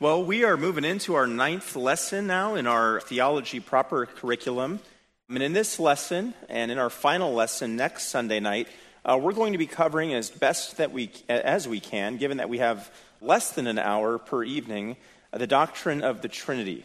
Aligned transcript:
Well, 0.00 0.24
we 0.24 0.42
are 0.42 0.56
moving 0.56 0.84
into 0.84 1.14
our 1.14 1.28
ninth 1.28 1.76
lesson 1.76 2.26
now 2.26 2.56
in 2.56 2.66
our 2.66 3.00
theology 3.00 3.60
proper 3.60 4.06
curriculum. 4.06 4.80
And 5.28 5.40
in 5.40 5.52
this 5.52 5.78
lesson, 5.78 6.34
and 6.48 6.72
in 6.72 6.78
our 6.78 6.90
final 6.90 7.32
lesson 7.32 7.76
next 7.76 8.08
Sunday 8.08 8.40
night, 8.40 8.66
uh, 9.04 9.20
we're 9.22 9.32
going 9.32 9.52
to 9.52 9.58
be 9.58 9.68
covering 9.68 10.12
as 10.12 10.30
best 10.30 10.78
that 10.78 10.90
we 10.90 11.12
as 11.28 11.68
we 11.68 11.78
can, 11.78 12.16
given 12.16 12.38
that 12.38 12.48
we 12.48 12.58
have 12.58 12.90
less 13.20 13.52
than 13.52 13.68
an 13.68 13.78
hour 13.78 14.18
per 14.18 14.42
evening, 14.42 14.96
uh, 15.32 15.38
the 15.38 15.46
doctrine 15.46 16.02
of 16.02 16.22
the 16.22 16.28
Trinity. 16.28 16.84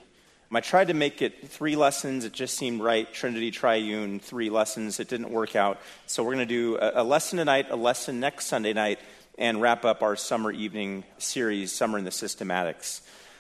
Um, 0.52 0.57
I 0.57 0.62
tried 0.62 0.89
to 0.89 0.94
make 0.94 1.23
it 1.23 1.50
three 1.50 1.76
lessons. 1.76 2.26
It 2.26 2.32
just 2.32 2.57
seemed 2.57 2.80
right. 2.80 3.12
Trinity, 3.12 3.50
triune, 3.50 4.20
three 4.20 4.52
lessons. 4.52 5.00
It 5.00 5.07
didn't 5.07 5.32
work 5.32 5.55
out. 5.55 5.82
So 6.05 6.23
we're 6.23 6.36
going 6.36 6.48
to 6.48 6.54
do 6.54 6.78
a, 6.78 7.02
a 7.02 7.04
lesson 7.04 7.39
tonight, 7.39 7.71
a 7.71 7.76
lesson 7.76 8.20
next 8.20 8.46
Sunday 8.46 8.73
night, 8.73 9.00
and 9.40 9.62
wrap 9.62 9.86
up 9.86 10.04
our 10.04 10.18
summer 10.18 10.52
evening 10.52 11.06
series, 11.18 11.71
Summer 11.71 11.98
in 11.98 12.04
the 12.04 12.12
Systematics. 12.12 13.00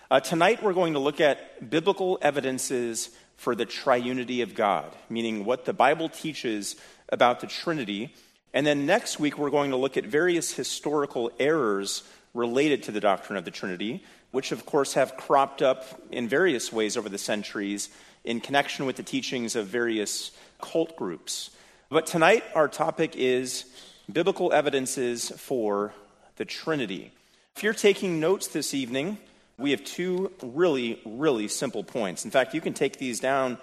Uh, 0.09 0.21
tonight, 0.21 0.63
we're 0.63 0.73
going 0.73 0.93
to 0.93 0.99
look 0.99 1.19
at 1.19 1.69
biblical 1.69 2.17
evidences 2.21 3.09
for 3.35 3.53
the 3.53 3.65
triunity 3.65 4.41
of 4.41 4.55
God, 4.55 4.95
meaning 5.09 5.43
what 5.43 5.65
the 5.65 5.73
Bible 5.73 6.07
teaches 6.07 6.77
about 7.09 7.41
the 7.41 7.47
Trinity. 7.47 8.15
And 8.53 8.65
then 8.65 8.85
next 8.85 9.19
week, 9.19 9.37
we're 9.37 9.49
going 9.49 9.71
to 9.71 9.75
look 9.75 9.97
at 9.97 10.05
various 10.05 10.53
historical 10.53 11.31
errors 11.37 12.03
related 12.33 12.83
to 12.83 12.93
the 12.93 13.01
doctrine 13.01 13.37
of 13.37 13.43
the 13.43 13.51
Trinity, 13.51 14.01
which, 14.31 14.53
of 14.53 14.65
course, 14.65 14.93
have 14.93 15.17
cropped 15.17 15.61
up 15.61 15.83
in 16.11 16.29
various 16.29 16.71
ways 16.71 16.95
over 16.95 17.09
the 17.09 17.17
centuries 17.17 17.89
in 18.23 18.39
connection 18.39 18.85
with 18.85 18.95
the 18.95 19.03
teachings 19.03 19.57
of 19.57 19.67
various 19.67 20.31
cult 20.61 20.95
groups. 20.95 21.49
But 21.89 22.05
tonight, 22.05 22.45
our 22.55 22.69
topic 22.69 23.17
is 23.17 23.65
biblical 24.11 24.51
evidences 24.51 25.29
for 25.37 25.93
the 26.37 26.45
Trinity. 26.45 27.11
If 27.55 27.63
you're 27.63 27.73
taking 27.73 28.19
notes 28.19 28.47
this 28.47 28.73
evening, 28.73 29.17
we 29.57 29.71
have 29.71 29.83
two 29.83 30.31
really, 30.41 31.01
really 31.05 31.47
simple 31.47 31.83
points. 31.83 32.25
In 32.25 32.31
fact, 32.31 32.53
you 32.53 32.61
can 32.61 32.73
take 32.73 32.97
these 32.97 33.19
down 33.19 33.57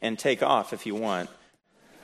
and 0.00 0.18
take 0.18 0.42
off 0.42 0.72
if 0.72 0.86
you 0.86 0.94
want. 0.94 1.28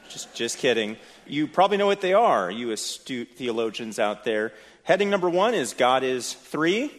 Just, 0.08 0.34
just 0.34 0.58
kidding. 0.58 0.96
You 1.26 1.46
probably 1.46 1.76
know 1.76 1.86
what 1.86 2.00
they 2.00 2.12
are, 2.12 2.50
you 2.50 2.70
astute 2.70 3.30
theologians 3.36 3.98
out 3.98 4.24
there. 4.24 4.52
Heading 4.82 5.10
number 5.10 5.28
one 5.28 5.54
is 5.54 5.72
God 5.72 6.04
is 6.04 6.34
three. 6.34 6.92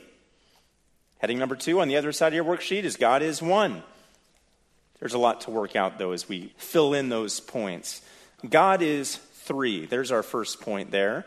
Heading 1.19 1.39
number 1.39 1.55
two 1.55 1.79
on 1.81 1.87
the 1.87 1.97
other 1.97 2.11
side 2.11 2.27
of 2.29 2.33
your 2.33 2.43
worksheet 2.43 2.83
is 2.83 2.97
God 2.97 3.21
is 3.21 3.41
one. 3.41 3.83
There's 4.99 5.13
a 5.13 5.19
lot 5.19 5.41
to 5.41 5.51
work 5.51 5.75
out, 5.75 5.97
though, 5.99 6.11
as 6.11 6.27
we 6.27 6.53
fill 6.57 6.93
in 6.93 7.09
those 7.09 7.39
points. 7.39 8.01
God 8.47 8.81
is 8.81 9.15
three. 9.47 9.85
There's 9.85 10.11
our 10.11 10.23
first 10.23 10.61
point 10.61 10.91
there. 10.91 11.25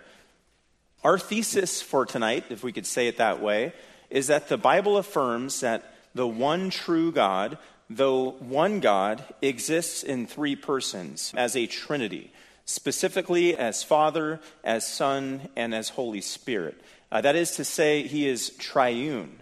Our 1.02 1.18
thesis 1.18 1.80
for 1.80 2.04
tonight, 2.04 2.44
if 2.50 2.62
we 2.62 2.72
could 2.72 2.86
say 2.86 3.08
it 3.08 3.16
that 3.16 3.40
way, 3.40 3.72
is 4.10 4.26
that 4.26 4.48
the 4.48 4.58
Bible 4.58 4.98
affirms 4.98 5.60
that 5.60 5.94
the 6.14 6.26
one 6.26 6.68
true 6.68 7.10
God, 7.10 7.56
though 7.88 8.32
one 8.32 8.80
God, 8.80 9.24
exists 9.41 10.02
in 10.02 10.26
three 10.26 10.56
persons 10.56 11.32
as 11.36 11.56
a 11.56 11.66
trinity, 11.66 12.30
specifically 12.66 13.56
as 13.56 13.82
Father, 13.82 14.41
as 14.62 14.86
Son, 14.86 15.48
and 15.56 15.74
as 15.74 15.88
Holy 15.91 16.20
Spirit. 16.20 16.78
Uh, 17.10 17.20
that 17.22 17.36
is 17.36 17.56
to 17.56 17.64
say, 17.64 18.02
he 18.02 18.28
is 18.28 18.50
triune. 18.50 19.41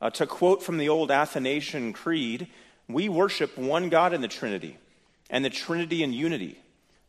Uh, 0.00 0.10
to 0.10 0.26
quote 0.26 0.62
from 0.62 0.78
the 0.78 0.88
old 0.88 1.10
Athanasian 1.10 1.92
Creed, 1.92 2.48
we 2.88 3.08
worship 3.08 3.56
one 3.56 3.88
God 3.88 4.12
in 4.12 4.20
the 4.20 4.28
Trinity, 4.28 4.76
and 5.30 5.44
the 5.44 5.50
Trinity 5.50 6.02
in 6.02 6.12
unity. 6.12 6.58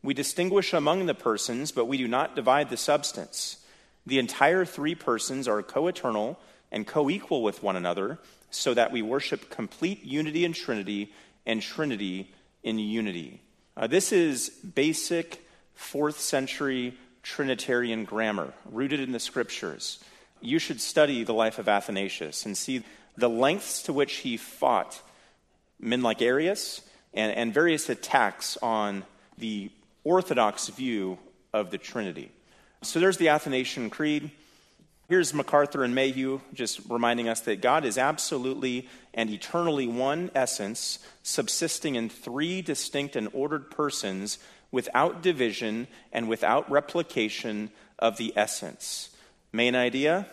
We 0.02 0.14
distinguish 0.14 0.72
among 0.72 1.06
the 1.06 1.14
persons, 1.14 1.72
but 1.72 1.86
we 1.86 1.98
do 1.98 2.08
not 2.08 2.34
divide 2.34 2.70
the 2.70 2.76
substance. 2.76 3.58
The 4.06 4.18
entire 4.18 4.64
three 4.64 4.94
persons 4.94 5.46
are 5.46 5.62
co 5.62 5.86
eternal 5.88 6.38
and 6.72 6.86
co 6.86 7.10
equal 7.10 7.42
with 7.42 7.62
one 7.62 7.76
another, 7.76 8.18
so 8.50 8.74
that 8.74 8.92
we 8.92 9.02
worship 9.02 9.50
complete 9.50 10.04
unity 10.04 10.44
in 10.44 10.52
Trinity 10.52 11.12
and 11.46 11.60
Trinity 11.60 12.32
in 12.62 12.78
unity. 12.78 13.42
Uh, 13.76 13.86
this 13.86 14.12
is 14.12 14.48
basic 14.50 15.46
fourth 15.74 16.20
century 16.20 16.94
Trinitarian 17.22 18.04
grammar 18.04 18.52
rooted 18.70 19.00
in 19.00 19.12
the 19.12 19.20
scriptures. 19.20 20.02
You 20.40 20.58
should 20.58 20.80
study 20.80 21.24
the 21.24 21.34
life 21.34 21.58
of 21.58 21.68
Athanasius 21.68 22.46
and 22.46 22.56
see 22.56 22.82
the 23.16 23.28
lengths 23.28 23.82
to 23.84 23.92
which 23.92 24.16
he 24.16 24.36
fought 24.36 25.00
men 25.78 26.02
like 26.02 26.22
Arius 26.22 26.80
and, 27.12 27.32
and 27.32 27.52
various 27.52 27.88
attacks 27.88 28.56
on 28.62 29.04
the 29.36 29.70
orthodox 30.04 30.68
view 30.68 31.18
of 31.52 31.70
the 31.70 31.78
Trinity. 31.78 32.30
So 32.82 33.00
there's 33.00 33.18
the 33.18 33.28
Athanasian 33.28 33.90
Creed. 33.90 34.30
Here's 35.08 35.34
MacArthur 35.34 35.82
and 35.82 35.94
Mayhew 35.94 36.40
just 36.54 36.80
reminding 36.88 37.28
us 37.28 37.40
that 37.40 37.60
God 37.60 37.84
is 37.84 37.98
absolutely 37.98 38.88
and 39.12 39.28
eternally 39.28 39.86
one 39.86 40.30
essence, 40.34 41.00
subsisting 41.22 41.96
in 41.96 42.08
three 42.08 42.62
distinct 42.62 43.16
and 43.16 43.28
ordered 43.32 43.70
persons 43.70 44.38
without 44.70 45.20
division 45.20 45.88
and 46.12 46.28
without 46.28 46.70
replication 46.70 47.70
of 47.98 48.16
the 48.16 48.32
essence. 48.36 49.10
Main 49.52 49.74
idea 49.74 50.26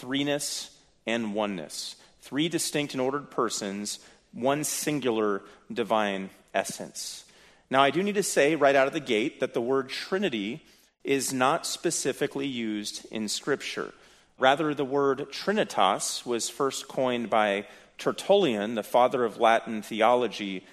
threeness 0.00 0.70
and 1.06 1.34
oneness. 1.34 1.96
Three 2.22 2.48
distinct 2.48 2.94
and 2.94 3.00
ordered 3.00 3.30
persons, 3.30 3.98
one 4.32 4.64
singular 4.64 5.42
divine 5.72 6.30
essence. 6.54 7.24
Now, 7.70 7.82
I 7.82 7.90
do 7.90 8.02
need 8.02 8.16
to 8.16 8.22
say 8.22 8.56
right 8.56 8.74
out 8.74 8.88
of 8.88 8.92
the 8.92 9.00
gate 9.00 9.38
that 9.40 9.54
the 9.54 9.60
word 9.60 9.88
Trinity 9.88 10.64
is 11.04 11.32
not 11.32 11.64
specifically 11.64 12.46
used 12.46 13.06
in 13.12 13.28
Scripture. 13.28 13.94
Rather, 14.38 14.74
the 14.74 14.84
word 14.84 15.28
Trinitas 15.30 16.26
was 16.26 16.48
first 16.48 16.88
coined 16.88 17.30
by 17.30 17.66
Tertullian, 17.96 18.74
the 18.74 18.82
father 18.82 19.24
of 19.24 19.38
Latin 19.38 19.82
theology, 19.82 20.64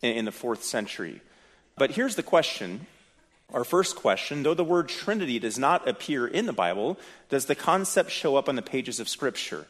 in 0.00 0.26
the 0.26 0.32
fourth 0.32 0.62
century. 0.62 1.20
But 1.76 1.92
here's 1.92 2.14
the 2.14 2.22
question 2.22 2.86
our 3.52 3.64
first 3.64 3.96
question 3.96 4.42
though 4.42 4.54
the 4.54 4.64
word 4.64 4.88
Trinity 4.88 5.38
does 5.38 5.58
not 5.58 5.88
appear 5.88 6.26
in 6.26 6.46
the 6.46 6.52
Bible, 6.52 6.98
does 7.28 7.46
the 7.46 7.54
concept 7.54 8.10
show 8.10 8.36
up 8.36 8.48
on 8.48 8.56
the 8.56 8.62
pages 8.62 9.00
of 9.00 9.08
Scripture? 9.08 9.66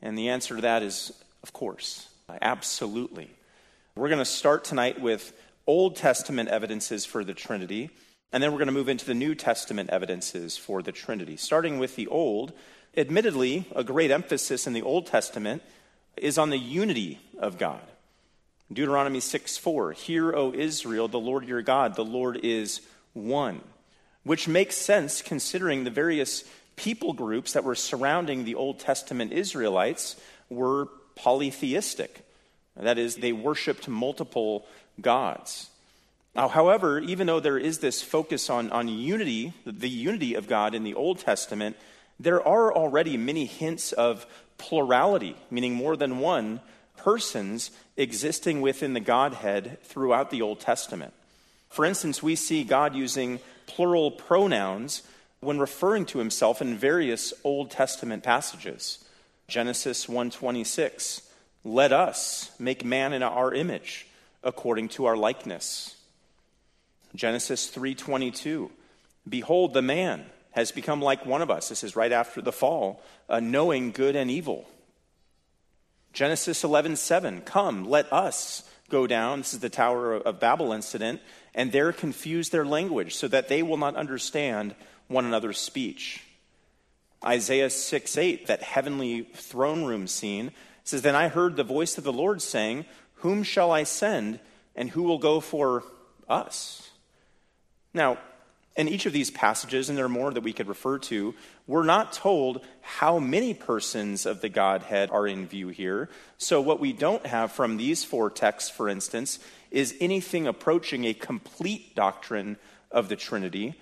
And 0.00 0.16
the 0.16 0.28
answer 0.28 0.56
to 0.56 0.62
that 0.62 0.82
is, 0.82 1.12
of 1.42 1.52
course, 1.52 2.08
absolutely. 2.40 3.30
We're 3.96 4.08
going 4.08 4.18
to 4.18 4.24
start 4.24 4.64
tonight 4.64 5.00
with 5.00 5.32
Old 5.66 5.96
Testament 5.96 6.48
evidences 6.48 7.04
for 7.04 7.24
the 7.24 7.34
Trinity, 7.34 7.90
and 8.32 8.42
then 8.42 8.52
we're 8.52 8.58
going 8.58 8.66
to 8.66 8.72
move 8.72 8.88
into 8.88 9.06
the 9.06 9.14
New 9.14 9.34
Testament 9.34 9.90
evidences 9.90 10.56
for 10.56 10.82
the 10.82 10.92
Trinity. 10.92 11.36
Starting 11.36 11.78
with 11.78 11.96
the 11.96 12.06
Old, 12.08 12.52
admittedly, 12.96 13.66
a 13.74 13.82
great 13.82 14.10
emphasis 14.10 14.66
in 14.66 14.72
the 14.72 14.82
Old 14.82 15.06
Testament 15.06 15.62
is 16.16 16.36
on 16.38 16.50
the 16.50 16.58
unity 16.58 17.18
of 17.38 17.58
God. 17.58 17.80
Deuteronomy 18.72 19.20
6 19.20 19.56
4, 19.56 19.92
Hear, 19.92 20.34
O 20.34 20.52
Israel, 20.52 21.08
the 21.08 21.18
Lord 21.18 21.46
your 21.46 21.62
God, 21.62 21.94
the 21.94 22.04
Lord 22.04 22.40
is 22.42 22.80
one, 23.12 23.60
which 24.22 24.48
makes 24.48 24.76
sense 24.76 25.22
considering 25.22 25.84
the 25.84 25.90
various 25.90 26.44
people 26.76 27.12
groups 27.12 27.52
that 27.52 27.64
were 27.64 27.74
surrounding 27.74 28.44
the 28.44 28.54
Old 28.54 28.80
Testament 28.80 29.32
Israelites 29.32 30.16
were 30.48 30.88
polytheistic. 31.14 32.20
That 32.76 32.98
is, 32.98 33.16
they 33.16 33.32
worshiped 33.32 33.88
multiple 33.88 34.66
gods. 35.00 35.70
Now, 36.34 36.48
however, 36.48 36.98
even 36.98 37.26
though 37.26 37.40
there 37.40 37.58
is 37.58 37.78
this 37.78 38.02
focus 38.02 38.50
on, 38.50 38.70
on 38.72 38.88
unity, 38.88 39.52
the 39.64 39.88
unity 39.88 40.34
of 40.34 40.48
God 40.48 40.74
in 40.74 40.82
the 40.82 40.94
Old 40.94 41.20
Testament, 41.20 41.76
there 42.18 42.46
are 42.46 42.74
already 42.74 43.16
many 43.16 43.46
hints 43.46 43.92
of 43.92 44.26
plurality, 44.58 45.36
meaning 45.50 45.74
more 45.74 45.96
than 45.96 46.18
one 46.18 46.60
persons 46.96 47.70
existing 47.96 48.60
within 48.60 48.94
the 48.94 49.00
Godhead 49.00 49.78
throughout 49.84 50.30
the 50.30 50.42
Old 50.42 50.60
Testament. 50.60 51.12
For 51.68 51.84
instance, 51.84 52.22
we 52.22 52.36
see 52.36 52.64
God 52.64 52.94
using 52.94 53.40
plural 53.66 54.10
pronouns 54.10 55.02
when 55.40 55.58
referring 55.58 56.06
to 56.06 56.18
himself 56.18 56.62
in 56.62 56.76
various 56.76 57.32
Old 57.44 57.70
Testament 57.70 58.22
passages. 58.22 59.04
Genesis 59.46 60.08
1:26, 60.08 61.22
"Let 61.64 61.92
us 61.92 62.50
make 62.58 62.84
man 62.84 63.12
in 63.12 63.22
our 63.22 63.52
image." 63.52 64.06
According 64.44 64.88
to 64.90 65.06
our 65.06 65.16
likeness. 65.16 65.96
Genesis 67.14 67.68
3:22 67.68 68.70
Behold 69.28 69.72
the 69.72 69.82
man 69.82 70.26
has 70.52 70.70
become 70.70 71.00
like 71.00 71.26
one 71.26 71.42
of 71.42 71.50
us. 71.50 71.68
This 71.68 71.82
is 71.82 71.96
right 71.96 72.12
after 72.12 72.40
the 72.40 72.52
fall, 72.52 73.02
uh, 73.28 73.40
knowing 73.40 73.90
good 73.90 74.14
and 74.14 74.30
evil. 74.30 74.68
Genesis 76.12 76.62
11:7 76.62 77.42
Come, 77.44 77.84
let 77.84 78.12
us 78.12 78.62
go 78.88 79.06
down. 79.06 79.40
This 79.40 79.54
is 79.54 79.60
the 79.60 79.70
Tower 79.70 80.14
of 80.14 80.38
Babel 80.38 80.72
incident, 80.72 81.20
and 81.54 81.72
there 81.72 81.92
confuse 81.92 82.50
their 82.50 82.64
language 82.64 83.14
so 83.14 83.26
that 83.28 83.48
they 83.48 83.62
will 83.62 83.76
not 83.76 83.96
understand 83.96 84.74
one 85.08 85.24
another's 85.24 85.58
speech. 85.58 86.22
Isaiah 87.24 87.70
6 87.70 88.18
8, 88.18 88.46
that 88.46 88.62
heavenly 88.62 89.22
throne 89.22 89.84
room 89.84 90.06
scene, 90.06 90.52
says, 90.84 91.02
Then 91.02 91.16
I 91.16 91.28
heard 91.28 91.56
the 91.56 91.64
voice 91.64 91.96
of 91.96 92.04
the 92.04 92.12
Lord 92.12 92.42
saying, 92.42 92.84
whom 93.16 93.42
shall 93.42 93.70
I 93.72 93.84
send, 93.84 94.40
and 94.76 94.90
who 94.90 95.02
will 95.02 95.18
go 95.18 95.40
for 95.40 95.84
us? 96.28 96.90
Now, 97.92 98.18
In 98.76 98.88
each 98.88 99.06
of 99.06 99.12
these 99.12 99.30
passages, 99.30 99.88
and 99.88 99.96
there 99.96 100.04
are 100.04 100.08
more 100.08 100.32
that 100.32 100.42
we 100.42 100.52
could 100.52 100.66
refer 100.66 100.98
to, 100.98 101.34
we're 101.68 101.84
not 101.84 102.12
told 102.12 102.60
how 102.80 103.20
many 103.20 103.54
persons 103.54 104.26
of 104.26 104.40
the 104.40 104.48
Godhead 104.48 105.10
are 105.10 105.28
in 105.28 105.46
view 105.46 105.68
here. 105.68 106.08
So, 106.38 106.60
what 106.60 106.80
we 106.80 106.92
don't 106.92 107.24
have 107.24 107.52
from 107.52 107.76
these 107.76 108.02
four 108.02 108.30
texts, 108.30 108.70
for 108.70 108.88
instance, 108.88 109.38
is 109.70 109.94
anything 110.00 110.48
approaching 110.48 111.04
a 111.04 111.14
complete 111.14 111.94
doctrine 111.94 112.56
of 112.90 113.08
the 113.08 113.16
Trinity. 113.16 113.74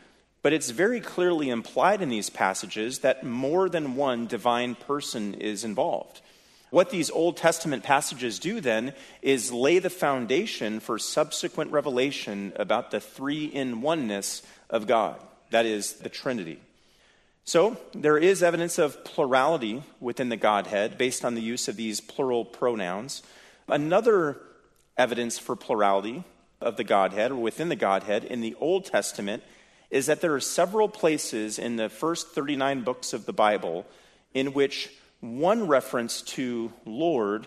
But 0.42 0.52
it's 0.52 0.70
very 0.70 1.00
clearly 1.00 1.48
implied 1.48 2.02
in 2.02 2.10
these 2.10 2.28
passages 2.28 2.98
that 2.98 3.24
more 3.24 3.70
than 3.70 3.96
one 3.96 4.26
divine 4.26 4.74
person 4.74 5.34
is 5.34 5.64
involved. 5.64 6.20
What 6.72 6.88
these 6.88 7.10
Old 7.10 7.36
Testament 7.36 7.82
passages 7.82 8.38
do 8.38 8.58
then 8.62 8.94
is 9.20 9.52
lay 9.52 9.78
the 9.78 9.90
foundation 9.90 10.80
for 10.80 10.98
subsequent 10.98 11.70
revelation 11.70 12.54
about 12.56 12.90
the 12.90 12.98
three 12.98 13.44
in 13.44 13.82
oneness 13.82 14.40
of 14.70 14.86
God, 14.86 15.20
that 15.50 15.66
is, 15.66 15.92
the 15.92 16.08
Trinity. 16.08 16.58
So, 17.44 17.76
there 17.92 18.16
is 18.16 18.42
evidence 18.42 18.78
of 18.78 19.04
plurality 19.04 19.82
within 20.00 20.30
the 20.30 20.36
Godhead 20.38 20.96
based 20.96 21.26
on 21.26 21.34
the 21.34 21.42
use 21.42 21.68
of 21.68 21.76
these 21.76 22.00
plural 22.00 22.46
pronouns. 22.46 23.22
Another 23.68 24.40
evidence 24.96 25.38
for 25.38 25.54
plurality 25.54 26.24
of 26.58 26.78
the 26.78 26.84
Godhead 26.84 27.32
or 27.32 27.36
within 27.36 27.68
the 27.68 27.76
Godhead 27.76 28.24
in 28.24 28.40
the 28.40 28.56
Old 28.58 28.86
Testament 28.86 29.42
is 29.90 30.06
that 30.06 30.22
there 30.22 30.32
are 30.32 30.40
several 30.40 30.88
places 30.88 31.58
in 31.58 31.76
the 31.76 31.90
first 31.90 32.28
39 32.28 32.82
books 32.82 33.12
of 33.12 33.26
the 33.26 33.34
Bible 33.34 33.84
in 34.32 34.54
which 34.54 34.88
one 35.22 35.68
reference 35.68 36.20
to 36.20 36.72
Lord 36.84 37.46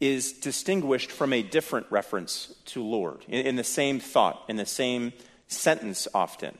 is 0.00 0.32
distinguished 0.32 1.10
from 1.10 1.32
a 1.32 1.42
different 1.42 1.86
reference 1.90 2.54
to 2.66 2.82
Lord 2.82 3.24
in, 3.28 3.44
in 3.44 3.56
the 3.56 3.64
same 3.64 3.98
thought, 3.98 4.42
in 4.48 4.56
the 4.56 4.64
same 4.64 5.12
sentence 5.48 6.06
often. 6.14 6.56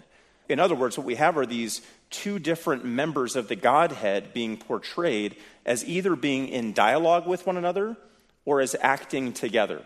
In 0.48 0.58
other 0.58 0.74
words, 0.74 0.98
what 0.98 1.06
we 1.06 1.14
have 1.14 1.38
are 1.38 1.46
these 1.46 1.80
two 2.10 2.38
different 2.38 2.84
members 2.84 3.36
of 3.36 3.48
the 3.48 3.56
Godhead 3.56 4.32
being 4.32 4.56
portrayed 4.56 5.36
as 5.64 5.84
either 5.84 6.16
being 6.16 6.48
in 6.48 6.72
dialogue 6.72 7.26
with 7.26 7.46
one 7.46 7.56
another 7.56 7.96
or 8.44 8.60
as 8.60 8.74
acting 8.80 9.32
together. 9.32 9.82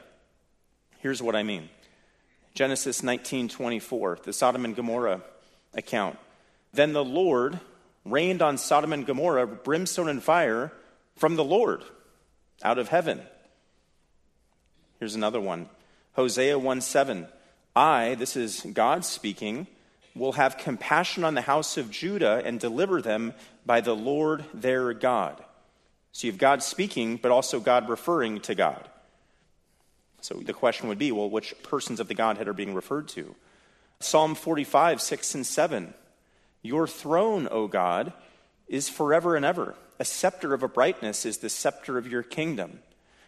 Here's 1.00 1.22
what 1.22 1.36
I 1.36 1.42
mean. 1.42 1.68
Genesis 2.54 3.02
19:24, 3.02 4.22
the 4.22 4.32
Sodom 4.32 4.64
and 4.64 4.76
Gomorrah 4.76 5.22
account. 5.74 6.18
Then 6.72 6.92
the 6.92 7.04
Lord 7.04 7.60
rained 8.04 8.42
on 8.42 8.58
Sodom 8.58 8.92
and 8.92 9.06
Gomorrah 9.06 9.46
brimstone 9.46 10.08
and 10.08 10.22
fire 10.22 10.72
from 11.16 11.36
the 11.36 11.44
Lord 11.44 11.84
out 12.62 12.78
of 12.78 12.88
heaven. 12.88 13.20
Here's 14.98 15.14
another 15.14 15.40
one. 15.40 15.68
Hosea 16.14 16.58
1 16.58 16.80
7. 16.80 17.26
I, 17.74 18.14
this 18.16 18.36
is 18.36 18.60
God 18.72 19.04
speaking, 19.04 19.66
will 20.14 20.32
have 20.32 20.58
compassion 20.58 21.24
on 21.24 21.34
the 21.34 21.40
house 21.40 21.76
of 21.76 21.90
Judah 21.90 22.42
and 22.44 22.60
deliver 22.60 23.00
them 23.00 23.32
by 23.64 23.80
the 23.80 23.96
Lord 23.96 24.44
their 24.52 24.92
God. 24.92 25.42
So 26.12 26.26
you 26.26 26.32
have 26.32 26.38
God 26.38 26.62
speaking, 26.62 27.16
but 27.16 27.30
also 27.30 27.60
God 27.60 27.88
referring 27.88 28.40
to 28.40 28.54
God. 28.54 28.88
So 30.20 30.34
the 30.34 30.52
question 30.52 30.88
would 30.88 30.98
be 30.98 31.10
well, 31.10 31.30
which 31.30 31.54
persons 31.62 31.98
of 31.98 32.08
the 32.08 32.14
Godhead 32.14 32.46
are 32.46 32.52
being 32.52 32.74
referred 32.74 33.08
to? 33.08 33.34
Psalm 34.00 34.34
45, 34.34 35.00
6 35.00 35.34
and 35.34 35.46
7. 35.46 35.94
Your 36.62 36.86
throne, 36.86 37.48
O 37.50 37.66
God, 37.66 38.12
is 38.68 38.88
forever 38.88 39.36
and 39.36 39.44
ever. 39.44 39.74
A 39.98 40.04
scepter 40.04 40.54
of 40.54 40.64
uprightness 40.64 41.26
is 41.26 41.38
the 41.38 41.48
scepter 41.48 41.98
of 41.98 42.06
your 42.06 42.22
kingdom. 42.22 42.80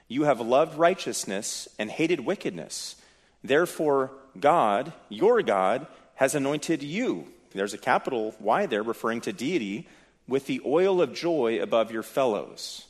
You 0.09 0.25
have 0.25 0.41
loved 0.41 0.79
righteousness 0.79 1.69
and 1.79 1.91
hated 1.91 2.21
wickedness. 2.21 2.97
Therefore, 3.43 4.13
God, 4.39 4.93
your 5.09 5.43
God, 5.43 5.87
has 6.17 6.35
anointed 6.35 6.83
you. 6.83 7.27
There's 7.53 7.75
a 7.75 7.79
capital 7.79 8.35
Y 8.41 8.67
there 8.67 8.83
referring 8.83 9.21
to 9.23 9.33
deity 9.33 9.89
with 10.27 10.47
the 10.47 10.61
oil 10.65 11.01
of 11.01 11.15
joy 11.15 11.61
above 11.61 11.91
your 11.91 12.03
fellows. 12.03 12.87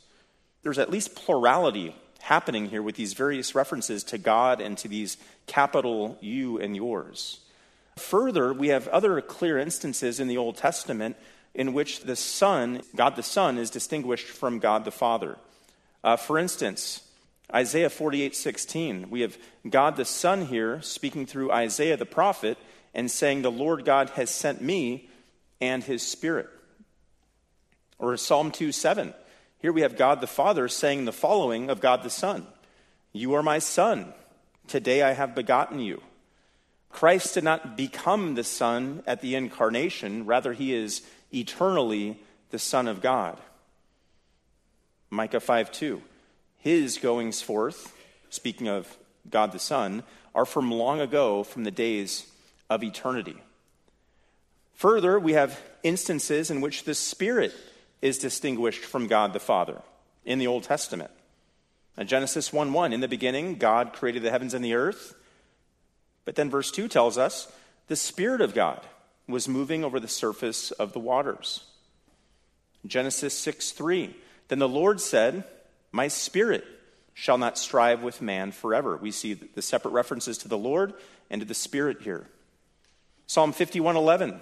There's 0.63 0.79
at 0.79 0.89
least 0.89 1.15
plurality 1.15 1.95
happening 2.19 2.69
here 2.69 2.81
with 2.81 2.95
these 2.95 3.13
various 3.13 3.53
references 3.53 4.03
to 4.05 4.17
God 4.17 4.59
and 4.61 4.77
to 4.79 4.87
these 4.87 5.17
capital 5.45 6.17
you 6.21 6.59
and 6.59 6.75
yours. 6.75 7.39
Further, 7.97 8.53
we 8.53 8.69
have 8.69 8.87
other 8.89 9.21
clear 9.21 9.57
instances 9.57 10.19
in 10.19 10.27
the 10.27 10.37
Old 10.37 10.57
Testament 10.57 11.15
in 11.53 11.73
which 11.73 12.01
the 12.01 12.15
Son, 12.15 12.81
God 12.95 13.15
the 13.15 13.23
Son, 13.23 13.57
is 13.57 13.69
distinguished 13.69 14.27
from 14.27 14.59
God 14.59 14.83
the 14.83 14.91
Father. 14.91 15.37
Uh, 16.03 16.17
for 16.17 16.37
instance, 16.37 17.01
Isaiah 17.53 17.89
48 17.89 18.35
16, 18.35 19.09
we 19.09 19.21
have 19.21 19.37
God 19.69 19.95
the 19.95 20.05
Son 20.05 20.45
here 20.45 20.81
speaking 20.81 21.25
through 21.25 21.51
Isaiah 21.51 21.97
the 21.97 22.05
prophet 22.05 22.57
and 22.93 23.09
saying, 23.09 23.41
The 23.41 23.51
Lord 23.51 23.85
God 23.85 24.09
has 24.11 24.29
sent 24.29 24.61
me 24.61 25.09
and 25.61 25.83
his 25.83 26.01
Spirit. 26.01 26.49
Or 27.97 28.17
Psalm 28.17 28.51
2 28.51 28.73
7, 28.73 29.13
here 29.59 29.71
we 29.71 29.81
have 29.81 29.97
God 29.97 30.19
the 30.19 30.27
Father 30.27 30.67
saying 30.67 31.05
the 31.05 31.13
following 31.13 31.69
of 31.69 31.79
God 31.79 32.03
the 32.03 32.09
Son 32.09 32.45
You 33.13 33.33
are 33.35 33.43
my 33.43 33.59
Son. 33.59 34.13
Today 34.67 35.01
I 35.01 35.13
have 35.13 35.33
begotten 35.33 35.79
you. 35.79 36.01
Christ 36.95 37.33
did 37.33 37.43
not 37.43 37.75
become 37.75 38.35
the 38.35 38.43
Son 38.45 39.03
at 39.05 39.19
the 39.19 39.35
incarnation, 39.35 40.25
rather, 40.25 40.53
he 40.53 40.73
is 40.73 41.01
eternally 41.33 42.17
the 42.51 42.59
Son 42.59 42.87
of 42.87 43.01
God. 43.01 43.37
Micah 45.09 45.41
5 45.41 45.73
2 45.73 46.01
his 46.57 46.97
goings 46.97 47.43
forth, 47.43 47.93
speaking 48.31 48.67
of 48.67 48.97
God 49.29 49.51
the 49.51 49.59
Son, 49.59 50.01
are 50.33 50.45
from 50.45 50.71
long 50.71 50.99
ago, 50.99 51.43
from 51.43 51.63
the 51.63 51.69
days 51.69 52.25
of 52.71 52.81
eternity. 52.81 53.37
Further, 54.73 55.19
we 55.19 55.33
have 55.33 55.61
instances 55.83 56.49
in 56.49 56.61
which 56.61 56.85
the 56.85 56.95
Spirit 56.95 57.53
is 58.01 58.17
distinguished 58.17 58.83
from 58.83 59.05
God 59.05 59.33
the 59.33 59.39
Father 59.39 59.81
in 60.25 60.39
the 60.39 60.47
Old 60.47 60.63
Testament. 60.63 61.11
In 61.97 62.07
Genesis 62.07 62.51
1 62.51 62.73
1, 62.73 62.93
in 62.93 63.01
the 63.01 63.07
beginning, 63.07 63.55
God 63.55 63.93
created 63.93 64.23
the 64.23 64.31
heavens 64.31 64.53
and 64.55 64.65
the 64.65 64.73
earth. 64.73 65.13
But 66.25 66.35
then 66.35 66.49
verse 66.49 66.71
2 66.71 66.87
tells 66.87 67.17
us 67.17 67.51
the 67.87 67.95
Spirit 67.95 68.41
of 68.41 68.53
God 68.53 68.81
was 69.27 69.47
moving 69.47 69.83
over 69.83 69.99
the 69.99 70.07
surface 70.07 70.71
of 70.71 70.93
the 70.93 70.99
waters. 70.99 71.65
Genesis 72.85 73.33
6 73.37 73.71
3, 73.71 74.15
then 74.47 74.59
the 74.59 74.69
Lord 74.69 74.99
said, 74.99 75.43
my 75.95 76.09
spirit 76.09 76.65
shall 77.13 77.37
not 77.37 77.57
strive 77.57 78.03
with 78.03 78.21
man 78.21 78.51
forever. 78.51 78.97
We 78.97 79.11
see 79.11 79.33
the 79.33 79.61
separate 79.61 79.91
references 79.91 80.37
to 80.39 80.49
the 80.49 80.57
Lord 80.57 80.93
and 81.29 81.39
to 81.39 81.47
the 81.47 81.53
Spirit 81.53 82.01
here. 82.01 82.27
Psalm 83.27 83.53
51:11 83.53 84.41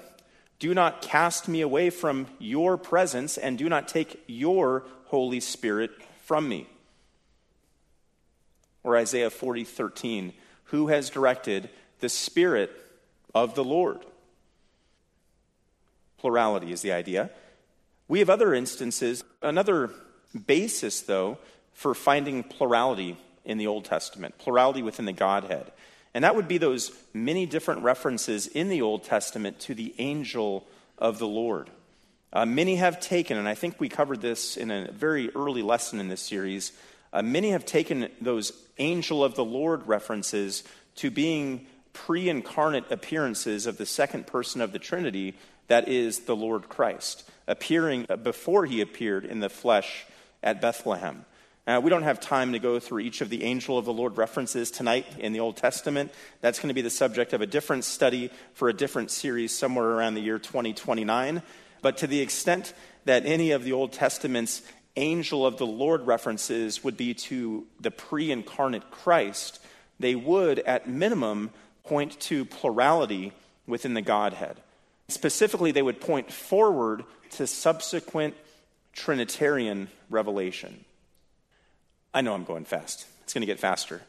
Do 0.58 0.74
not 0.74 1.04
cast 1.04 1.48
me 1.48 1.62
away 1.62 1.92
from 1.92 2.26
your 2.40 2.76
presence 2.76 3.38
and 3.38 3.56
do 3.56 3.70
not 3.70 3.88
take 3.88 4.24
your 4.26 4.84
Holy 5.06 5.40
Spirit 5.40 5.92
from 6.24 6.50
me. 6.50 6.68
Or 8.84 8.98
Isaiah 8.98 9.30
40:13 9.30 10.34
Who 10.74 10.88
has 10.88 11.12
directed 11.12 11.70
the 12.00 12.10
Spirit 12.10 12.72
of 13.36 13.54
the 13.54 13.64
Lord? 13.64 14.00
Plurality 16.18 16.72
is 16.72 16.82
the 16.82 16.92
idea. 16.92 17.30
We 18.08 18.18
have 18.18 18.30
other 18.32 18.56
instances, 18.56 19.24
another 19.44 19.92
basis, 20.48 21.02
though, 21.02 21.38
for 21.74 21.94
finding 21.94 22.42
plurality 22.42 23.20
in 23.46 23.60
the 23.60 23.68
Old 23.68 23.86
Testament, 23.86 24.40
plurality 24.40 24.82
within 24.82 25.06
the 25.06 25.14
Godhead. 25.14 25.72
And 26.16 26.24
that 26.24 26.36
would 26.36 26.48
be 26.48 26.58
those 26.58 26.92
many 27.14 27.46
different 27.46 27.84
references 27.84 28.48
in 28.48 28.68
the 28.68 28.82
Old 28.82 29.04
Testament 29.04 29.60
to 29.60 29.76
the 29.76 29.94
angel 30.00 30.66
of 30.98 31.20
the 31.20 31.28
Lord. 31.28 31.70
Uh, 32.32 32.48
many 32.48 32.78
have 32.78 33.00
taken, 33.00 33.38
and 33.38 33.48
I 33.48 33.54
think 33.54 33.80
we 33.80 33.90
covered 33.90 34.22
this 34.22 34.58
in 34.58 34.72
a 34.72 34.92
very 34.92 35.30
early 35.36 35.62
lesson 35.62 36.00
in 36.00 36.08
this 36.08 36.22
series, 36.22 36.72
uh, 37.14 37.22
many 37.22 37.52
have 37.52 37.66
taken 37.66 38.10
those 38.20 38.52
angel 38.80 39.24
of 39.24 39.36
the 39.36 39.46
Lord 39.46 39.88
references 39.88 40.64
to 40.96 41.12
being 41.12 41.68
pre 41.94 42.28
incarnate 42.28 42.92
appearances 42.92 43.68
of 43.68 43.78
the 43.78 43.86
second 43.86 44.28
person 44.28 44.60
of 44.60 44.74
the 44.74 44.80
Trinity, 44.80 45.36
that 45.68 45.88
is 45.88 46.22
the 46.22 46.36
Lord 46.36 46.68
Christ, 46.68 47.30
appearing 47.48 48.08
before 48.24 48.66
he 48.66 48.82
appeared 48.82 49.26
in 49.26 49.40
the 49.40 49.50
flesh 49.50 50.06
at 50.42 50.60
Bethlehem. 50.60 51.26
Uh, 51.66 51.80
we 51.82 51.90
don't 51.90 52.04
have 52.04 52.20
time 52.20 52.52
to 52.52 52.60
go 52.60 52.78
through 52.78 53.00
each 53.00 53.22
of 53.22 53.30
the 53.30 53.44
angel 53.44 53.78
of 53.78 53.86
the 53.86 53.94
Lord 53.94 54.18
references 54.18 54.70
tonight 54.70 55.06
in 55.18 55.32
the 55.32 55.40
Old 55.40 55.56
Testament. 55.56 56.12
That's 56.42 56.60
going 56.60 56.68
to 56.68 56.74
be 56.74 56.82
the 56.82 56.90
subject 56.90 57.32
of 57.32 57.40
a 57.40 57.46
different 57.46 57.86
study 57.86 58.32
for 58.54 58.68
a 58.68 58.74
different 58.74 59.12
series 59.12 59.56
somewhere 59.56 59.86
around 59.86 60.16
the 60.16 60.22
year 60.22 60.40
2029. 60.40 61.42
But 61.82 61.98
to 61.98 62.08
the 62.08 62.20
extent 62.20 62.74
that 63.06 63.26
any 63.26 63.52
of 63.52 63.64
the 63.64 63.72
Old 63.72 63.94
Testament's 63.94 64.62
angel 64.96 65.46
of 65.46 65.58
the 65.58 65.66
Lord 65.66 66.06
references 66.06 66.84
would 66.84 66.98
be 66.98 67.14
to 67.14 67.66
the 67.80 67.92
pre 67.92 68.32
incarnate 68.32 68.92
Christ, 68.92 69.60
they 70.00 70.16
would, 70.16 70.60
at 70.60 70.88
minimum, 70.88 71.52
point 71.84 72.20
to 72.22 72.46
plurality 72.46 73.34
within 73.68 73.94
the 73.94 74.02
Godhead. 74.02 74.58
Specifically, 75.08 75.72
they 75.72 75.82
would 75.82 76.02
point 76.02 76.32
forward 76.32 77.04
to 77.32 77.48
subsequent 77.48 78.36
Trinitarian 78.94 79.90
revelation. 80.10 80.86
I 82.14 82.22
know 82.22 82.34
I'm 82.34 82.44
going 82.44 82.66
fast. 82.66 83.08
It's 83.24 83.34
going 83.34 83.42
to 83.42 83.48
get 83.48 83.60
faster. 83.60 84.02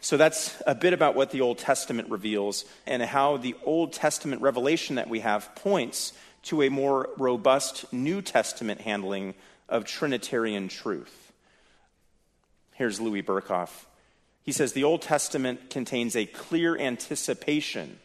So 0.00 0.16
that's 0.16 0.62
a 0.66 0.74
bit 0.74 0.92
about 0.92 1.14
what 1.14 1.30
the 1.30 1.42
Old 1.42 1.58
Testament 1.58 2.08
reveals 2.08 2.64
and 2.86 3.02
how 3.02 3.36
the 3.36 3.54
Old 3.64 3.92
Testament 3.92 4.40
revelation 4.40 4.96
that 4.96 5.10
we 5.10 5.20
have 5.20 5.54
points 5.56 6.12
to 6.44 6.62
a 6.62 6.70
more 6.70 7.10
robust 7.18 7.92
New 7.92 8.22
Testament 8.22 8.80
handling 8.80 9.34
of 9.70 9.84
Trinitarian 9.84 10.68
truth. 10.68 11.32
Here's 12.74 13.00
Louis 13.00 13.22
Berkhof. 13.22 13.70
He 14.42 14.52
says 14.52 14.72
the 14.72 14.84
Old 14.84 15.02
Testament 15.02 15.70
contains 15.70 16.16
a 16.16 16.26
clear 16.26 16.76
anticipation 16.78 17.98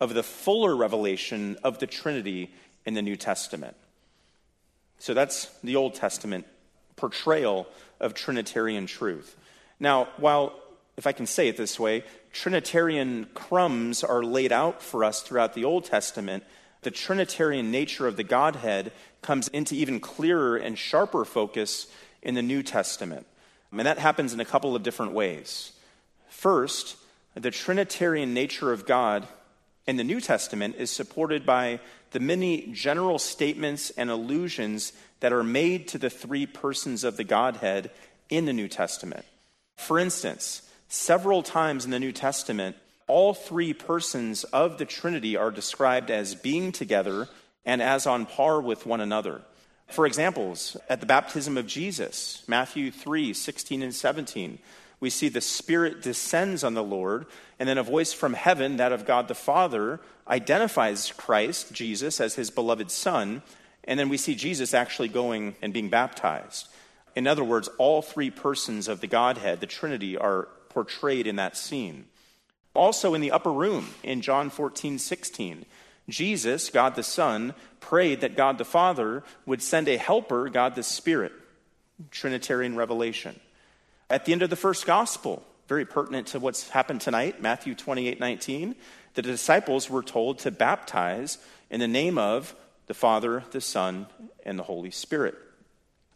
of 0.00 0.14
the 0.14 0.22
fuller 0.22 0.74
revelation 0.74 1.56
of 1.62 1.78
the 1.78 1.86
Trinity 1.86 2.52
in 2.86 2.94
the 2.94 3.02
New 3.02 3.16
Testament. 3.16 3.76
So 4.98 5.14
that's 5.14 5.46
the 5.62 5.76
Old 5.76 5.94
Testament 5.94 6.46
portrayal 6.96 7.66
of 8.00 8.14
Trinitarian 8.14 8.86
truth. 8.86 9.36
Now, 9.78 10.08
while 10.16 10.54
if 10.96 11.06
I 11.06 11.12
can 11.12 11.26
say 11.26 11.46
it 11.46 11.56
this 11.56 11.78
way, 11.78 12.02
Trinitarian 12.32 13.28
crumbs 13.32 14.02
are 14.02 14.24
laid 14.24 14.50
out 14.50 14.82
for 14.82 15.04
us 15.04 15.22
throughout 15.22 15.54
the 15.54 15.64
Old 15.64 15.84
Testament. 15.84 16.42
The 16.82 16.90
Trinitarian 16.90 17.70
nature 17.70 18.06
of 18.06 18.16
the 18.16 18.24
Godhead 18.24 18.92
comes 19.22 19.48
into 19.48 19.74
even 19.74 20.00
clearer 20.00 20.56
and 20.56 20.78
sharper 20.78 21.24
focus 21.24 21.86
in 22.22 22.34
the 22.34 22.42
New 22.42 22.62
Testament. 22.62 23.26
And 23.70 23.80
that 23.80 23.98
happens 23.98 24.32
in 24.32 24.40
a 24.40 24.44
couple 24.44 24.74
of 24.74 24.82
different 24.82 25.12
ways. 25.12 25.72
First, 26.28 26.96
the 27.34 27.50
Trinitarian 27.50 28.32
nature 28.32 28.72
of 28.72 28.86
God 28.86 29.26
in 29.86 29.96
the 29.96 30.04
New 30.04 30.20
Testament 30.20 30.76
is 30.78 30.90
supported 30.90 31.44
by 31.44 31.80
the 32.12 32.20
many 32.20 32.68
general 32.72 33.18
statements 33.18 33.90
and 33.90 34.10
allusions 34.10 34.92
that 35.20 35.32
are 35.32 35.44
made 35.44 35.88
to 35.88 35.98
the 35.98 36.10
three 36.10 36.46
persons 36.46 37.04
of 37.04 37.16
the 37.16 37.24
Godhead 37.24 37.90
in 38.30 38.44
the 38.44 38.52
New 38.52 38.68
Testament. 38.68 39.24
For 39.76 39.98
instance, 39.98 40.68
Several 40.88 41.42
times 41.42 41.84
in 41.84 41.90
the 41.90 42.00
New 42.00 42.12
Testament, 42.12 42.74
all 43.08 43.34
three 43.34 43.72
persons 43.72 44.44
of 44.44 44.78
the 44.78 44.84
Trinity 44.84 45.36
are 45.36 45.50
described 45.50 46.10
as 46.10 46.34
being 46.34 46.72
together 46.72 47.28
and 47.64 47.82
as 47.82 48.06
on 48.06 48.26
par 48.26 48.60
with 48.60 48.86
one 48.86 49.00
another. 49.00 49.42
For 49.88 50.06
examples, 50.06 50.76
at 50.88 51.00
the 51.00 51.06
baptism 51.06 51.56
of 51.56 51.66
Jesus, 51.66 52.44
Matthew 52.46 52.90
3 52.90 53.32
16 53.32 53.82
and 53.82 53.94
17, 53.94 54.58
we 55.00 55.10
see 55.10 55.28
the 55.28 55.40
Spirit 55.40 56.02
descends 56.02 56.64
on 56.64 56.74
the 56.74 56.82
Lord, 56.82 57.26
and 57.58 57.68
then 57.68 57.78
a 57.78 57.82
voice 57.82 58.12
from 58.12 58.34
heaven, 58.34 58.76
that 58.76 58.92
of 58.92 59.06
God 59.06 59.28
the 59.28 59.34
Father, 59.34 60.00
identifies 60.28 61.12
Christ, 61.16 61.72
Jesus, 61.72 62.20
as 62.20 62.34
his 62.34 62.50
beloved 62.50 62.90
Son, 62.90 63.42
and 63.84 63.98
then 63.98 64.08
we 64.08 64.16
see 64.18 64.34
Jesus 64.34 64.74
actually 64.74 65.08
going 65.08 65.54
and 65.62 65.72
being 65.72 65.88
baptized. 65.88 66.68
In 67.16 67.26
other 67.26 67.44
words, 67.44 67.68
all 67.78 68.02
three 68.02 68.30
persons 68.30 68.88
of 68.88 69.00
the 69.00 69.06
Godhead, 69.06 69.60
the 69.60 69.66
Trinity, 69.66 70.16
are 70.16 70.48
portrayed 70.68 71.26
in 71.26 71.36
that 71.36 71.56
scene. 71.56 72.06
Also, 72.78 73.12
in 73.12 73.20
the 73.20 73.32
upper 73.32 73.52
room 73.52 73.88
in 74.04 74.20
John 74.22 74.50
14, 74.50 75.00
16, 75.00 75.66
Jesus, 76.08 76.70
God 76.70 76.94
the 76.94 77.02
Son, 77.02 77.52
prayed 77.80 78.20
that 78.20 78.36
God 78.36 78.56
the 78.56 78.64
Father 78.64 79.24
would 79.46 79.60
send 79.60 79.88
a 79.88 79.96
helper, 79.96 80.48
God 80.48 80.76
the 80.76 80.84
Spirit. 80.84 81.32
Trinitarian 82.12 82.76
revelation. 82.76 83.40
At 84.08 84.24
the 84.24 84.32
end 84.32 84.42
of 84.42 84.50
the 84.50 84.54
first 84.54 84.86
gospel, 84.86 85.42
very 85.66 85.84
pertinent 85.84 86.28
to 86.28 86.38
what's 86.38 86.70
happened 86.70 87.00
tonight, 87.00 87.42
Matthew 87.42 87.74
28, 87.74 88.20
19, 88.20 88.76
the 89.14 89.22
disciples 89.22 89.90
were 89.90 90.04
told 90.04 90.38
to 90.38 90.52
baptize 90.52 91.38
in 91.70 91.80
the 91.80 91.88
name 91.88 92.16
of 92.16 92.54
the 92.86 92.94
Father, 92.94 93.42
the 93.50 93.60
Son, 93.60 94.06
and 94.46 94.56
the 94.56 94.62
Holy 94.62 94.92
Spirit. 94.92 95.34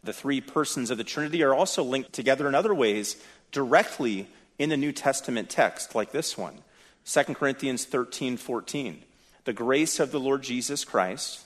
The 0.01 0.13
three 0.13 0.39
persons 0.39 0.91
of 0.91 0.97
the 0.97 1.03
Trinity 1.03 1.43
are 1.43 1.53
also 1.53 1.83
linked 1.83 2.13
together 2.13 2.47
in 2.47 2.55
other 2.55 2.73
ways 2.73 3.21
directly 3.51 4.29
in 4.59 4.69
the 4.69 4.77
New 4.77 4.91
Testament 4.91 5.49
text, 5.49 5.95
like 5.95 6.11
this 6.11 6.37
one 6.37 6.59
2 7.05 7.23
Corinthians 7.35 7.85
13 7.85 8.37
14. 8.37 9.03
The 9.45 9.53
grace 9.53 9.99
of 9.99 10.11
the 10.11 10.19
Lord 10.19 10.41
Jesus 10.41 10.85
Christ 10.85 11.41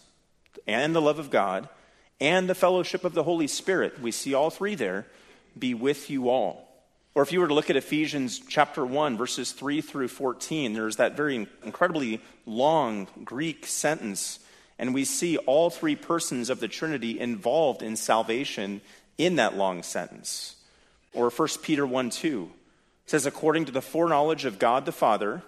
and 0.68 0.96
the 0.96 1.02
love 1.02 1.18
of 1.18 1.32
God 1.32 1.68
and 2.20 2.50
the 2.50 2.56
fellowship 2.56 3.04
of 3.04 3.14
the 3.14 3.24
Holy 3.24 3.48
Spirit, 3.48 4.00
we 4.02 4.12
see 4.12 4.34
all 4.34 4.50
three 4.50 4.76
there, 4.76 5.06
be 5.58 5.74
with 5.74 6.10
you 6.10 6.30
all. 6.30 6.68
Or 7.16 7.24
if 7.24 7.32
you 7.32 7.40
were 7.40 7.48
to 7.48 7.54
look 7.54 7.72
at 7.72 7.76
Ephesians 7.76 8.40
chapter 8.48 8.86
1, 8.86 9.18
verses 9.18 9.52
3 9.52 9.82
through 9.82 10.10
14, 10.10 10.74
there's 10.74 10.98
that 10.98 11.18
very 11.18 11.48
incredibly 11.64 12.22
long 12.46 13.08
Greek 13.24 13.66
sentence, 13.66 14.40
and 14.78 14.94
we 14.94 15.04
see 15.04 15.38
all 15.38 15.72
three 15.72 15.96
persons 15.96 16.52
of 16.52 16.60
the 16.60 16.68
Trinity 16.68 17.20
involved 17.20 17.82
in 17.82 17.96
salvation 17.96 18.82
in 19.18 19.38
that 19.38 19.58
long 19.58 19.82
sentence. 19.82 20.58
Or 21.14 21.32
1 21.32 21.48
Peter 21.64 21.88
1 21.88 22.12
2, 22.12 22.52
says, 23.08 23.26
according 23.26 23.66
to 23.66 23.72
the 23.72 23.82
foreknowledge 23.82 24.46
of 24.46 24.60
God 24.60 24.86
the 24.86 24.92
Father, 24.92 25.42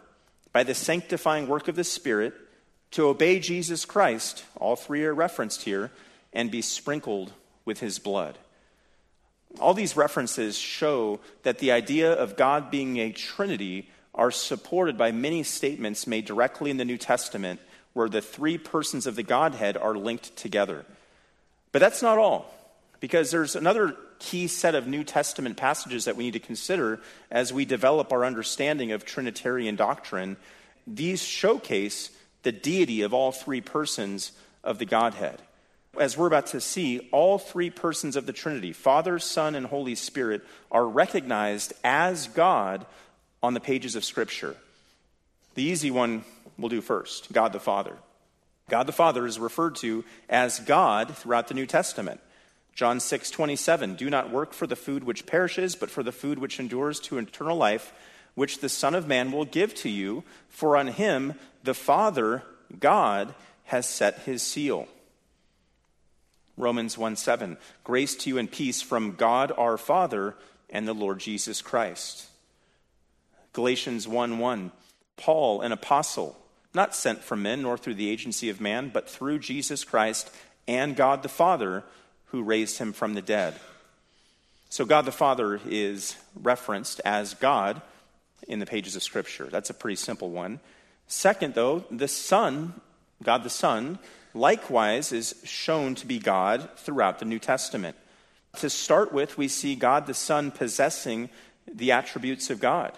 by 0.51 0.63
the 0.63 0.73
sanctifying 0.73 1.47
work 1.47 1.67
of 1.67 1.75
the 1.75 1.83
Spirit, 1.83 2.33
to 2.91 3.07
obey 3.07 3.39
Jesus 3.39 3.85
Christ, 3.85 4.43
all 4.55 4.75
three 4.75 5.05
are 5.05 5.13
referenced 5.13 5.61
here, 5.63 5.91
and 6.33 6.49
be 6.49 6.61
sprinkled 6.61 7.31
with 7.65 7.81
his 7.81 7.99
blood. 7.99 8.39
All 9.59 9.73
these 9.73 9.95
references 9.95 10.57
show 10.57 11.19
that 11.43 11.59
the 11.59 11.71
idea 11.71 12.11
of 12.11 12.37
God 12.37 12.71
being 12.71 12.97
a 12.97 13.11
Trinity 13.11 13.89
are 14.15 14.31
supported 14.31 14.97
by 14.97 15.11
many 15.11 15.43
statements 15.43 16.07
made 16.07 16.25
directly 16.25 16.71
in 16.71 16.77
the 16.77 16.85
New 16.85 16.97
Testament 16.97 17.59
where 17.93 18.09
the 18.09 18.21
three 18.21 18.57
persons 18.57 19.05
of 19.05 19.15
the 19.15 19.23
Godhead 19.23 19.75
are 19.75 19.95
linked 19.95 20.35
together. 20.35 20.85
But 21.71 21.79
that's 21.79 22.01
not 22.01 22.17
all, 22.17 22.53
because 22.99 23.31
there's 23.31 23.55
another 23.55 23.95
key 24.19 24.47
set 24.47 24.75
of 24.75 24.87
New 24.87 25.03
Testament 25.03 25.57
passages 25.57 26.05
that 26.05 26.15
we 26.15 26.25
need 26.25 26.33
to 26.33 26.39
consider 26.39 26.99
as 27.31 27.51
we 27.51 27.65
develop 27.65 28.11
our 28.11 28.25
understanding 28.25 28.91
of 28.91 29.05
Trinitarian 29.05 29.75
doctrine. 29.75 30.37
These 30.85 31.23
showcase 31.23 32.11
the 32.43 32.51
deity 32.51 33.01
of 33.01 33.13
all 33.13 33.31
three 33.31 33.61
persons 33.61 34.33
of 34.63 34.77
the 34.77 34.85
Godhead. 34.85 35.41
As 35.97 36.17
we're 36.17 36.27
about 36.27 36.47
to 36.47 36.61
see, 36.61 37.09
all 37.11 37.39
three 37.39 37.69
persons 37.69 38.15
of 38.15 38.25
the 38.25 38.33
Trinity, 38.33 38.73
Father, 38.73 39.17
Son, 39.17 39.55
and 39.55 39.65
Holy 39.65 39.95
Spirit, 39.95 40.45
are 40.71 40.87
recognized 40.87 41.73
as 41.83 42.27
God 42.27 42.85
on 43.41 43.53
the 43.53 43.59
pages 43.59 43.95
of 43.95 44.05
Scripture. 44.05 44.55
The 45.55 45.63
easy 45.63 45.91
one 45.91 46.23
we'll 46.57 46.69
do 46.69 46.81
first 46.81 47.31
God 47.31 47.53
the 47.53 47.59
Father. 47.59 47.95
God 48.69 48.85
the 48.85 48.91
Father 48.91 49.25
is 49.25 49.39
referred 49.39 49.75
to 49.77 50.05
as 50.29 50.59
God 50.59 51.15
throughout 51.17 51.47
the 51.47 51.55
New 51.55 51.65
Testament. 51.65 52.21
John 52.79 53.01
6, 53.01 53.29
27, 53.31 53.95
do 53.95 54.09
not 54.09 54.31
work 54.31 54.53
for 54.53 54.65
the 54.65 54.73
food 54.73 55.03
which 55.03 55.25
perishes, 55.25 55.75
but 55.75 55.89
for 55.89 56.01
the 56.01 56.13
food 56.13 56.39
which 56.39 56.61
endures 56.61 57.01
to 57.01 57.17
eternal 57.17 57.57
life, 57.57 57.91
which 58.35 58.59
the 58.59 58.69
Son 58.69 58.95
of 58.95 59.05
Man 59.05 59.33
will 59.33 59.43
give 59.43 59.75
to 59.75 59.89
you, 59.89 60.23
for 60.47 60.77
on 60.77 60.87
him 60.87 61.33
the 61.61 61.73
Father, 61.73 62.41
God, 62.79 63.35
has 63.65 63.85
set 63.85 64.19
his 64.19 64.41
seal. 64.41 64.87
Romans 66.55 66.97
1 66.97 67.17
7, 67.17 67.57
grace 67.83 68.15
to 68.15 68.29
you 68.29 68.37
and 68.37 68.49
peace 68.49 68.81
from 68.81 69.11
God 69.15 69.51
our 69.57 69.77
Father 69.77 70.35
and 70.69 70.87
the 70.87 70.93
Lord 70.93 71.19
Jesus 71.19 71.61
Christ. 71.61 72.27
Galatians 73.51 74.07
1 74.07 74.39
1, 74.39 74.71
Paul, 75.17 75.59
an 75.59 75.73
apostle, 75.73 76.39
not 76.73 76.95
sent 76.95 77.25
from 77.25 77.41
men 77.41 77.63
nor 77.63 77.77
through 77.77 77.95
the 77.95 78.09
agency 78.09 78.49
of 78.49 78.61
man, 78.61 78.89
but 78.93 79.09
through 79.09 79.39
Jesus 79.39 79.83
Christ 79.83 80.31
and 80.65 80.95
God 80.95 81.23
the 81.23 81.27
Father 81.27 81.83
who 82.31 82.43
raised 82.43 82.77
him 82.77 82.93
from 82.93 83.13
the 83.13 83.21
dead. 83.21 83.55
So, 84.69 84.85
God 84.85 85.05
the 85.05 85.11
Father 85.11 85.59
is 85.65 86.15
referenced 86.35 87.01
as 87.03 87.33
God 87.33 87.81
in 88.47 88.59
the 88.59 88.65
pages 88.65 88.95
of 88.95 89.03
Scripture. 89.03 89.47
That's 89.51 89.71
a 89.71 89.73
pretty 89.73 89.95
simple 89.95 90.29
one. 90.29 90.59
Second, 91.07 91.55
though, 91.55 91.85
the 91.89 92.07
Son, 92.07 92.79
God 93.23 93.43
the 93.43 93.49
Son, 93.49 93.97
likewise 94.35 95.11
is 95.11 95.35
shown 95.43 95.95
to 95.95 96.05
be 96.05 96.19
God 96.19 96.69
throughout 96.77 97.17
the 97.17 97.25
New 97.25 97.39
Testament. 97.39 97.95
To 98.57 98.69
start 98.69 99.11
with, 99.11 99.37
we 99.37 99.47
see 99.47 99.75
God 99.75 100.05
the 100.05 100.13
Son 100.13 100.51
possessing 100.51 101.29
the 101.71 101.91
attributes 101.91 102.51
of 102.51 102.59
God, 102.59 102.93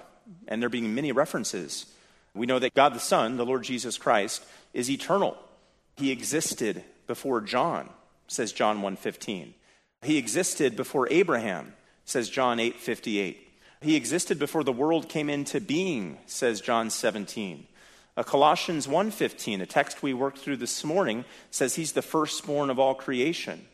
and 0.48 0.62
there 0.62 0.70
being 0.70 0.94
many 0.94 1.14
references. 1.14 1.86
We 2.34 2.46
know 2.46 2.60
that 2.60 2.74
God 2.74 2.94
the 2.94 3.00
Son, 3.00 3.38
the 3.38 3.46
Lord 3.46 3.64
Jesus 3.64 3.98
Christ, 3.98 4.44
is 4.74 4.90
eternal. 4.90 5.38
He 5.96 6.12
existed 6.12 6.84
before 7.08 7.40
John 7.40 7.90
says 8.32 8.52
John 8.52 8.82
1:15. 8.82 9.54
He 10.04 10.18
existed 10.18 10.76
before 10.76 11.08
Abraham, 11.12 11.74
says 12.06 12.30
John 12.30 12.60
8:58. 12.60 13.48
He 13.82 13.96
existed 13.96 14.40
before 14.40 14.64
the 14.64 14.72
world 14.72 15.10
came 15.10 15.30
into 15.30 15.60
being, 15.60 16.18
says 16.28 16.62
John 16.62 16.90
17. 16.90 17.68
Uh, 18.16 18.24
Colossians 18.24 18.88
1:15, 18.88 19.62
a 19.62 19.66
text 19.66 20.02
we 20.02 20.14
worked 20.14 20.38
through 20.38 20.58
this 20.58 20.84
morning, 20.84 21.26
says 21.50 21.76
he's 21.76 21.92
the 21.92 22.02
firstborn 22.02 22.70
of 22.70 22.80
all 22.80 22.96
creation, 22.96 23.68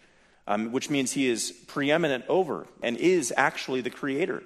um, 0.47 0.71
which 0.71 0.89
means 0.89 1.11
he 1.11 1.27
is 1.27 1.51
preeminent 1.67 2.25
over 2.27 2.67
and 2.81 2.97
is 2.97 3.33
actually 3.37 3.81
the 3.81 3.89
creator. 3.89 4.43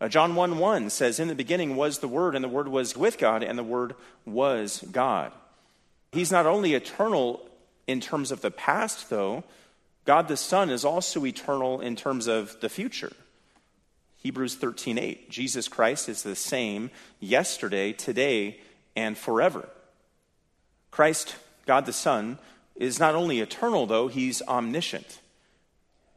Uh, 0.00 0.08
John 0.08 0.34
1 0.34 0.58
1 0.58 0.90
says, 0.90 1.20
In 1.20 1.28
the 1.28 1.34
beginning 1.34 1.76
was 1.76 1.98
the 1.98 2.08
Word, 2.08 2.34
and 2.34 2.42
the 2.42 2.48
Word 2.48 2.68
was 2.68 2.96
with 2.96 3.18
God, 3.18 3.42
and 3.42 3.58
the 3.58 3.62
Word 3.62 3.94
was 4.24 4.84
God. 4.90 5.32
He's 6.10 6.32
not 6.32 6.46
only 6.46 6.74
eternal 6.74 7.48
in 7.86 8.00
terms 8.00 8.30
of 8.30 8.40
the 8.40 8.50
past, 8.50 9.10
though, 9.10 9.44
God 10.04 10.28
the 10.28 10.36
Son 10.36 10.70
is 10.70 10.84
also 10.84 11.24
eternal 11.24 11.80
in 11.80 11.96
terms 11.96 12.26
of 12.26 12.60
the 12.60 12.68
future. 12.68 13.12
Hebrews 14.18 14.56
13:8. 14.56 15.30
Jesus 15.30 15.68
Christ 15.68 16.08
is 16.08 16.22
the 16.22 16.36
same 16.36 16.90
yesterday, 17.20 17.92
today, 17.92 18.60
and 18.94 19.18
forever. 19.18 19.68
Christ, 20.90 21.36
God 21.66 21.86
the 21.86 21.92
Son, 21.92 22.38
is 22.76 23.00
not 23.00 23.14
only 23.14 23.40
eternal 23.40 23.86
though, 23.86 24.08
he's 24.08 24.42
omniscient. 24.42 25.18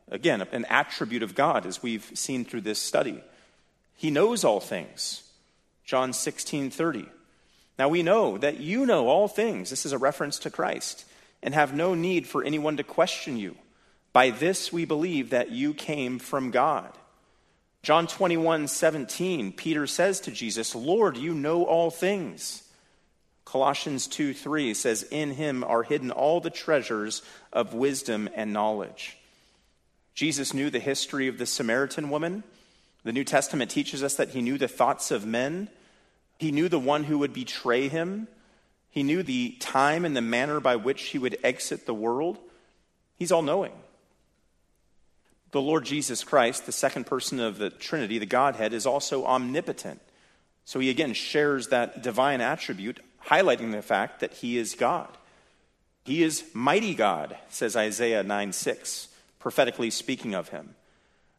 Again, 0.10 0.42
an 0.52 0.66
attribute 0.66 1.24
of 1.24 1.34
God 1.34 1.66
as 1.66 1.82
we've 1.82 2.12
seen 2.14 2.46
through 2.46 2.62
this 2.62 2.80
study. 2.80 3.24
He 3.96 4.12
knows 4.12 4.44
all 4.44 4.60
things. 4.60 5.24
John 5.84 6.12
16:30. 6.12 7.10
Now 7.78 7.90
we 7.90 8.04
know 8.04 8.38
that 8.38 8.60
you 8.60 8.86
know 8.86 9.08
all 9.08 9.28
things. 9.28 9.70
This 9.70 9.86
is 9.86 9.92
a 9.92 9.98
reference 9.98 10.40
to 10.40 10.50
Christ 10.50 11.06
and 11.46 11.54
have 11.54 11.76
no 11.76 11.94
need 11.94 12.28
for 12.28 12.44
anyone 12.44 12.76
to 12.76 12.84
question 12.84 13.38
you. 13.38 13.56
By 14.12 14.32
this 14.32 14.74
we 14.74 14.84
believe 14.84 15.30
that 15.30 15.52
you 15.52 15.74
came 15.74 16.18
from 16.20 16.50
God. 16.50 16.92
John 17.84 18.08
21, 18.08 18.68
17, 18.68 19.54
Peter 19.54 19.86
says 19.86 20.20
to 20.22 20.32
Jesus, 20.32 20.74
Lord, 20.74 21.18
you 21.18 21.36
know 21.36 21.64
all 21.64 21.92
things. 21.92 22.64
Colossians 23.46 24.08
2, 24.08 24.34
3 24.34 24.74
says, 24.74 25.04
In 25.04 25.32
him 25.32 25.64
are 25.64 25.84
hidden 25.84 26.10
all 26.10 26.42
the 26.42 26.50
treasures 26.50 27.22
of 27.54 27.76
wisdom 27.76 28.28
and 28.34 28.52
knowledge. 28.52 29.16
Jesus 30.16 30.52
knew 30.52 30.72
the 30.72 30.80
history 30.80 31.28
of 31.28 31.38
the 31.38 31.46
Samaritan 31.46 32.10
woman. 32.10 32.44
The 33.04 33.14
New 33.14 33.24
Testament 33.24 33.70
teaches 33.70 34.02
us 34.02 34.16
that 34.16 34.30
he 34.30 34.42
knew 34.42 34.58
the 34.58 34.68
thoughts 34.68 35.12
of 35.12 35.28
men. 35.28 35.70
He 36.40 36.52
knew 36.52 36.70
the 36.70 36.80
one 36.80 37.04
who 37.04 37.20
would 37.20 37.34
betray 37.34 37.88
him. 37.88 38.28
He 38.96 39.04
knew 39.04 39.24
the 39.24 39.58
time 39.60 40.06
and 40.06 40.16
the 40.16 40.22
manner 40.22 40.62
by 40.62 40.78
which 40.78 41.08
he 41.08 41.20
would 41.20 41.38
exit 41.44 41.86
the 41.86 41.94
world. 41.94 42.40
He's 43.18 43.32
all 43.32 43.42
knowing. 43.42 43.74
The 45.52 45.60
Lord 45.60 45.84
Jesus 45.84 46.24
Christ, 46.24 46.66
the 46.66 46.72
second 46.72 47.06
person 47.06 47.42
of 47.42 47.58
the 47.58 47.70
Trinity, 47.70 48.20
the 48.20 48.26
Godhead, 48.26 48.72
is 48.72 48.86
also 48.86 49.26
omnipotent. 49.26 50.00
So 50.64 50.80
he 50.80 50.90
again 50.90 51.14
shares 51.14 51.68
that 51.68 52.04
divine 52.04 52.40
attribute, 52.40 53.02
highlighting 53.26 53.74
the 53.74 53.82
fact 53.82 54.22
that 54.22 54.36
he 54.36 54.58
is 54.58 54.76
God. 54.76 55.10
He 56.06 56.24
is 56.24 56.46
mighty 56.54 56.96
God, 56.96 57.38
says 57.50 57.76
Isaiah 57.76 58.24
9 58.24 58.54
6, 58.54 59.10
prophetically 59.40 59.90
speaking 59.90 60.34
of 60.34 60.50
him. 60.50 60.74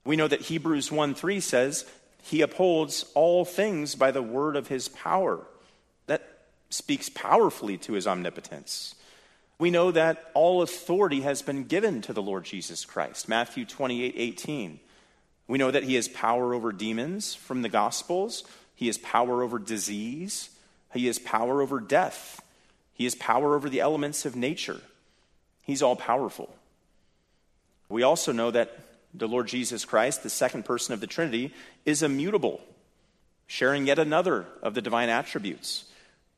We 0.05 0.17
know 0.17 0.29
that 0.29 0.43
Hebrews 0.43 0.93
1 0.93 1.15
3 1.15 1.41
says, 1.41 1.87
He 2.23 2.43
upholds 2.43 3.11
all 3.15 3.47
things 3.47 3.95
by 3.95 4.11
the 4.11 4.23
word 4.23 4.57
of 4.57 4.69
his 4.69 4.89
power 4.89 5.47
speaks 6.71 7.09
powerfully 7.09 7.79
to 7.79 7.93
his 7.93 8.07
omnipotence. 8.07 8.95
We 9.59 9.71
know 9.71 9.91
that 9.91 10.31
all 10.35 10.63
authority 10.63 11.23
has 11.23 11.41
been 11.43 11.65
given 11.65 12.03
to 12.03 12.13
the 12.13 12.23
Lord 12.23 12.45
Jesus 12.45 12.85
Christ. 12.85 13.29
Matthew 13.29 13.65
28 13.65 14.15
18. 14.17 14.81
We 15.49 15.59
know 15.59 15.71
that 15.71 15.85
he 15.85 15.95
has 15.95 16.09
power 16.09 16.55
over 16.55 16.73
demons 16.73 17.35
from 17.35 17.63
the 17.63 17.69
Gospels, 17.69 18.45
he 18.75 18.87
has 18.87 18.99
power 18.99 19.43
over 19.43 19.59
disease, 19.59 20.51
he 20.93 21.07
has 21.07 21.19
power 21.19 21.63
over 21.63 21.81
death, 21.81 22.43
he 22.93 23.05
has 23.05 23.15
power 23.15 23.55
over 23.55 23.69
the 23.69 23.81
elements 23.81 24.27
of 24.27 24.35
nature. 24.37 24.81
He's 25.63 25.83
all 25.83 25.97
powerful. 25.97 26.55
We 27.89 28.03
also 28.03 28.33
know 28.33 28.51
that 28.51 28.79
the 29.15 29.29
Lord 29.29 29.49
Jesus 29.49 29.85
Christ, 29.85 30.23
the 30.23 30.31
second 30.31 30.65
person 30.65 30.93
of 30.93 31.01
the 31.01 31.07
Trinity, 31.07 31.55
is 31.85 32.03
immutable, 32.03 32.61
sharing 33.47 33.87
yet 33.87 33.99
another 33.99 34.47
of 34.63 34.75
the 34.75 34.83
divine 34.83 35.09
attributes. 35.09 35.85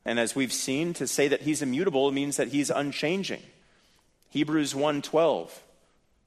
And 0.08 0.18
as 0.18 0.34
we've 0.34 0.54
seen, 0.54 0.94
to 0.94 1.06
say 1.06 1.28
that 1.28 1.42
he's 1.42 1.60
immutable 1.60 2.10
means 2.10 2.38
that 2.38 2.48
he's 2.48 2.70
unchanging. 2.70 3.42
Hebrews 4.30 4.72
1:12 4.72 5.50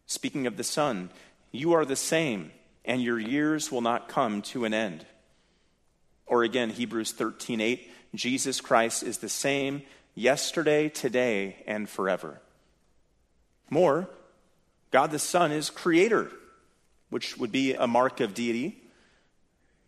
speaking 0.06 0.46
of 0.46 0.56
the 0.56 0.64
Son, 0.64 1.10
you 1.52 1.74
are 1.74 1.84
the 1.84 1.96
same 1.96 2.52
and 2.86 3.02
your 3.02 3.18
years 3.18 3.72
will 3.72 3.82
not 3.82 4.08
come 4.08 4.44
to 4.44 4.66
an 4.66 4.74
end. 4.76 5.08
Or 6.28 6.44
again 6.44 6.70
Hebrews 6.70 7.12
13:8, 7.14 7.90
Jesus 8.14 8.62
Christ 8.62 9.02
is 9.02 9.18
the 9.18 9.30
same 9.30 9.82
yesterday, 10.14 10.88
today 10.88 11.64
and 11.66 11.90
forever. 11.90 12.40
More, 13.72 14.08
God 14.92 15.10
the 15.10 15.18
Son 15.18 15.52
is 15.52 15.72
creator, 15.72 16.32
which 17.10 17.36
would 17.36 17.52
be 17.52 17.74
a 17.74 17.88
mark 17.88 18.20
of 18.20 18.36
deity. 18.36 18.81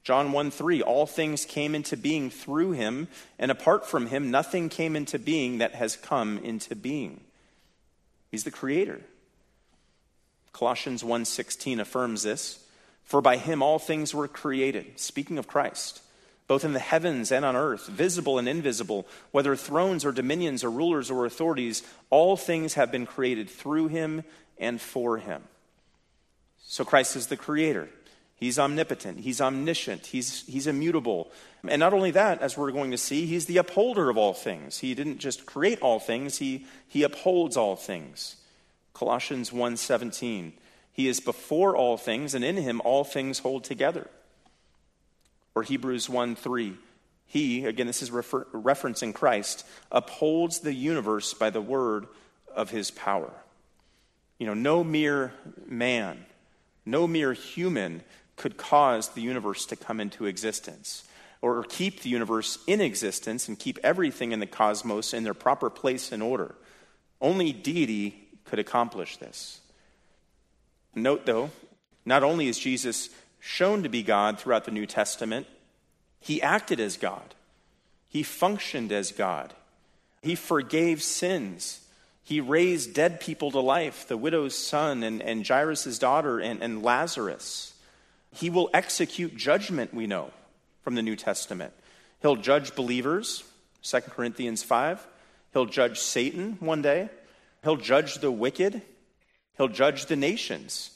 John 0.04 0.34
1 0.34 0.52
3, 0.52 0.82
all 0.82 1.06
things 1.06 1.46
came 1.46 1.74
into 1.74 1.96
being 1.96 2.30
through 2.30 2.72
him, 2.72 3.08
and 3.40 3.50
apart 3.50 3.86
from 3.88 4.08
him, 4.08 4.32
nothing 4.32 4.68
came 4.68 4.96
into 4.96 5.18
being 5.18 5.60
that 5.60 5.76
has 5.76 5.96
come 5.96 6.38
into 6.40 6.76
being. 6.76 7.22
He's 8.30 8.44
the 8.44 8.52
creator. 8.52 9.02
Colossians 10.52 11.04
1:16 11.04 11.80
affirms 11.80 12.24
this, 12.24 12.60
for 13.04 13.22
by 13.22 13.38
him 13.38 13.62
all 13.64 13.80
things 13.80 14.14
were 14.14 14.28
created, 14.28 15.00
speaking 15.00 15.38
of 15.38 15.48
Christ, 15.48 16.02
both 16.48 16.66
in 16.66 16.74
the 16.74 16.80
heavens 16.80 17.32
and 17.32 17.46
on 17.46 17.56
earth, 17.56 17.88
visible 17.88 18.38
and 18.38 18.48
invisible, 18.48 19.08
whether 19.32 19.56
thrones 19.56 20.04
or 20.04 20.12
dominions 20.12 20.64
or 20.64 20.70
rulers 20.70 21.10
or 21.10 21.26
authorities, 21.26 21.82
all 22.10 22.36
things 22.36 22.74
have 22.74 22.92
been 22.92 23.06
created 23.06 23.50
through 23.50 23.88
him 23.88 24.24
and 24.58 24.82
for 24.82 25.18
him. 25.18 25.44
So 26.66 26.84
Christ 26.84 27.16
is 27.16 27.28
the 27.28 27.38
creator. 27.38 27.90
He's 28.44 28.60
omnipotent, 28.60 29.22
he's 29.22 29.40
omniscient, 29.40 30.08
he's, 30.08 30.46
he's 30.46 30.68
immutable. 30.68 31.32
And 31.66 31.80
not 31.80 31.94
only 31.94 32.12
that, 32.12 32.42
as 32.42 32.58
we're 32.58 32.74
going 32.74 32.92
to 32.92 32.98
see, 32.98 33.26
he's 33.26 33.46
the 33.46 33.56
upholder 33.56 34.10
of 34.10 34.18
all 34.18 34.34
things. 34.34 34.80
He 34.80 34.94
didn't 34.94 35.20
just 35.20 35.46
create 35.46 35.80
all 35.80 35.98
things, 35.98 36.40
he, 36.40 36.66
he 36.86 37.04
upholds 37.04 37.56
all 37.56 37.78
things. 37.78 38.36
Colossians 38.94 39.52
1:17. 39.52 40.52
He 40.92 41.08
is 41.08 41.22
before 41.22 41.78
all 41.78 41.96
things, 41.96 42.34
and 42.34 42.44
in 42.44 42.58
him 42.58 42.82
all 42.84 43.06
things 43.06 43.40
hold 43.40 43.64
together. 43.64 44.10
Or 45.56 45.64
Hebrews 45.64 46.08
1:3. 46.08 46.76
He, 47.26 47.66
again, 47.66 47.88
this 47.88 48.02
is 48.02 48.12
refer, 48.12 48.44
referencing 48.52 49.14
Christ, 49.14 49.66
upholds 49.90 50.60
the 50.60 50.74
universe 50.74 51.34
by 51.34 51.50
the 51.50 51.62
word 51.62 52.08
of 52.54 52.72
his 52.72 52.92
power. 52.92 53.32
You 54.38 54.48
know, 54.48 54.54
no 54.54 54.84
mere 54.84 55.34
man, 55.66 56.26
no 56.86 57.08
mere 57.08 57.32
human 57.32 58.04
could 58.36 58.58
cause 58.58 59.10
the 59.10 59.22
universe 59.22 59.66
to 59.68 59.76
come 59.76 60.00
into 60.00 60.26
existence 60.26 61.04
or 61.42 61.64
keep 61.64 62.02
the 62.02 62.10
universe 62.10 62.58
in 62.68 62.80
existence 62.80 63.48
and 63.48 63.60
keep 63.60 63.78
everything 63.84 64.32
in 64.32 64.40
the 64.40 64.46
cosmos 64.46 65.14
in 65.14 65.24
their 65.24 65.34
proper 65.34 65.70
place 65.70 66.12
and 66.12 66.24
order. 66.24 66.56
Only 67.20 67.52
deity 67.52 68.30
could 68.46 68.60
accomplish 68.60 69.18
this. 69.18 69.60
Note, 70.96 71.26
though, 71.26 71.52
not 72.06 72.24
only 72.24 72.48
is 72.48 72.58
Jesus 72.58 73.10
shown 73.40 73.84
to 73.84 73.90
be 73.90 74.04
God 74.04 74.40
throughout 74.40 74.64
the 74.64 74.72
New 74.72 74.86
Testament, 74.86 75.48
he 76.20 76.42
acted 76.42 76.80
as 76.80 76.96
God, 76.96 77.36
he 78.08 78.24
functioned 78.24 78.92
as 78.92 79.12
God, 79.12 79.54
he 80.22 80.36
forgave 80.36 81.04
sins. 81.04 81.82
He 82.26 82.40
raised 82.40 82.94
dead 82.94 83.20
people 83.20 83.52
to 83.52 83.60
life, 83.60 84.08
the 84.08 84.16
widow's 84.16 84.58
son 84.58 85.04
and, 85.04 85.22
and 85.22 85.46
Jairus' 85.46 86.00
daughter 86.00 86.40
and, 86.40 86.64
and 86.64 86.82
Lazarus. 86.82 87.73
He 88.34 88.50
will 88.50 88.70
execute 88.74 89.38
judgment, 89.38 89.94
we 89.94 90.08
know 90.08 90.32
from 90.82 90.96
the 90.96 91.02
New 91.02 91.16
Testament. 91.16 91.74
He'll 92.22 92.36
judge 92.36 92.76
believers, 92.76 93.44
2 93.84 94.02
Corinthians 94.02 94.64
5. 94.64 95.06
He'll 95.54 95.66
judge 95.66 96.00
Satan 96.00 96.58
one 96.60 96.82
day. 96.82 97.10
He'll 97.64 97.78
judge 97.78 98.16
the 98.16 98.32
wicked. 98.32 98.82
He'll 99.58 99.68
judge 99.68 100.08
the 100.08 100.16
nations. 100.16 100.92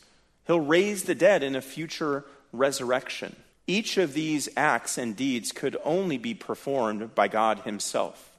He'll 0.47 0.59
raise 0.59 1.03
the 1.03 1.15
dead 1.15 1.43
in 1.43 1.55
a 1.55 1.61
future 1.61 2.25
resurrection. 2.51 3.35
Each 3.67 3.97
of 3.97 4.13
these 4.13 4.49
acts 4.55 4.97
and 4.97 5.15
deeds 5.15 5.51
could 5.51 5.77
only 5.83 6.17
be 6.17 6.33
performed 6.33 7.13
by 7.13 7.27
God 7.27 7.59
Himself. 7.59 8.31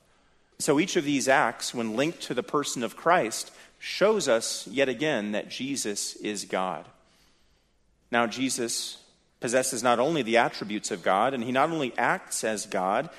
So 0.58 0.80
each 0.80 0.96
of 0.96 1.04
these 1.04 1.28
acts, 1.28 1.72
when 1.72 1.94
linked 1.94 2.22
to 2.22 2.34
the 2.34 2.42
person 2.42 2.82
of 2.82 2.96
Christ, 2.96 3.52
shows 3.78 4.26
us 4.26 4.66
yet 4.66 4.88
again 4.88 5.32
that 5.32 5.50
Jesus 5.50 6.16
is 6.16 6.44
God. 6.44 6.86
Now, 8.10 8.26
Jesus 8.26 8.98
possesses 9.40 9.82
not 9.82 9.98
only 9.98 10.22
the 10.22 10.38
attributes 10.38 10.90
of 10.90 11.02
God, 11.02 11.34
and 11.34 11.44
he 11.44 11.52
not 11.52 11.70
only 11.70 11.96
acts 11.96 12.42
as 12.44 12.66
God, 12.66 13.10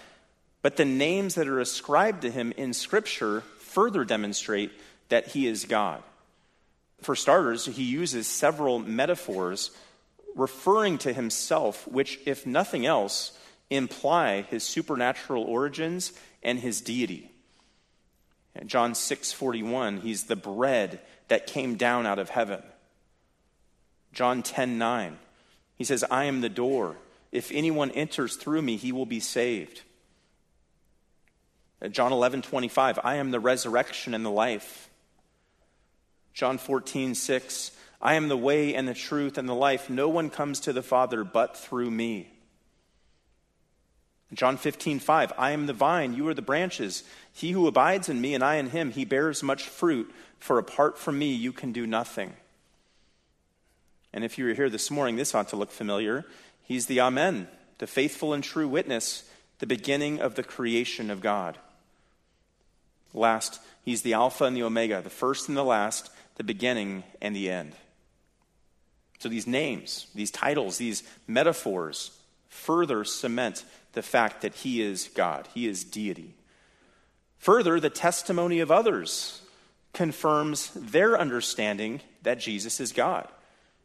but 0.61 0.75
the 0.75 0.85
names 0.85 1.35
that 1.35 1.47
are 1.47 1.59
ascribed 1.59 2.21
to 2.23 2.31
him 2.31 2.51
in 2.57 2.73
Scripture 2.73 3.41
further 3.59 4.03
demonstrate 4.03 4.71
that 5.09 5.27
he 5.27 5.47
is 5.47 5.65
God. 5.65 6.03
For 7.01 7.15
starters, 7.15 7.65
he 7.65 7.83
uses 7.83 8.27
several 8.27 8.79
metaphors 8.79 9.71
referring 10.35 10.97
to 10.99 11.13
himself, 11.13 11.87
which, 11.87 12.19
if 12.25 12.45
nothing 12.45 12.85
else, 12.85 13.37
imply 13.69 14.41
his 14.41 14.63
supernatural 14.63 15.43
origins 15.43 16.11
and 16.43 16.59
his 16.59 16.81
deity. 16.81 17.31
John 18.65 18.93
6:41, 18.93 20.01
he's 20.01 20.25
the 20.25 20.35
bread 20.35 20.99
that 21.29 21.47
came 21.47 21.75
down 21.75 22.05
out 22.05 22.19
of 22.19 22.29
heaven. 22.29 22.61
John 24.13 24.43
10 24.43 24.77
9. 24.77 25.17
He 25.75 25.83
says, 25.83 26.03
I 26.09 26.25
am 26.25 26.41
the 26.41 26.49
door. 26.49 26.97
If 27.31 27.51
anyone 27.51 27.91
enters 27.91 28.35
through 28.35 28.61
me, 28.61 28.75
he 28.75 28.91
will 28.91 29.05
be 29.05 29.19
saved. 29.19 29.81
Uh, 31.81 31.87
John 31.87 32.11
11 32.11 32.41
25. 32.41 32.99
I 33.03 33.15
am 33.15 33.31
the 33.31 33.39
resurrection 33.39 34.13
and 34.13 34.25
the 34.25 34.29
life. 34.29 34.89
John 36.33 36.57
14 36.57 37.15
6. 37.15 37.71
I 38.01 38.15
am 38.15 38.29
the 38.29 38.37
way 38.37 38.75
and 38.75 38.87
the 38.87 38.93
truth 38.93 39.37
and 39.37 39.47
the 39.47 39.53
life. 39.53 39.89
No 39.89 40.07
one 40.09 40.29
comes 40.29 40.61
to 40.61 40.73
the 40.73 40.83
Father 40.83 41.23
but 41.23 41.57
through 41.57 41.91
me. 41.91 42.31
John 44.33 44.57
15, 44.57 44.99
5, 44.99 45.33
I 45.39 45.51
am 45.51 45.65
the 45.65 45.73
vine, 45.73 46.13
you 46.13 46.27
are 46.27 46.35
the 46.35 46.41
branches. 46.43 47.03
He 47.33 47.51
who 47.51 47.65
abides 47.65 48.09
in 48.09 48.21
me 48.21 48.35
and 48.35 48.43
I 48.43 48.55
in 48.55 48.69
him, 48.69 48.91
he 48.91 49.03
bears 49.03 49.41
much 49.41 49.63
fruit, 49.63 50.13
for 50.37 50.59
apart 50.59 50.99
from 50.99 51.17
me 51.17 51.33
you 51.33 51.51
can 51.51 51.71
do 51.71 51.87
nothing. 51.87 52.33
And 54.13 54.23
if 54.23 54.37
you 54.37 54.45
were 54.45 54.53
here 54.53 54.69
this 54.69 54.89
morning, 54.89 55.15
this 55.15 55.35
ought 55.35 55.49
to 55.49 55.55
look 55.55 55.71
familiar. 55.71 56.25
He's 56.63 56.87
the 56.87 57.01
Amen, 57.01 57.47
the 57.77 57.87
faithful 57.87 58.33
and 58.33 58.43
true 58.43 58.67
witness, 58.67 59.29
the 59.59 59.67
beginning 59.67 60.19
of 60.19 60.35
the 60.35 60.43
creation 60.43 61.09
of 61.09 61.21
God. 61.21 61.57
Last, 63.13 63.59
he's 63.83 64.01
the 64.01 64.13
Alpha 64.13 64.45
and 64.45 64.55
the 64.55 64.63
Omega, 64.63 65.01
the 65.01 65.09
first 65.09 65.47
and 65.47 65.57
the 65.57 65.63
last, 65.63 66.09
the 66.35 66.43
beginning 66.43 67.03
and 67.21 67.35
the 67.35 67.49
end. 67.49 67.73
So 69.19 69.29
these 69.29 69.47
names, 69.47 70.07
these 70.15 70.31
titles, 70.31 70.77
these 70.77 71.03
metaphors 71.27 72.11
further 72.47 73.03
cement 73.03 73.63
the 73.93 74.01
fact 74.01 74.41
that 74.41 74.55
he 74.55 74.81
is 74.81 75.09
God, 75.13 75.47
he 75.53 75.67
is 75.67 75.83
deity. 75.83 76.35
Further, 77.39 77.79
the 77.79 77.89
testimony 77.89 78.59
of 78.59 78.71
others 78.71 79.41
confirms 79.93 80.71
their 80.75 81.17
understanding 81.19 82.01
that 82.21 82.39
Jesus 82.39 82.79
is 82.79 82.91
God. 82.91 83.27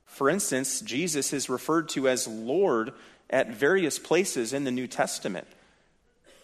For 0.06 0.30
instance, 0.30 0.80
Jesus 0.80 1.32
is 1.32 1.48
referred 1.48 1.88
to 1.90 2.08
as 2.08 2.28
Lord 2.28 2.92
at 3.30 3.54
various 3.54 3.98
places 3.98 4.52
in 4.52 4.64
the 4.64 4.70
New 4.70 4.86
Testament. 4.86 5.46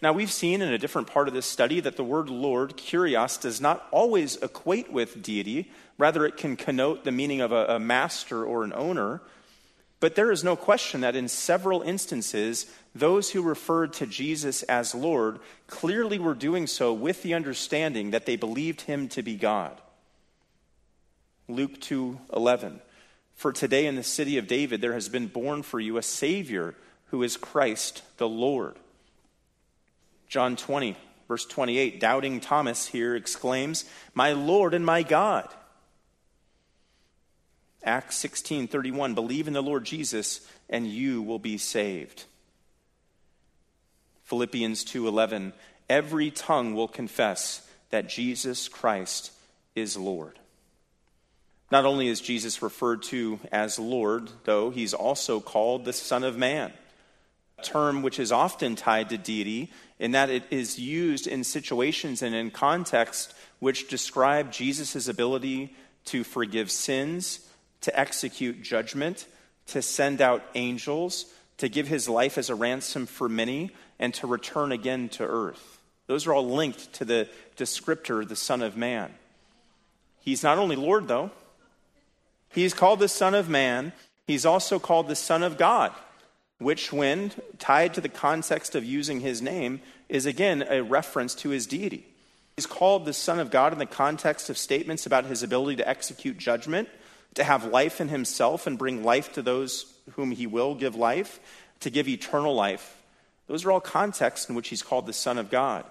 Now, 0.01 0.13
we've 0.13 0.31
seen 0.31 0.61
in 0.61 0.73
a 0.73 0.79
different 0.79 1.07
part 1.07 1.27
of 1.27 1.33
this 1.33 1.45
study 1.45 1.79
that 1.79 1.95
the 1.95 2.03
word 2.03 2.29
Lord, 2.29 2.75
kurios, 2.75 3.39
does 3.39 3.61
not 3.61 3.87
always 3.91 4.35
equate 4.37 4.91
with 4.91 5.21
deity. 5.21 5.71
Rather, 5.99 6.25
it 6.25 6.37
can 6.37 6.55
connote 6.55 7.03
the 7.03 7.11
meaning 7.11 7.39
of 7.39 7.51
a, 7.51 7.75
a 7.75 7.79
master 7.79 8.43
or 8.43 8.63
an 8.63 8.73
owner. 8.73 9.21
But 9.99 10.15
there 10.15 10.31
is 10.31 10.43
no 10.43 10.55
question 10.55 11.01
that 11.01 11.15
in 11.15 11.27
several 11.27 11.83
instances, 11.83 12.65
those 12.95 13.29
who 13.29 13.43
referred 13.43 13.93
to 13.93 14.07
Jesus 14.07 14.63
as 14.63 14.95
Lord 14.95 15.39
clearly 15.67 16.17
were 16.17 16.33
doing 16.33 16.65
so 16.65 16.91
with 16.91 17.21
the 17.21 17.35
understanding 17.35 18.09
that 18.09 18.25
they 18.25 18.35
believed 18.35 18.81
him 18.81 19.07
to 19.09 19.21
be 19.21 19.35
God. 19.35 19.79
Luke 21.47 21.79
2:11 21.79 22.81
For 23.41 23.51
today 23.51 23.87
in 23.87 23.95
the 23.95 24.03
city 24.03 24.37
of 24.37 24.45
David 24.45 24.81
there 24.81 24.93
has 24.93 25.09
been 25.09 25.25
born 25.25 25.63
for 25.63 25.79
you 25.79 25.97
a 25.97 26.03
savior 26.03 26.75
who 27.07 27.23
is 27.23 27.37
Christ 27.37 28.03
the 28.17 28.29
Lord. 28.29 28.75
John 30.27 30.55
20 30.55 30.95
verse 31.27 31.47
28 31.47 31.99
doubting 31.99 32.39
Thomas 32.39 32.85
here 32.85 33.15
exclaims, 33.15 33.85
"My 34.13 34.31
Lord 34.31 34.75
and 34.75 34.85
my 34.85 35.01
God." 35.01 35.51
Acts 37.81 38.15
16:31 38.17 39.15
Believe 39.15 39.47
in 39.47 39.53
the 39.53 39.63
Lord 39.63 39.85
Jesus 39.85 40.41
and 40.69 40.87
you 40.87 41.23
will 41.23 41.39
be 41.39 41.57
saved. 41.57 42.25
Philippians 44.25 44.83
2:11 44.83 45.53
Every 45.89 46.29
tongue 46.29 46.75
will 46.75 46.87
confess 46.87 47.67
that 47.89 48.07
Jesus 48.07 48.67
Christ 48.67 49.31
is 49.73 49.97
Lord. 49.97 50.37
Not 51.71 51.85
only 51.85 52.09
is 52.09 52.19
Jesus 52.19 52.61
referred 52.61 53.01
to 53.03 53.39
as 53.51 53.79
Lord, 53.79 54.29
though, 54.43 54.69
he's 54.71 54.93
also 54.93 55.39
called 55.39 55.85
the 55.85 55.93
Son 55.93 56.23
of 56.25 56.37
Man, 56.37 56.73
a 57.57 57.63
term 57.63 58.01
which 58.01 58.19
is 58.19 58.31
often 58.31 58.75
tied 58.75 59.09
to 59.09 59.17
deity 59.17 59.71
in 59.97 60.11
that 60.11 60.29
it 60.29 60.43
is 60.49 60.77
used 60.77 61.27
in 61.27 61.45
situations 61.45 62.21
and 62.21 62.35
in 62.35 62.51
context 62.51 63.33
which 63.59 63.87
describe 63.87 64.51
Jesus' 64.51 65.07
ability 65.07 65.73
to 66.05 66.25
forgive 66.25 66.69
sins 66.69 67.47
to 67.81 67.99
execute 67.99 68.61
judgment, 68.61 69.25
to 69.67 69.81
send 69.81 70.21
out 70.21 70.43
angels, 70.55 71.25
to 71.57 71.69
give 71.69 71.87
his 71.87 72.09
life 72.09 72.37
as 72.37 72.49
a 72.49 72.55
ransom 72.55 73.05
for 73.05 73.29
many, 73.29 73.71
and 73.99 74.13
to 74.15 74.27
return 74.27 74.71
again 74.71 75.09
to 75.09 75.23
earth. 75.23 75.79
Those 76.07 76.27
are 76.27 76.33
all 76.33 76.47
linked 76.47 76.93
to 76.93 77.05
the 77.05 77.29
descriptor, 77.57 78.27
the 78.27 78.35
Son 78.35 78.61
of 78.61 78.75
Man. 78.75 79.13
He's 80.19 80.43
not 80.43 80.57
only 80.57 80.75
Lord, 80.75 81.07
though, 81.07 81.31
he's 82.53 82.73
called 82.73 82.99
the 82.99 83.07
Son 83.07 83.33
of 83.33 83.49
Man, 83.49 83.93
he's 84.27 84.45
also 84.45 84.79
called 84.79 85.07
the 85.07 85.15
Son 85.15 85.43
of 85.43 85.57
God, 85.57 85.91
which, 86.59 86.93
when 86.93 87.31
tied 87.59 87.93
to 87.93 88.01
the 88.01 88.09
context 88.09 88.75
of 88.75 88.85
using 88.85 89.19
his 89.19 89.41
name, 89.41 89.81
is 90.09 90.25
again 90.25 90.65
a 90.69 90.83
reference 90.83 91.35
to 91.35 91.49
his 91.49 91.65
deity. 91.65 92.05
He's 92.55 92.65
called 92.65 93.05
the 93.05 93.13
Son 93.13 93.39
of 93.39 93.49
God 93.49 93.73
in 93.73 93.79
the 93.79 93.85
context 93.85 94.49
of 94.49 94.57
statements 94.57 95.05
about 95.05 95.25
his 95.25 95.41
ability 95.41 95.77
to 95.77 95.87
execute 95.87 96.37
judgment 96.37 96.89
to 97.35 97.43
have 97.43 97.65
life 97.65 98.01
in 98.01 98.09
himself 98.09 98.67
and 98.67 98.77
bring 98.77 99.03
life 99.03 99.33
to 99.33 99.41
those 99.41 99.93
whom 100.11 100.31
he 100.31 100.47
will 100.47 100.75
give 100.75 100.95
life, 100.95 101.39
to 101.79 101.89
give 101.89 102.07
eternal 102.07 102.53
life. 102.53 103.01
Those 103.47 103.65
are 103.65 103.71
all 103.71 103.79
contexts 103.81 104.49
in 104.49 104.55
which 104.55 104.69
he's 104.69 104.83
called 104.83 105.05
the 105.05 105.13
Son 105.13 105.37
of 105.37 105.49
God. 105.49 105.85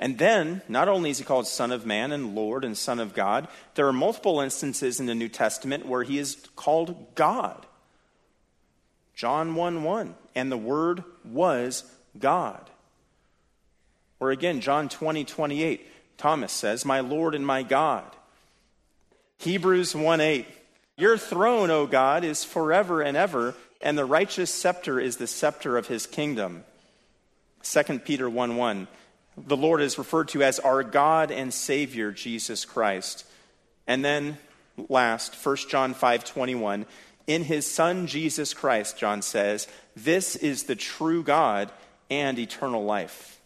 And 0.00 0.16
then, 0.16 0.62
not 0.66 0.88
only 0.88 1.10
is 1.10 1.18
he 1.18 1.24
called 1.24 1.46
Son 1.46 1.70
of 1.70 1.84
Man 1.84 2.10
and 2.10 2.34
Lord 2.34 2.64
and 2.64 2.76
Son 2.76 2.98
of 2.98 3.12
God, 3.12 3.46
there 3.74 3.86
are 3.86 3.92
multiple 3.92 4.40
instances 4.40 4.98
in 4.98 5.04
the 5.04 5.14
New 5.14 5.28
Testament 5.28 5.84
where 5.84 6.02
he 6.02 6.18
is 6.18 6.38
called 6.56 7.14
God. 7.14 7.66
John 9.14 9.54
1 9.54 9.84
1, 9.84 10.14
and 10.34 10.50
the 10.50 10.56
Word 10.56 11.04
was 11.22 11.84
God. 12.18 12.70
Or 14.18 14.30
again, 14.30 14.62
John 14.62 14.88
20 14.88 15.26
28, 15.26 15.86
Thomas 16.16 16.52
says, 16.52 16.86
My 16.86 17.00
Lord 17.00 17.34
and 17.34 17.46
my 17.46 17.62
God. 17.62 18.16
Hebrews 19.36 19.94
1 19.94 20.20
8. 20.22 20.46
Your 20.96 21.18
throne, 21.18 21.70
O 21.70 21.86
God, 21.86 22.24
is 22.24 22.42
forever 22.42 23.02
and 23.02 23.18
ever, 23.18 23.54
and 23.82 23.98
the 23.98 24.06
righteous 24.06 24.52
scepter 24.52 24.98
is 24.98 25.18
the 25.18 25.26
scepter 25.26 25.76
of 25.76 25.88
his 25.88 26.06
kingdom. 26.06 26.64
2 27.62 27.98
Peter 27.98 28.28
1 28.30 28.56
1. 28.56 28.88
The 29.46 29.56
Lord 29.56 29.80
is 29.80 29.98
referred 29.98 30.28
to 30.28 30.42
as 30.42 30.58
our 30.58 30.82
God 30.82 31.30
and 31.30 31.52
Savior, 31.52 32.12
Jesus 32.12 32.64
Christ. 32.64 33.24
And 33.86 34.04
then 34.04 34.38
last, 34.88 35.34
1 35.34 35.56
John 35.68 35.94
5 35.94 36.24
21. 36.24 36.86
In 37.26 37.44
his 37.44 37.70
Son, 37.70 38.06
Jesus 38.06 38.54
Christ, 38.54 38.98
John 38.98 39.22
says, 39.22 39.68
this 39.94 40.36
is 40.36 40.64
the 40.64 40.74
true 40.74 41.22
God 41.22 41.70
and 42.10 42.38
eternal 42.38 42.84
life. 42.84 43.40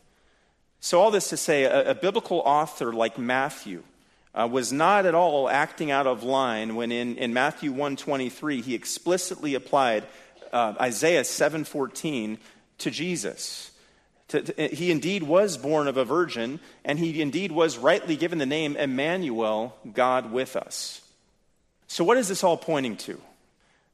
So, 0.81 1.01
all 1.01 1.11
this 1.11 1.29
to 1.31 1.37
say, 1.37 1.65
a, 1.65 1.91
a 1.91 1.95
biblical 1.95 2.39
author 2.41 2.93
like 2.93 3.19
Matthew, 3.19 3.83
uh, 4.35 4.49
was 4.51 4.73
not 4.73 5.07
at 5.07 5.15
all 5.15 5.49
acting 5.49 5.91
out 5.91 6.07
of 6.07 6.23
line 6.23 6.75
when 6.75 6.91
in, 6.91 7.17
in 7.17 7.33
Matthew 7.33 7.73
1.23 7.73 8.63
he 8.63 8.75
explicitly 8.75 9.55
applied 9.55 10.05
uh, 10.53 10.75
Isaiah 10.81 11.23
7.14 11.23 12.39
to 12.79 12.91
Jesus. 12.91 13.71
To, 14.29 14.43
to, 14.43 14.61
eh, 14.61 14.75
he 14.75 14.91
indeed 14.91 15.23
was 15.23 15.57
born 15.57 15.87
of 15.87 15.97
a 15.97 16.05
virgin, 16.05 16.61
and 16.85 16.99
he 16.99 17.21
indeed 17.21 17.53
was 17.53 17.79
rightly 17.79 18.17
given 18.17 18.39
the 18.39 18.47
name 18.47 18.77
Emmanuel, 18.77 19.77
God 19.93 20.33
with 20.33 20.57
us. 20.57 21.03
So, 21.87 22.05
what 22.05 22.17
is 22.17 22.29
this 22.29 22.43
all 22.43 22.57
pointing 22.57 22.97
to? 22.99 23.21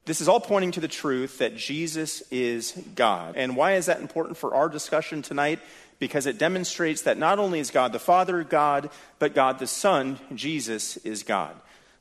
This 0.07 0.21
is 0.21 0.29
all 0.29 0.40
pointing 0.40 0.73
to 0.73 0.81
the 0.81 0.88
truth 0.88 1.38
that 1.38 1.57
Jesus 1.57 2.23
is 2.31 2.73
God. 2.95 3.37
And 3.37 3.57
why 3.57 3.75
is 3.75 3.87
that 3.87 4.01
important 4.01 4.38
for 4.38 4.55
our 4.55 4.69
discussion 4.69 5.23
tonight? 5.23 5.61
because 6.01 6.27
it 6.27 6.38
demonstrates 6.38 7.03
that 7.03 7.19
not 7.19 7.38
only 7.38 7.61
is 7.61 7.71
God 7.71 7.93
the 7.93 8.01
Father 8.01 8.43
God, 8.43 8.90
but 9.21 9.35
God 9.35 9.61
the 9.61 9.66
Son, 9.69 10.19
Jesus, 10.35 10.97
is 10.99 11.23
God. 11.23 11.55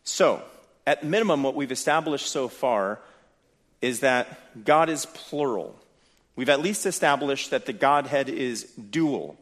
So, 0.04 0.42
at 0.88 1.04
minimum, 1.04 1.44
what 1.44 1.54
we've 1.54 1.72
established 1.72 2.28
so 2.28 2.48
far 2.48 3.00
is 3.82 4.00
that 4.00 4.66
God 4.66 4.90
is 4.90 5.06
plural. 5.06 5.76
We've 6.36 6.50
at 6.50 6.62
least 6.62 6.86
established 6.86 7.52
that 7.52 7.66
the 7.66 7.74
Godhead 7.74 8.30
is 8.30 8.64
dual. 8.64 9.38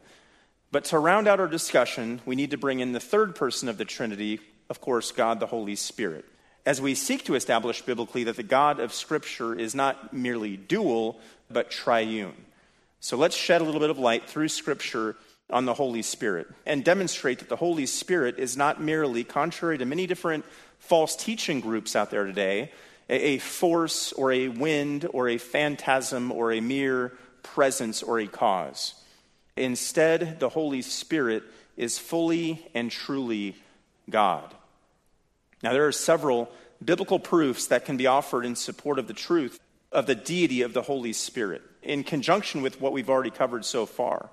But 0.70 0.84
to 0.86 0.98
round 0.98 1.28
out 1.28 1.40
our 1.40 1.48
discussion, 1.48 2.20
we 2.26 2.36
need 2.36 2.50
to 2.50 2.58
bring 2.58 2.80
in 2.80 2.92
the 2.92 3.00
third 3.00 3.34
person 3.34 3.68
of 3.68 3.78
the 3.78 3.84
Trinity, 3.84 4.40
of 4.68 4.80
course, 4.80 5.12
God 5.12 5.40
the 5.40 5.46
Holy 5.46 5.76
Spirit. 5.76 6.24
As 6.66 6.80
we 6.80 6.94
seek 6.94 7.24
to 7.24 7.34
establish 7.34 7.80
biblically 7.82 8.24
that 8.24 8.36
the 8.36 8.42
God 8.42 8.80
of 8.80 8.92
Scripture 8.92 9.54
is 9.54 9.74
not 9.74 10.12
merely 10.12 10.56
dual, 10.56 11.20
but 11.50 11.70
triune. 11.70 12.34
So 13.00 13.16
let's 13.16 13.36
shed 13.36 13.60
a 13.60 13.64
little 13.64 13.80
bit 13.80 13.90
of 13.90 13.98
light 13.98 14.28
through 14.28 14.48
Scripture 14.48 15.16
on 15.50 15.64
the 15.64 15.74
Holy 15.74 16.02
Spirit 16.02 16.46
and 16.66 16.84
demonstrate 16.84 17.38
that 17.38 17.48
the 17.48 17.56
Holy 17.56 17.86
Spirit 17.86 18.38
is 18.38 18.56
not 18.56 18.82
merely, 18.82 19.24
contrary 19.24 19.78
to 19.78 19.86
many 19.86 20.06
different 20.06 20.44
false 20.78 21.16
teaching 21.16 21.60
groups 21.60 21.96
out 21.96 22.10
there 22.10 22.24
today, 22.24 22.70
a 23.08 23.38
force 23.38 24.12
or 24.12 24.32
a 24.32 24.48
wind 24.48 25.06
or 25.12 25.28
a 25.28 25.38
phantasm 25.38 26.30
or 26.30 26.52
a 26.52 26.60
mere 26.60 27.12
presence 27.42 28.02
or 28.02 28.20
a 28.20 28.26
cause. 28.26 28.94
Instead, 29.56 30.40
the 30.40 30.50
Holy 30.50 30.82
Spirit 30.82 31.42
is 31.76 31.98
fully 31.98 32.66
and 32.74 32.90
truly 32.90 33.56
God. 34.10 34.54
Now, 35.62 35.72
there 35.72 35.86
are 35.86 35.92
several 35.92 36.50
biblical 36.84 37.18
proofs 37.18 37.66
that 37.66 37.84
can 37.84 37.96
be 37.96 38.06
offered 38.06 38.44
in 38.44 38.54
support 38.54 38.98
of 38.98 39.08
the 39.08 39.14
truth 39.14 39.58
of 39.90 40.06
the 40.06 40.14
deity 40.14 40.62
of 40.62 40.74
the 40.74 40.82
Holy 40.82 41.12
Spirit 41.12 41.62
in 41.82 42.04
conjunction 42.04 42.62
with 42.62 42.80
what 42.80 42.92
we've 42.92 43.10
already 43.10 43.30
covered 43.30 43.64
so 43.64 43.86
far. 43.86 44.30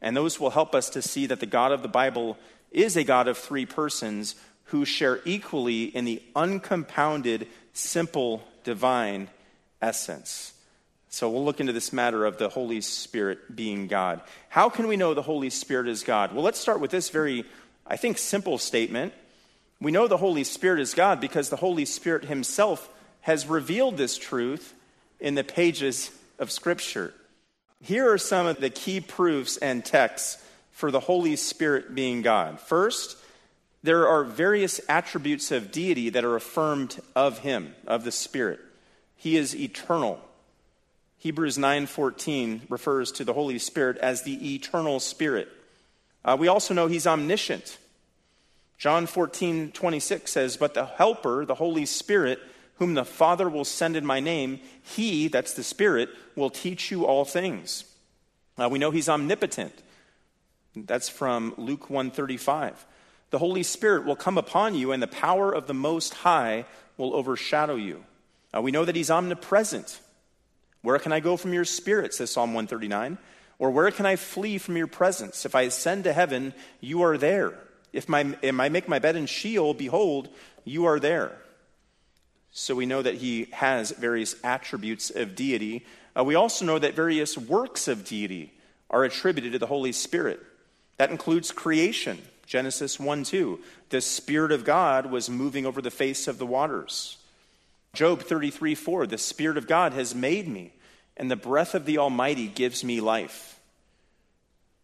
And 0.00 0.16
those 0.16 0.40
will 0.40 0.50
help 0.50 0.74
us 0.74 0.90
to 0.90 1.02
see 1.02 1.26
that 1.26 1.40
the 1.40 1.46
God 1.46 1.72
of 1.72 1.82
the 1.82 1.88
Bible 1.88 2.38
is 2.70 2.96
a 2.96 3.04
God 3.04 3.28
of 3.28 3.36
three 3.36 3.66
persons 3.66 4.34
who 4.66 4.84
share 4.84 5.20
equally 5.24 5.84
in 5.84 6.04
the 6.04 6.22
uncompounded, 6.34 7.46
simple, 7.72 8.42
divine 8.64 9.28
essence. 9.80 10.52
So 11.08 11.28
we'll 11.28 11.44
look 11.44 11.60
into 11.60 11.72
this 11.72 11.92
matter 11.92 12.24
of 12.24 12.38
the 12.38 12.48
Holy 12.48 12.80
Spirit 12.80 13.54
being 13.54 13.86
God. 13.86 14.22
How 14.48 14.70
can 14.70 14.88
we 14.88 14.96
know 14.96 15.12
the 15.12 15.22
Holy 15.22 15.50
Spirit 15.50 15.88
is 15.88 16.02
God? 16.02 16.32
Well, 16.32 16.42
let's 16.42 16.58
start 16.58 16.80
with 16.80 16.90
this 16.90 17.10
very, 17.10 17.44
I 17.86 17.96
think, 17.96 18.16
simple 18.16 18.56
statement. 18.56 19.12
We 19.80 19.92
know 19.92 20.08
the 20.08 20.16
Holy 20.16 20.44
Spirit 20.44 20.80
is 20.80 20.94
God 20.94 21.20
because 21.20 21.50
the 21.50 21.56
Holy 21.56 21.84
Spirit 21.84 22.24
Himself 22.24 22.88
has 23.22 23.46
revealed 23.46 23.96
this 23.96 24.16
truth 24.16 24.74
in 25.20 25.34
the 25.34 25.44
pages 25.44 26.10
of 26.38 26.50
Scripture. 26.50 27.12
Here 27.82 28.10
are 28.10 28.18
some 28.18 28.46
of 28.46 28.60
the 28.60 28.70
key 28.70 29.00
proofs 29.00 29.56
and 29.56 29.84
texts 29.84 30.42
for 30.70 30.90
the 30.90 31.00
Holy 31.00 31.36
Spirit 31.36 31.94
being 31.94 32.22
God. 32.22 32.60
First, 32.60 33.16
there 33.82 34.06
are 34.06 34.24
various 34.24 34.80
attributes 34.88 35.50
of 35.50 35.72
deity 35.72 36.08
that 36.10 36.24
are 36.24 36.36
affirmed 36.36 37.00
of 37.16 37.40
him, 37.40 37.74
of 37.86 38.04
the 38.04 38.12
Spirit. 38.12 38.60
He 39.16 39.36
is 39.36 39.56
eternal. 39.56 40.20
Hebrews 41.18 41.58
9:14 41.58 42.62
refers 42.68 43.12
to 43.12 43.24
the 43.24 43.32
Holy 43.32 43.58
Spirit 43.58 43.98
as 43.98 44.22
the 44.22 44.54
eternal 44.54 45.00
Spirit. 45.00 45.48
Uh, 46.24 46.36
we 46.38 46.48
also 46.48 46.74
know 46.74 46.86
he's 46.86 47.06
omniscient. 47.06 47.78
John 48.78 49.06
14:26 49.06 50.32
says, 50.32 50.56
"But 50.56 50.74
the 50.74 50.86
helper, 50.86 51.44
the 51.44 51.56
Holy 51.56 51.86
Spirit, 51.86 52.40
whom 52.76 52.94
the 52.94 53.04
Father 53.04 53.48
will 53.48 53.64
send 53.64 53.96
in 53.96 54.04
my 54.04 54.18
name, 54.18 54.60
he, 54.82 55.28
that's 55.28 55.52
the 55.52 55.62
Spirit, 55.62 56.10
will 56.34 56.50
teach 56.50 56.90
you 56.90 57.04
all 57.06 57.24
things." 57.24 57.84
Uh, 58.58 58.68
we 58.68 58.78
know 58.78 58.90
he's 58.90 59.08
omnipotent. 59.08 59.74
That's 60.74 61.08
from 61.08 61.54
Luke 61.56 61.90
135. 61.90 62.84
The 63.32 63.38
Holy 63.38 63.62
Spirit 63.62 64.04
will 64.04 64.14
come 64.14 64.36
upon 64.36 64.74
you, 64.74 64.92
and 64.92 65.02
the 65.02 65.06
power 65.06 65.50
of 65.50 65.66
the 65.66 65.74
Most 65.74 66.12
High 66.12 66.66
will 66.98 67.14
overshadow 67.14 67.76
you. 67.76 68.04
Uh, 68.54 68.60
we 68.60 68.70
know 68.70 68.84
that 68.84 68.94
he's 68.94 69.10
omnipresent. 69.10 70.00
Where 70.82 70.98
can 70.98 71.12
I 71.12 71.20
go 71.20 71.38
from 71.38 71.54
your 71.54 71.64
spirit, 71.64 72.12
says 72.12 72.30
Psalm 72.30 72.50
139? 72.50 73.16
Or 73.58 73.70
where 73.70 73.90
can 73.90 74.04
I 74.04 74.16
flee 74.16 74.58
from 74.58 74.76
your 74.76 74.86
presence? 74.86 75.46
If 75.46 75.54
I 75.54 75.62
ascend 75.62 76.04
to 76.04 76.12
heaven, 76.12 76.52
you 76.80 77.02
are 77.02 77.16
there. 77.16 77.54
If, 77.94 78.06
my, 78.06 78.36
if 78.42 78.60
I 78.60 78.68
make 78.68 78.86
my 78.86 78.98
bed 78.98 79.16
in 79.16 79.24
Sheol, 79.24 79.72
behold, 79.72 80.28
you 80.64 80.84
are 80.84 81.00
there. 81.00 81.38
So 82.50 82.74
we 82.74 82.84
know 82.84 83.00
that 83.00 83.14
he 83.14 83.46
has 83.52 83.92
various 83.92 84.36
attributes 84.44 85.08
of 85.08 85.34
deity. 85.34 85.86
Uh, 86.14 86.24
we 86.24 86.34
also 86.34 86.66
know 86.66 86.78
that 86.78 86.94
various 86.94 87.38
works 87.38 87.88
of 87.88 88.04
deity 88.04 88.52
are 88.90 89.04
attributed 89.04 89.52
to 89.52 89.58
the 89.58 89.66
Holy 89.66 89.92
Spirit. 89.92 90.38
That 90.98 91.10
includes 91.10 91.50
creation, 91.50 92.20
Genesis 92.52 93.00
1 93.00 93.24
2. 93.24 93.58
The 93.88 94.02
Spirit 94.02 94.52
of 94.52 94.62
God 94.62 95.06
was 95.06 95.30
moving 95.30 95.64
over 95.64 95.80
the 95.80 95.90
face 95.90 96.28
of 96.28 96.36
the 96.36 96.44
waters. 96.44 97.16
Job 97.94 98.20
33 98.24 98.74
4, 98.74 99.06
the 99.06 99.16
Spirit 99.16 99.56
of 99.56 99.66
God 99.66 99.94
has 99.94 100.14
made 100.14 100.48
me, 100.48 100.74
and 101.16 101.30
the 101.30 101.36
breath 101.36 101.74
of 101.74 101.86
the 101.86 101.96
Almighty 101.96 102.48
gives 102.48 102.84
me 102.84 103.00
life. 103.00 103.58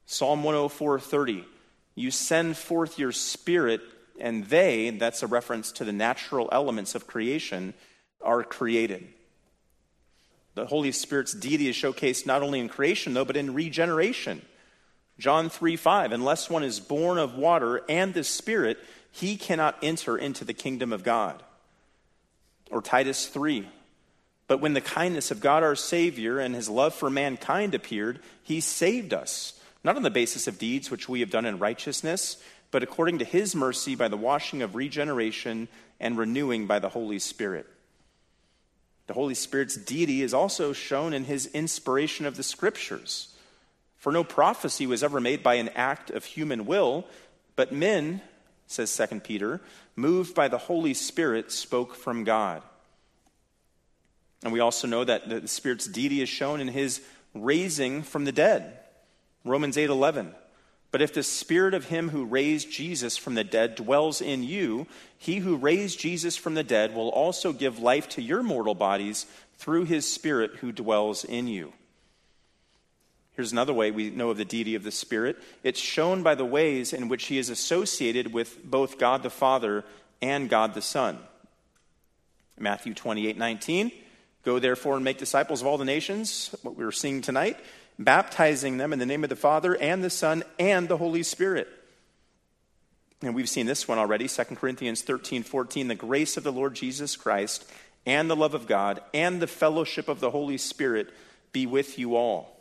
Psalm 0.06 0.44
104 0.44 0.98
30, 0.98 1.44
you 1.94 2.10
send 2.10 2.56
forth 2.56 2.98
your 2.98 3.12
Spirit, 3.12 3.82
and 4.18 4.46
they, 4.46 4.88
that's 4.88 5.22
a 5.22 5.26
reference 5.26 5.70
to 5.72 5.84
the 5.84 5.92
natural 5.92 6.48
elements 6.50 6.94
of 6.94 7.06
creation, 7.06 7.74
are 8.22 8.44
created. 8.44 9.06
The 10.54 10.64
Holy 10.64 10.92
Spirit's 10.92 11.34
deity 11.34 11.68
is 11.68 11.76
showcased 11.76 12.24
not 12.24 12.42
only 12.42 12.60
in 12.60 12.70
creation, 12.70 13.12
though, 13.12 13.26
but 13.26 13.36
in 13.36 13.52
regeneration. 13.52 14.40
John 15.18 15.50
3 15.50 15.76
5, 15.76 16.12
unless 16.12 16.48
one 16.48 16.62
is 16.62 16.80
born 16.80 17.18
of 17.18 17.34
water 17.34 17.82
and 17.88 18.14
the 18.14 18.24
Spirit, 18.24 18.78
he 19.10 19.36
cannot 19.36 19.76
enter 19.82 20.16
into 20.16 20.44
the 20.44 20.54
kingdom 20.54 20.92
of 20.92 21.02
God. 21.02 21.42
Or 22.70 22.80
Titus 22.80 23.26
3. 23.26 23.68
But 24.46 24.60
when 24.60 24.74
the 24.74 24.80
kindness 24.80 25.30
of 25.30 25.40
God 25.40 25.62
our 25.62 25.76
Savior 25.76 26.38
and 26.38 26.54
his 26.54 26.68
love 26.68 26.94
for 26.94 27.10
mankind 27.10 27.74
appeared, 27.74 28.20
he 28.42 28.60
saved 28.60 29.12
us, 29.12 29.60
not 29.84 29.96
on 29.96 30.02
the 30.02 30.10
basis 30.10 30.46
of 30.46 30.58
deeds 30.58 30.90
which 30.90 31.08
we 31.08 31.20
have 31.20 31.30
done 31.30 31.44
in 31.44 31.58
righteousness, 31.58 32.42
but 32.70 32.82
according 32.82 33.18
to 33.18 33.24
his 33.24 33.54
mercy 33.54 33.94
by 33.94 34.08
the 34.08 34.16
washing 34.16 34.62
of 34.62 34.74
regeneration 34.74 35.68
and 36.00 36.16
renewing 36.16 36.66
by 36.66 36.78
the 36.78 36.88
Holy 36.88 37.18
Spirit. 37.18 37.66
The 39.06 39.14
Holy 39.14 39.34
Spirit's 39.34 39.76
deity 39.76 40.22
is 40.22 40.34
also 40.34 40.72
shown 40.72 41.12
in 41.12 41.24
his 41.24 41.46
inspiration 41.46 42.26
of 42.26 42.36
the 42.36 42.42
Scriptures. 42.42 43.34
For 43.98 44.12
no 44.12 44.24
prophecy 44.24 44.86
was 44.86 45.02
ever 45.02 45.20
made 45.20 45.42
by 45.42 45.54
an 45.54 45.70
act 45.70 46.10
of 46.10 46.24
human 46.24 46.66
will, 46.66 47.06
but 47.56 47.72
men, 47.72 48.20
says 48.66 48.96
2 48.96 49.20
Peter, 49.20 49.60
moved 49.96 50.34
by 50.34 50.48
the 50.48 50.58
Holy 50.58 50.94
Spirit, 50.94 51.50
spoke 51.50 51.94
from 51.94 52.24
God. 52.24 52.62
And 54.44 54.52
we 54.52 54.60
also 54.60 54.86
know 54.86 55.04
that 55.04 55.28
the 55.28 55.48
Spirit's 55.48 55.86
deity 55.86 56.22
is 56.22 56.28
shown 56.28 56.60
in 56.60 56.68
his 56.68 57.00
raising 57.34 58.02
from 58.02 58.24
the 58.24 58.32
dead. 58.32 58.78
Romans 59.44 59.76
8 59.76 59.90
11. 59.90 60.34
But 60.90 61.02
if 61.02 61.12
the 61.12 61.22
Spirit 61.22 61.74
of 61.74 61.86
him 61.86 62.08
who 62.10 62.24
raised 62.24 62.70
Jesus 62.70 63.16
from 63.16 63.34
the 63.34 63.44
dead 63.44 63.74
dwells 63.74 64.22
in 64.22 64.42
you, 64.42 64.86
he 65.18 65.38
who 65.38 65.56
raised 65.56 66.00
Jesus 66.00 66.36
from 66.36 66.54
the 66.54 66.62
dead 66.62 66.94
will 66.94 67.10
also 67.10 67.52
give 67.52 67.78
life 67.78 68.08
to 68.10 68.22
your 68.22 68.42
mortal 68.42 68.74
bodies 68.74 69.26
through 69.58 69.84
his 69.84 70.10
Spirit 70.10 70.56
who 70.56 70.72
dwells 70.72 71.24
in 71.24 71.46
you. 71.46 71.72
Here's 73.38 73.52
another 73.52 73.72
way 73.72 73.92
we 73.92 74.10
know 74.10 74.30
of 74.30 74.36
the 74.36 74.44
deity 74.44 74.74
of 74.74 74.82
the 74.82 74.90
Spirit 74.90 75.36
it's 75.62 75.78
shown 75.78 76.24
by 76.24 76.34
the 76.34 76.44
ways 76.44 76.92
in 76.92 77.06
which 77.06 77.26
he 77.26 77.38
is 77.38 77.50
associated 77.50 78.32
with 78.32 78.64
both 78.68 78.98
God 78.98 79.22
the 79.22 79.30
Father 79.30 79.84
and 80.20 80.50
God 80.50 80.74
the 80.74 80.82
Son. 80.82 81.20
Matthew 82.58 82.94
28 82.94 83.38
19. 83.38 83.92
Go 84.44 84.58
therefore 84.58 84.96
and 84.96 85.04
make 85.04 85.18
disciples 85.18 85.60
of 85.60 85.68
all 85.68 85.78
the 85.78 85.84
nations, 85.84 86.52
what 86.62 86.74
we 86.74 86.84
were 86.84 86.90
seeing 86.90 87.22
tonight, 87.22 87.56
baptizing 87.96 88.76
them 88.76 88.92
in 88.92 88.98
the 88.98 89.06
name 89.06 89.22
of 89.22 89.30
the 89.30 89.36
Father 89.36 89.76
and 89.76 90.02
the 90.02 90.10
Son 90.10 90.42
and 90.58 90.88
the 90.88 90.96
Holy 90.96 91.22
Spirit. 91.22 91.68
And 93.22 93.36
we've 93.36 93.48
seen 93.48 93.66
this 93.66 93.86
one 93.86 93.98
already 93.98 94.26
2 94.26 94.42
Corinthians 94.56 95.02
13 95.02 95.44
14. 95.44 95.86
The 95.86 95.94
grace 95.94 96.36
of 96.36 96.42
the 96.42 96.50
Lord 96.50 96.74
Jesus 96.74 97.14
Christ 97.14 97.70
and 98.04 98.28
the 98.28 98.34
love 98.34 98.54
of 98.54 98.66
God 98.66 99.00
and 99.14 99.40
the 99.40 99.46
fellowship 99.46 100.08
of 100.08 100.18
the 100.18 100.32
Holy 100.32 100.58
Spirit 100.58 101.14
be 101.52 101.66
with 101.66 102.00
you 102.00 102.16
all. 102.16 102.57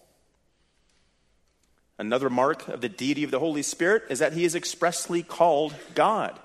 Another 2.00 2.30
mark 2.30 2.68
of 2.68 2.82
the 2.82 2.90
deity 2.90 3.24
of 3.24 3.32
the 3.32 3.40
Holy 3.40 3.64
Spirit 3.64 4.04
is 4.10 4.20
that 4.20 4.34
he 4.34 4.46
is 4.46 4.56
expressly 4.56 5.24
called 5.24 5.74
God. 5.96 6.40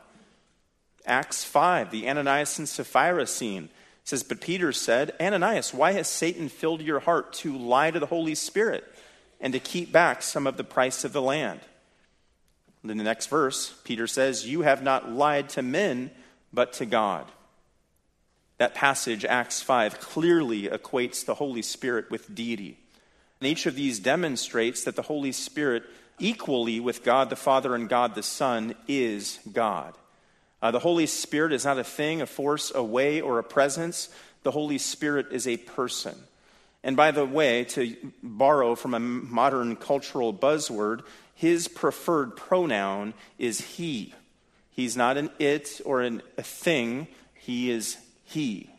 Acts 1.04 1.44
5, 1.44 1.90
the 1.90 2.08
Ananias 2.08 2.58
and 2.58 2.68
Sapphira 2.68 3.26
scene 3.26 3.68
says, 4.04 4.22
But 4.22 4.40
Peter 4.40 4.72
said, 4.72 5.14
Ananias, 5.20 5.74
why 5.74 5.92
has 5.92 6.08
Satan 6.08 6.48
filled 6.48 6.80
your 6.80 7.00
heart 7.00 7.32
to 7.34 7.56
lie 7.56 7.90
to 7.90 8.00
the 8.00 8.06
Holy 8.06 8.34
Spirit 8.34 8.84
and 9.40 9.52
to 9.52 9.58
keep 9.58 9.92
back 9.92 10.22
some 10.22 10.46
of 10.46 10.56
the 10.56 10.64
price 10.64 11.04
of 11.04 11.12
the 11.12 11.22
land? 11.22 11.60
And 12.82 12.90
in 12.90 12.98
the 12.98 13.04
next 13.04 13.26
verse, 13.26 13.74
Peter 13.84 14.06
says, 14.06 14.46
You 14.46 14.62
have 14.62 14.82
not 14.82 15.10
lied 15.10 15.48
to 15.50 15.62
men, 15.62 16.10
but 16.52 16.72
to 16.74 16.86
God. 16.86 17.26
That 18.58 18.74
passage, 18.74 19.24
Acts 19.24 19.60
5, 19.60 20.00
clearly 20.00 20.68
equates 20.68 21.24
the 21.24 21.34
Holy 21.34 21.62
Spirit 21.62 22.10
with 22.10 22.34
deity. 22.34 22.78
And 23.42 23.48
each 23.48 23.66
of 23.66 23.74
these 23.74 23.98
demonstrates 23.98 24.84
that 24.84 24.94
the 24.94 25.02
Holy 25.02 25.32
Spirit, 25.32 25.82
equally 26.20 26.78
with 26.78 27.02
God 27.02 27.28
the 27.28 27.34
Father 27.34 27.74
and 27.74 27.88
God 27.88 28.14
the 28.14 28.22
Son, 28.22 28.76
is 28.86 29.40
God. 29.52 29.94
Uh, 30.62 30.70
the 30.70 30.78
Holy 30.78 31.06
Spirit 31.06 31.52
is 31.52 31.64
not 31.64 31.76
a 31.76 31.82
thing, 31.82 32.22
a 32.22 32.26
force, 32.26 32.70
a 32.72 32.84
way, 32.84 33.20
or 33.20 33.40
a 33.40 33.42
presence. 33.42 34.10
The 34.44 34.52
Holy 34.52 34.78
Spirit 34.78 35.26
is 35.32 35.48
a 35.48 35.56
person. 35.56 36.14
And 36.84 36.96
by 36.96 37.10
the 37.10 37.26
way, 37.26 37.64
to 37.64 37.96
borrow 38.22 38.76
from 38.76 38.94
a 38.94 39.00
modern 39.00 39.74
cultural 39.74 40.32
buzzword, 40.32 41.00
his 41.34 41.66
preferred 41.66 42.36
pronoun 42.36 43.12
is 43.40 43.60
he. 43.60 44.14
He's 44.70 44.96
not 44.96 45.16
an 45.16 45.30
it 45.40 45.80
or 45.84 46.02
an, 46.02 46.22
a 46.38 46.44
thing, 46.44 47.08
he 47.34 47.72
is 47.72 47.96
he. 48.24 48.70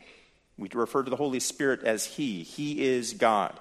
We 0.56 0.70
refer 0.72 1.02
to 1.02 1.10
the 1.10 1.16
Holy 1.16 1.40
Spirit 1.40 1.82
as 1.82 2.06
he. 2.06 2.44
He 2.44 2.82
is 2.82 3.12
God. 3.12 3.60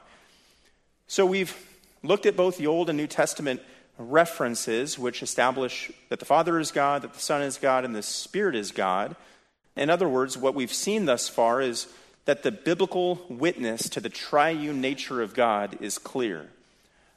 So 1.08 1.26
we've 1.26 1.56
looked 2.02 2.26
at 2.26 2.36
both 2.36 2.58
the 2.58 2.68
Old 2.68 2.90
and 2.90 2.98
New 2.98 3.08
Testament 3.08 3.62
references 3.98 4.98
which 4.98 5.22
establish 5.22 5.92
that 6.10 6.20
the 6.20 6.26
Father 6.26 6.60
is 6.60 6.72
God, 6.72 7.04
that 7.04 7.14
the 7.14 7.20
Son 7.20 7.42
is 7.42 7.58
God, 7.58 7.86
and 7.86 7.96
the 7.96 8.04
Spirit 8.04 8.56
is 8.56 8.72
God. 8.72 9.16
In 9.76 9.90
other 9.90 10.10
words, 10.10 10.38
what 10.38 10.56
we've 10.56 10.74
seen 10.74 11.06
thus 11.06 11.30
far 11.30 11.62
is 11.62 11.88
that 12.26 12.44
the 12.44 12.52
biblical 12.52 13.22
witness 13.30 13.90
to 13.90 14.00
the 14.00 14.10
triune 14.10 14.82
nature 14.82 15.22
of 15.22 15.34
God 15.34 15.78
is 15.82 15.98
clear. 15.98 16.48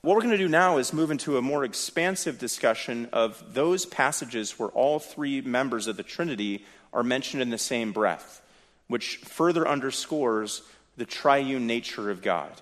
What 0.02 0.14
we're 0.14 0.22
going 0.22 0.32
to 0.32 0.38
do 0.38 0.48
now 0.48 0.78
is 0.78 0.92
move 0.92 1.10
into 1.10 1.36
a 1.36 1.42
more 1.42 1.64
expansive 1.64 2.38
discussion 2.38 3.08
of 3.12 3.54
those 3.54 3.86
passages 3.86 4.58
where 4.58 4.68
all 4.68 4.98
three 4.98 5.40
members 5.40 5.86
of 5.86 5.96
the 5.96 6.02
Trinity 6.02 6.64
are 6.92 7.02
mentioned 7.02 7.42
in 7.42 7.50
the 7.50 7.58
same 7.58 7.92
breath, 7.92 8.42
which 8.88 9.16
further 9.16 9.66
underscores 9.66 10.62
the 10.96 11.04
triune 11.04 11.66
nature 11.66 12.10
of 12.10 12.22
God. 12.22 12.52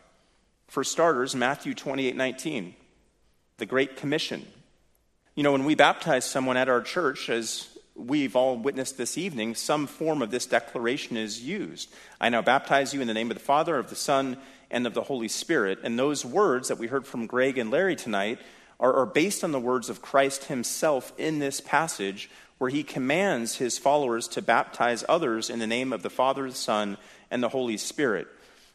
For 0.68 0.84
starters, 0.84 1.34
Matthew 1.34 1.74
28 1.74 2.16
19, 2.16 2.74
the 3.58 3.66
Great 3.66 3.96
Commission. 3.96 4.46
You 5.34 5.42
know, 5.42 5.52
when 5.52 5.64
we 5.64 5.74
baptize 5.74 6.24
someone 6.24 6.56
at 6.56 6.68
our 6.68 6.80
church, 6.80 7.28
as 7.28 7.68
we've 7.94 8.36
all 8.36 8.56
witnessed 8.56 8.96
this 8.96 9.16
evening, 9.16 9.54
some 9.54 9.86
form 9.86 10.22
of 10.22 10.30
this 10.30 10.46
declaration 10.46 11.16
is 11.16 11.42
used. 11.42 11.92
I 12.20 12.28
now 12.28 12.42
baptize 12.42 12.92
you 12.92 13.00
in 13.00 13.08
the 13.08 13.14
name 13.14 13.30
of 13.30 13.36
the 13.36 13.42
Father, 13.42 13.78
of 13.78 13.88
the 13.88 13.96
Son, 13.96 14.36
and 14.70 14.86
of 14.86 14.94
the 14.94 15.02
Holy 15.02 15.28
Spirit. 15.28 15.78
And 15.82 15.98
those 15.98 16.24
words 16.24 16.68
that 16.68 16.78
we 16.78 16.88
heard 16.88 17.06
from 17.06 17.26
Greg 17.26 17.58
and 17.58 17.70
Larry 17.70 17.96
tonight 17.96 18.40
are, 18.80 18.92
are 18.92 19.06
based 19.06 19.44
on 19.44 19.52
the 19.52 19.60
words 19.60 19.88
of 19.88 20.02
Christ 20.02 20.44
himself 20.44 21.12
in 21.16 21.38
this 21.38 21.60
passage, 21.60 22.28
where 22.58 22.70
he 22.70 22.82
commands 22.82 23.56
his 23.56 23.78
followers 23.78 24.26
to 24.28 24.42
baptize 24.42 25.04
others 25.08 25.48
in 25.50 25.58
the 25.58 25.66
name 25.66 25.92
of 25.92 26.02
the 26.02 26.10
Father, 26.10 26.48
the 26.48 26.54
Son, 26.54 26.96
and 27.30 27.42
the 27.42 27.48
Holy 27.48 27.76
Spirit. 27.76 28.26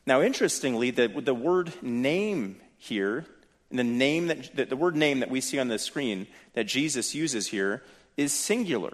Now, 0.06 0.22
interestingly, 0.22 0.92
the, 0.92 1.08
the 1.08 1.34
word 1.34 1.74
name 1.82 2.62
here, 2.78 3.26
the 3.70 3.84
name 3.84 4.28
that 4.28 4.56
the, 4.56 4.66
the 4.66 4.76
word 4.76 4.96
name 4.96 5.20
that 5.20 5.30
we 5.30 5.42
see 5.42 5.60
on 5.60 5.68
the 5.68 5.78
screen 5.78 6.28
that 6.54 6.66
Jesus 6.66 7.14
uses 7.14 7.48
here 7.48 7.84
is 8.18 8.34
singular. 8.34 8.94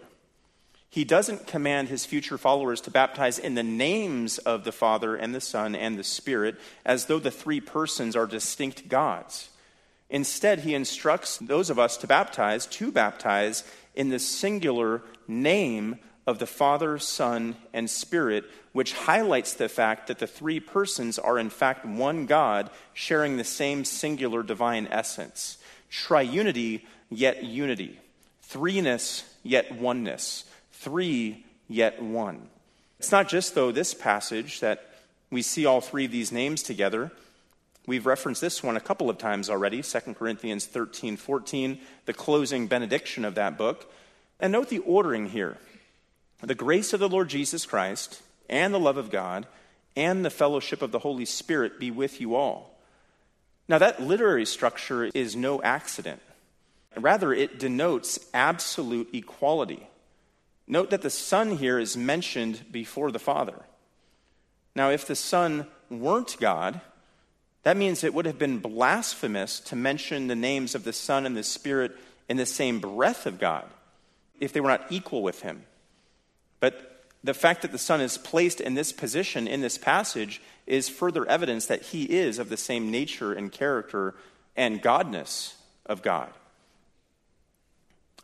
He 0.90 1.04
doesn't 1.04 1.48
command 1.48 1.90
his 1.90 2.06
future 2.06 2.38
followers 2.38 2.80
to 2.82 2.92
baptize 2.92 3.38
in 3.38 3.56
the 3.56 3.64
names 3.64 4.38
of 4.38 4.64
the 4.64 4.72
Father 4.72 5.16
and 5.16 5.36
the 5.36 5.42
Son 5.42 5.76
and 5.76 6.00
the 6.00 6.04
Spirit 6.04 6.56
as 6.86 7.06
though 7.06 7.20
the 7.20 7.32
three 7.32 7.60
persons 7.60 8.16
are 8.16 8.26
distinct 8.26 8.88
gods. 8.88 9.50
Instead, 10.10 10.60
he 10.60 10.74
instructs 10.74 11.38
those 11.38 11.70
of 11.70 11.80
us 11.80 11.98
to 11.98 12.08
baptize, 12.08 12.66
to 12.68 12.92
baptize 12.92 13.64
in 13.94 14.10
the 14.10 14.20
singular 14.20 15.02
name 15.28 16.00
of 16.28 16.40
the 16.40 16.48
Father, 16.48 16.98
Son, 16.98 17.56
and 17.74 17.90
Spirit, 17.90 18.46
which 18.72 18.94
highlights 18.94 19.54
the 19.54 19.70
fact 19.70 20.08
that 20.08 20.20
the 20.20 20.28
three 20.28 20.60
persons 20.60 21.20
are 21.20 21.38
in 21.38 21.50
fact 21.50 21.86
one 21.86 22.26
God 22.26 22.70
sharing 22.94 23.38
the 23.38 23.44
same 23.44 23.86
singular 23.86 24.42
divine 24.42 24.88
essence. 24.90 25.58
Triunity, 25.92 26.82
yet 27.10 27.44
unity. 27.44 28.00
Threeness, 28.50 29.24
yet 29.44 29.72
oneness. 29.76 30.46
Three, 30.72 31.46
yet 31.68 32.02
one. 32.02 32.50
It's 33.00 33.12
not 33.12 33.30
just, 33.30 33.54
though, 33.54 33.72
this 33.72 33.94
passage 33.94 34.60
that 34.62 34.90
we 35.30 35.42
see 35.42 35.66
all 35.66 35.82
three 35.82 36.06
of 36.06 36.12
these 36.12 36.32
names 36.32 36.64
together. 36.64 37.12
We've 37.88 38.06
referenced 38.06 38.42
this 38.42 38.64
one 38.64 38.78
a 38.78 38.82
couple 38.82 39.10
of 39.10 39.18
times 39.18 39.50
already 39.50 39.84
2 39.84 40.00
Corinthians 40.16 40.66
13 40.66 41.18
14, 41.18 41.80
the 42.06 42.14
closing 42.14 42.68
benediction 42.68 43.26
of 43.26 43.36
that 43.36 43.58
book. 43.58 43.92
And 44.40 44.52
note 44.52 44.70
the 44.70 44.80
ordering 44.80 45.30
here. 45.30 45.58
The 46.42 46.56
grace 46.56 46.94
of 46.94 47.00
the 47.00 47.10
Lord 47.10 47.30
Jesus 47.30 47.66
Christ, 47.66 48.22
and 48.50 48.74
the 48.74 48.80
love 48.80 48.98
of 48.98 49.10
God, 49.10 49.48
and 49.96 50.24
the 50.24 50.30
fellowship 50.30 50.82
of 50.82 50.92
the 50.92 51.00
Holy 51.00 51.26
Spirit 51.26 51.80
be 51.80 51.92
with 51.92 52.22
you 52.22 52.36
all. 52.36 52.78
Now, 53.68 53.80
that 53.80 54.02
literary 54.02 54.46
structure 54.46 55.06
is 55.06 55.36
no 55.36 55.62
accident. 55.62 56.22
Rather, 56.96 57.34
it 57.34 57.60
denotes 57.60 58.20
absolute 58.34 59.10
equality. 59.14 59.88
Note 60.68 60.92
that 60.92 61.02
the 61.02 61.10
Son 61.10 61.58
here 61.58 61.80
is 61.80 61.98
mentioned 61.98 62.72
before 62.72 63.12
the 63.12 63.20
Father. 63.20 63.66
Now, 64.76 64.90
if 64.90 65.08
the 65.08 65.16
Son 65.16 65.68
weren't 65.90 66.38
God, 66.40 66.82
that 67.64 67.78
means 67.78 68.04
it 68.04 68.14
would 68.14 68.26
have 68.26 68.38
been 68.38 68.60
blasphemous 68.60 69.60
to 69.62 69.76
mention 69.76 70.28
the 70.28 70.36
names 70.36 70.76
of 70.76 70.84
the 70.84 70.94
Son 70.94 71.26
and 71.26 71.36
the 71.36 71.44
Spirit 71.44 71.96
in 72.30 72.38
the 72.38 72.46
same 72.46 72.80
breath 72.80 73.26
of 73.26 73.40
God 73.40 73.66
if 74.40 74.54
they 74.54 74.60
were 74.60 74.70
not 74.70 74.92
equal 74.92 75.24
with 75.24 75.42
Him. 75.42 75.64
But 76.60 77.04
the 77.24 77.34
fact 77.34 77.62
that 77.64 77.72
the 77.72 77.78
Son 77.78 78.02
is 78.02 78.18
placed 78.18 78.62
in 78.62 78.76
this 78.76 78.92
position 78.92 79.48
in 79.48 79.62
this 79.62 79.78
passage 79.78 80.42
is 80.68 80.90
further 80.90 81.28
evidence 81.28 81.66
that 81.68 81.82
he 81.82 82.04
is 82.04 82.40
of 82.40 82.50
the 82.50 82.58
same 82.58 82.92
nature 82.92 83.34
and 83.34 83.52
character 83.52 84.16
and 84.56 84.82
godness 84.82 85.54
of 85.86 86.02
God. 86.02 86.30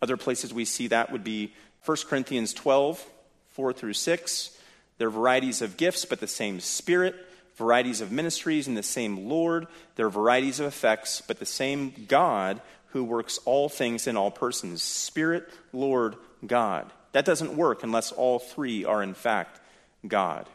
Other 0.02 0.18
places 0.18 0.54
we 0.54 0.66
see 0.66 0.88
that 0.88 1.12
would 1.12 1.24
be 1.24 1.54
1 1.86 1.98
Corinthians 2.08 2.54
12, 2.54 3.04
4 3.50 3.74
through 3.74 3.94
6. 3.94 4.58
There 4.98 5.08
are 5.08 5.12
varieties 5.12 5.62
of 5.62 5.78
gifts, 5.78 6.06
but 6.06 6.20
the 6.20 6.28
same 6.28 6.60
Spirit, 6.60 7.16
varieties 7.56 8.02
of 8.02 8.12
ministries, 8.12 8.68
and 8.68 8.78
the 8.78 8.84
same 8.84 9.28
Lord. 9.28 9.68
There 9.96 10.06
are 10.06 10.12
varieties 10.12 10.60
of 10.60 10.68
effects, 10.68 11.22
but 11.26 11.40
the 11.40 11.46
same 11.46 12.06
God 12.08 12.62
who 12.90 13.04
works 13.04 13.40
all 13.46 13.70
things 13.70 14.06
in 14.06 14.18
all 14.18 14.32
persons 14.32 14.84
Spirit, 14.84 15.50
Lord, 15.74 16.16
God. 16.46 16.92
That 17.12 17.26
doesn't 17.26 17.56
work 17.56 17.84
unless 17.84 18.12
all 18.12 18.40
three 18.40 18.86
are, 18.86 19.04
in 19.04 19.14
fact, 19.14 19.60
God. 20.08 20.48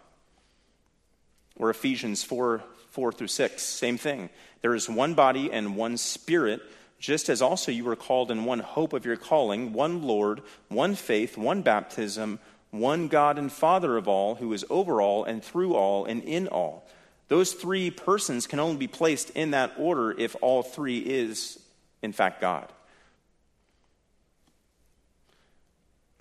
Or 1.57 1.71
Ephesians 1.71 2.25
4 2.25 2.63
4 2.91 3.13
through 3.13 3.27
6, 3.27 3.63
same 3.63 3.99
thing. 3.99 4.31
There 4.63 4.75
is 4.75 4.89
one 4.89 5.13
body 5.13 5.53
and 5.53 5.77
one 5.77 5.99
spirit, 5.99 6.63
just 6.99 7.29
as 7.29 7.43
also 7.43 7.71
you 7.71 7.85
were 7.85 7.95
called 7.95 8.31
in 8.31 8.47
one 8.47 8.61
hope 8.61 8.95
of 8.95 9.05
your 9.05 9.19
calling, 9.19 9.75
one 9.75 10.03
Lord, 10.03 10.41
one 10.69 10.95
faith, 10.95 11.37
one 11.37 11.61
baptism, 11.61 12.39
one 12.71 13.09
God 13.09 13.39
and 13.39 13.53
Father 13.53 13.99
of 13.99 14.09
all, 14.09 14.37
who 14.37 14.51
is 14.55 14.65
over 14.71 15.03
all 15.03 15.25
and 15.25 15.45
through 15.45 15.75
all 15.75 16.07
and 16.07 16.23
in 16.23 16.49
all. 16.49 16.89
Those 17.29 17.53
three 17.53 17.91
persons 17.91 18.47
can 18.47 18.61
only 18.61 18.77
be 18.77 18.87
placed 18.87 19.29
in 19.31 19.51
that 19.51 19.75
order 19.77 20.13
if 20.19 20.37
all 20.41 20.63
three 20.63 20.99
is, 20.99 21.59
in 22.01 22.13
fact, 22.13 22.41
God. 22.41 22.73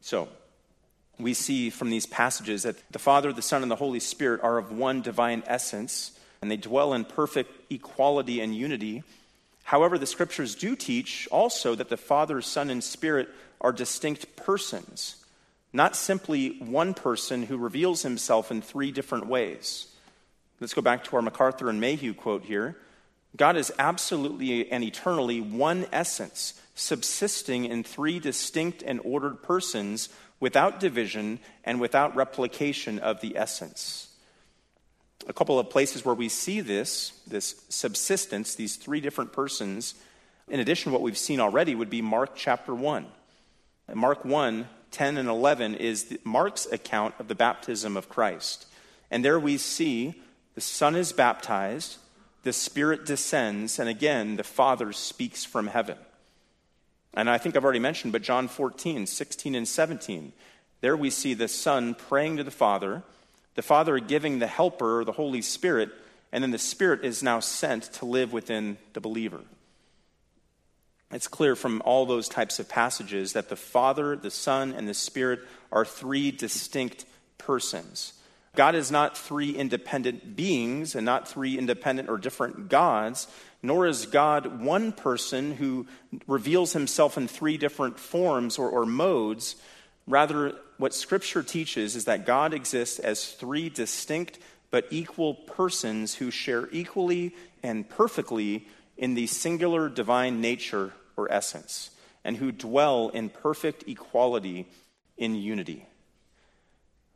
So, 0.05 0.27
we 1.17 1.33
see 1.33 1.71
from 1.71 1.89
these 1.89 2.05
passages 2.05 2.61
that 2.61 2.75
the 2.91 2.99
Father, 2.99 3.33
the 3.33 3.41
Son, 3.41 3.63
and 3.63 3.71
the 3.71 3.75
Holy 3.75 3.99
Spirit 3.99 4.39
are 4.43 4.59
of 4.59 4.71
one 4.71 5.01
divine 5.01 5.41
essence, 5.47 6.11
and 6.43 6.51
they 6.51 6.57
dwell 6.57 6.93
in 6.93 7.05
perfect 7.05 7.71
equality 7.71 8.39
and 8.39 8.55
unity. 8.55 9.01
However, 9.63 9.97
the 9.97 10.05
scriptures 10.05 10.53
do 10.53 10.75
teach 10.75 11.27
also 11.31 11.73
that 11.73 11.89
the 11.89 11.97
Father, 11.97 12.39
Son, 12.43 12.69
and 12.69 12.83
Spirit 12.83 13.29
are 13.59 13.71
distinct 13.71 14.35
persons, 14.35 15.25
not 15.73 15.95
simply 15.95 16.59
one 16.59 16.93
person 16.93 17.41
who 17.41 17.57
reveals 17.57 18.03
himself 18.03 18.51
in 18.51 18.61
three 18.61 18.91
different 18.91 19.25
ways. 19.25 19.87
Let's 20.59 20.75
go 20.75 20.83
back 20.83 21.03
to 21.05 21.15
our 21.15 21.23
MacArthur 21.23 21.67
and 21.67 21.81
Mayhue 21.81 22.13
quote 22.13 22.43
here. 22.43 22.77
God 23.35 23.57
is 23.57 23.71
absolutely 23.77 24.71
and 24.71 24.83
eternally 24.83 25.41
one 25.41 25.87
essence, 25.91 26.53
subsisting 26.75 27.65
in 27.65 27.83
three 27.83 28.19
distinct 28.19 28.83
and 28.83 29.01
ordered 29.03 29.41
persons 29.41 30.09
without 30.39 30.79
division 30.79 31.39
and 31.63 31.79
without 31.79 32.15
replication 32.15 32.99
of 32.99 33.21
the 33.21 33.37
essence. 33.37 34.09
A 35.27 35.33
couple 35.33 35.57
of 35.57 35.69
places 35.69 36.05
where 36.05 36.15
we 36.15 36.29
see 36.29 36.61
this, 36.61 37.11
this 37.25 37.63
subsistence, 37.69 38.55
these 38.55 38.75
three 38.75 38.99
different 38.99 39.33
persons, 39.33 39.95
in 40.47 40.59
addition 40.59 40.91
to 40.91 40.93
what 40.93 41.01
we've 41.01 41.17
seen 41.17 41.39
already, 41.39 41.73
would 41.73 41.89
be 41.89 42.01
Mark 42.01 42.35
chapter 42.35 42.75
1. 42.75 43.05
Mark 43.93 44.23
1, 44.25 44.67
10 44.91 45.17
and 45.17 45.27
11 45.27 45.75
is 45.75 46.17
Mark's 46.23 46.65
account 46.67 47.15
of 47.19 47.27
the 47.27 47.35
baptism 47.35 47.97
of 47.97 48.09
Christ. 48.09 48.67
And 49.09 49.25
there 49.25 49.39
we 49.39 49.57
see 49.57 50.21
the 50.53 50.61
Son 50.61 50.95
is 50.95 51.11
baptized, 51.11 51.97
the 52.45 52.53
Spirit 52.53 53.07
descends, 53.07 53.79
and 53.79 53.89
again, 53.89 54.35
the 54.35 54.43
Father 54.43 54.93
speaks 54.93 55.43
from 55.43 55.65
heaven. 55.65 55.97
And 57.15 57.27
I 57.27 57.39
think 57.39 57.55
I've 57.57 57.63
already 57.63 57.79
mentioned, 57.79 58.13
but 58.13 58.21
John 58.21 58.47
14, 58.47 59.07
16, 59.07 59.55
and 59.55 59.67
17, 59.67 60.31
there 60.81 60.95
we 60.95 61.09
see 61.09 61.33
the 61.33 61.47
Son 61.47 61.95
praying 61.95 62.37
to 62.37 62.43
the 62.43 62.51
Father, 62.51 63.01
the 63.55 63.63
Father 63.63 63.97
giving 63.97 64.37
the 64.37 64.45
Helper, 64.45 65.03
the 65.03 65.11
Holy 65.11 65.41
Spirit, 65.41 65.89
and 66.31 66.43
then 66.43 66.51
the 66.51 66.59
Spirit 66.59 67.03
is 67.03 67.23
now 67.23 67.39
sent 67.39 67.83
to 67.93 68.05
live 68.05 68.31
within 68.31 68.77
the 68.93 69.01
believer. 69.01 69.41
It's 71.09 71.27
clear 71.27 71.55
from 71.55 71.81
all 71.83 72.05
those 72.05 72.29
types 72.29 72.59
of 72.59 72.69
passages 72.69 73.33
that 73.33 73.49
the 73.49 73.55
Father, 73.55 74.15
the 74.15 74.29
Son, 74.29 74.71
and 74.71 74.87
the 74.87 74.93
Spirit 74.93 75.39
are 75.71 75.83
three 75.83 76.29
distinct 76.29 77.05
persons. 77.39 78.13
God 78.55 78.75
is 78.75 78.91
not 78.91 79.17
three 79.17 79.55
independent 79.55 80.35
beings 80.35 80.95
and 80.95 81.05
not 81.05 81.27
three 81.27 81.57
independent 81.57 82.09
or 82.09 82.17
different 82.17 82.69
gods, 82.69 83.27
nor 83.61 83.85
is 83.87 84.05
God 84.05 84.61
one 84.61 84.91
person 84.91 85.55
who 85.55 85.87
reveals 86.27 86.73
himself 86.73 87.17
in 87.17 87.27
three 87.27 87.57
different 87.57 87.99
forms 87.99 88.57
or, 88.57 88.69
or 88.69 88.85
modes. 88.85 89.55
Rather, 90.07 90.53
what 90.77 90.93
Scripture 90.93 91.43
teaches 91.43 91.95
is 91.95 92.05
that 92.05 92.25
God 92.25 92.53
exists 92.53 92.99
as 92.99 93.31
three 93.31 93.69
distinct 93.69 94.39
but 94.71 94.87
equal 94.89 95.35
persons 95.35 96.15
who 96.15 96.29
share 96.29 96.67
equally 96.71 97.33
and 97.63 97.87
perfectly 97.87 98.67
in 98.97 99.13
the 99.13 99.27
singular 99.27 99.89
divine 99.89 100.41
nature 100.41 100.93
or 101.17 101.31
essence, 101.31 101.91
and 102.23 102.37
who 102.37 102.51
dwell 102.51 103.09
in 103.09 103.29
perfect 103.29 103.87
equality 103.87 104.67
in 105.17 105.35
unity. 105.35 105.85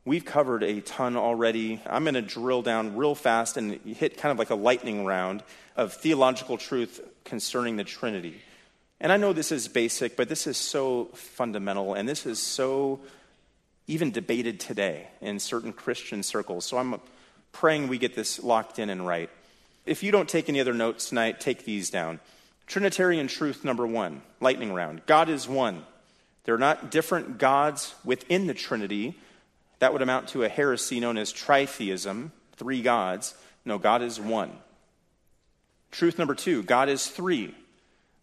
We've 0.06 0.26
covered 0.26 0.64
a 0.64 0.82
ton 0.82 1.18
already. 1.18 1.82
I'm 1.86 2.04
going 2.04 2.14
to 2.14 2.22
drill 2.22 2.62
down 2.62 2.96
real 2.96 3.16
fast 3.16 3.58
and 3.58 3.74
hit 3.86 4.18
kind 4.18 4.32
of 4.32 4.40
like 4.40 4.50
a 4.50 4.56
lightning 4.56 5.06
round 5.06 5.44
of 5.76 5.94
theological 5.94 6.58
truth 6.58 7.02
concerning 7.26 7.76
the 7.76 7.84
Trinity. 7.84 8.42
And 9.02 9.12
I 9.12 9.18
know 9.18 9.34
this 9.34 9.52
is 9.52 9.68
basic, 9.68 10.18
but 10.18 10.28
this 10.28 10.48
is 10.48 10.58
so 10.58 11.06
fundamental, 11.14 11.94
and 11.94 12.08
this 12.08 12.26
is 12.26 12.40
so 12.42 13.00
even 13.88 14.12
debated 14.12 14.60
today 14.60 15.08
in 15.22 15.40
certain 15.40 15.74
Christian 15.74 16.24
circles. 16.24 16.66
So 16.66 16.78
I'm 16.78 17.00
praying 17.52 17.88
we 17.88 17.98
get 17.98 18.16
this 18.16 18.42
locked 18.42 18.80
in 18.80 18.90
and 18.90 19.06
right. 19.06 19.30
If 19.86 20.04
you 20.04 20.12
don't 20.12 20.30
take 20.30 20.50
any 20.50 20.60
other 20.60 20.74
notes 20.74 21.10
tonight, 21.10 21.40
take 21.40 21.66
these 21.66 21.90
down. 21.90 22.20
Trinitarian 22.68 23.28
truth 23.28 23.66
number 23.66 23.88
one, 23.88 24.22
lightning 24.40 24.74
round 24.74 25.06
God 25.08 25.30
is 25.30 25.48
one. 25.48 25.84
There 26.44 26.56
are 26.56 26.60
not 26.60 26.92
different 26.92 27.38
gods 27.38 27.96
within 28.06 28.48
the 28.48 28.54
Trinity. 28.54 29.18
That 29.80 29.94
would 29.94 30.02
amount 30.02 30.30
to 30.30 30.44
a 30.44 30.50
heresy 30.50 31.00
known 31.00 31.18
as 31.18 31.34
tritheism, 31.34 32.32
three 32.54 32.82
gods. 32.82 33.34
No, 33.66 33.78
God 33.78 34.02
is 34.02 34.20
one. 34.20 34.52
Truth 35.92 36.18
number 36.18 36.36
two 36.36 36.64
God 36.64 36.90
is 36.90 37.08
three. 37.08 37.56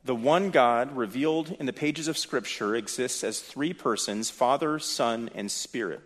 The 0.05 0.15
one 0.15 0.51
God 0.51 0.97
revealed 0.97 1.57
in 1.59 1.67
the 1.67 1.73
pages 1.73 2.07
of 2.07 2.17
Scripture 2.17 2.77
exists 2.77 3.25
as 3.25 3.41
three 3.41 3.73
persons 3.73 4.31
Father, 4.31 4.79
Son, 4.79 5.31
and 5.35 5.51
Spirit. 5.51 6.01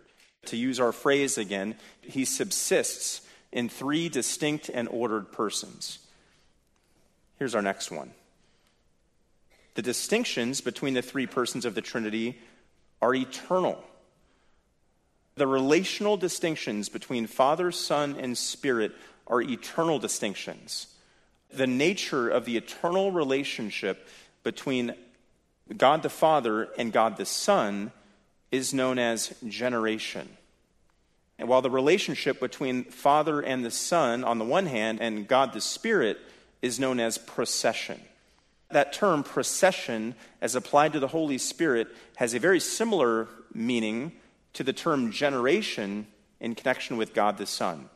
To 0.45 0.57
use 0.57 0.79
our 0.79 0.91
phrase 0.91 1.37
again, 1.37 1.75
he 2.01 2.25
subsists 2.25 3.21
in 3.51 3.69
three 3.69 4.09
distinct 4.09 4.69
and 4.69 4.87
ordered 4.87 5.31
persons. 5.31 5.99
Here's 7.37 7.53
our 7.53 7.61
next 7.61 7.91
one. 7.91 8.11
The 9.75 9.81
distinctions 9.81 10.61
between 10.61 10.95
the 10.95 11.01
three 11.01 11.27
persons 11.27 11.63
of 11.65 11.75
the 11.75 11.81
Trinity 11.81 12.39
are 13.01 13.13
eternal. 13.13 13.83
The 15.35 15.47
relational 15.47 16.17
distinctions 16.17 16.89
between 16.89 17.27
Father, 17.27 17.71
Son, 17.71 18.15
and 18.19 18.37
Spirit 18.37 18.91
are 19.27 19.41
eternal 19.41 19.99
distinctions. 19.99 20.87
The 21.53 21.67
nature 21.67 22.29
of 22.29 22.45
the 22.45 22.57
eternal 22.57 23.11
relationship 23.11 24.07
between 24.43 24.93
God 25.75 26.03
the 26.03 26.09
Father 26.09 26.69
and 26.77 26.91
God 26.91 27.17
the 27.17 27.25
Son 27.25 27.91
is 28.51 28.73
known 28.73 28.99
as 28.99 29.33
generation. 29.47 30.27
And 31.39 31.47
while 31.47 31.61
the 31.61 31.71
relationship 31.71 32.39
between 32.39 32.83
Father 32.83 33.41
and 33.41 33.65
the 33.65 33.71
Son, 33.71 34.23
on 34.23 34.37
the 34.37 34.45
one 34.45 34.65
hand, 34.65 34.99
and 35.01 35.27
God 35.27 35.53
the 35.53 35.61
Spirit, 35.61 36.19
is 36.61 36.79
known 36.79 36.99
as 36.99 37.17
procession. 37.17 37.99
That 38.69 38.93
term, 38.93 39.23
procession, 39.23 40.15
as 40.39 40.55
applied 40.55 40.93
to 40.93 40.99
the 40.99 41.07
Holy 41.07 41.37
Spirit, 41.37 41.87
has 42.17 42.33
a 42.33 42.39
very 42.39 42.59
similar 42.59 43.27
meaning 43.53 44.11
to 44.53 44.63
the 44.63 44.73
term 44.73 45.11
generation 45.11 46.07
in 46.39 46.55
connection 46.55 46.97
with 46.97 47.13
God 47.13 47.37
the 47.37 47.45
Son. 47.45 47.89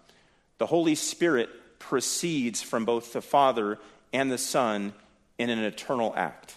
The 0.57 0.65
Holy 0.65 0.95
Spirit 0.95 1.49
proceeds 1.79 2.61
from 2.61 2.85
both 2.85 3.13
the 3.13 3.21
Father 3.21 3.77
and 4.13 4.31
the 4.31 4.37
Son 4.37 4.93
in 5.37 5.49
an 5.49 5.59
eternal 5.59 6.13
act. 6.15 6.55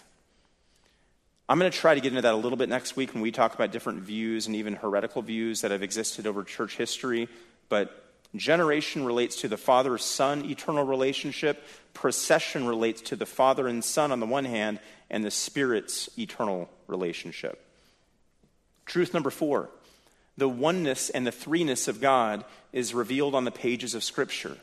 I'm 1.49 1.57
going 1.57 1.71
to 1.71 1.77
try 1.77 1.95
to 1.95 1.99
get 1.99 2.09
into 2.09 2.21
that 2.21 2.33
a 2.33 2.37
little 2.37 2.57
bit 2.57 2.69
next 2.69 2.95
week 2.95 3.13
when 3.13 3.23
we 3.23 3.31
talk 3.31 3.55
about 3.55 3.71
different 3.71 4.01
views 4.01 4.45
and 4.45 4.55
even 4.55 4.75
heretical 4.75 5.23
views 5.23 5.61
that 5.61 5.71
have 5.71 5.81
existed 5.81 6.27
over 6.27 6.43
church 6.43 6.77
history. 6.77 7.27
But 7.69 8.05
generation 8.35 9.03
relates 9.03 9.37
to 9.41 9.47
the 9.47 9.57
father 9.57 9.97
son 9.97 10.45
eternal 10.45 10.85
relationship, 10.85 11.65
procession 11.93 12.67
relates 12.67 13.01
to 13.01 13.15
the 13.15 13.25
Father 13.25 13.67
and 13.67 13.83
Son 13.83 14.11
on 14.11 14.19
the 14.19 14.27
one 14.27 14.45
hand, 14.45 14.79
and 15.09 15.25
the 15.25 15.31
Spirit's 15.31 16.09
eternal 16.19 16.69
relationship. 16.87 17.65
Truth 18.85 19.13
number 19.13 19.31
four 19.31 19.69
the 20.39 20.49
oneness 20.49 21.09
and 21.09 21.27
the 21.27 21.31
threeness 21.31 21.87
of 21.87 22.01
God 22.01 22.43
is 22.73 22.93
revealed 22.93 23.35
on 23.35 23.45
the 23.45 23.51
pages 23.51 23.93
of 23.93 24.03
Scripture. 24.03 24.57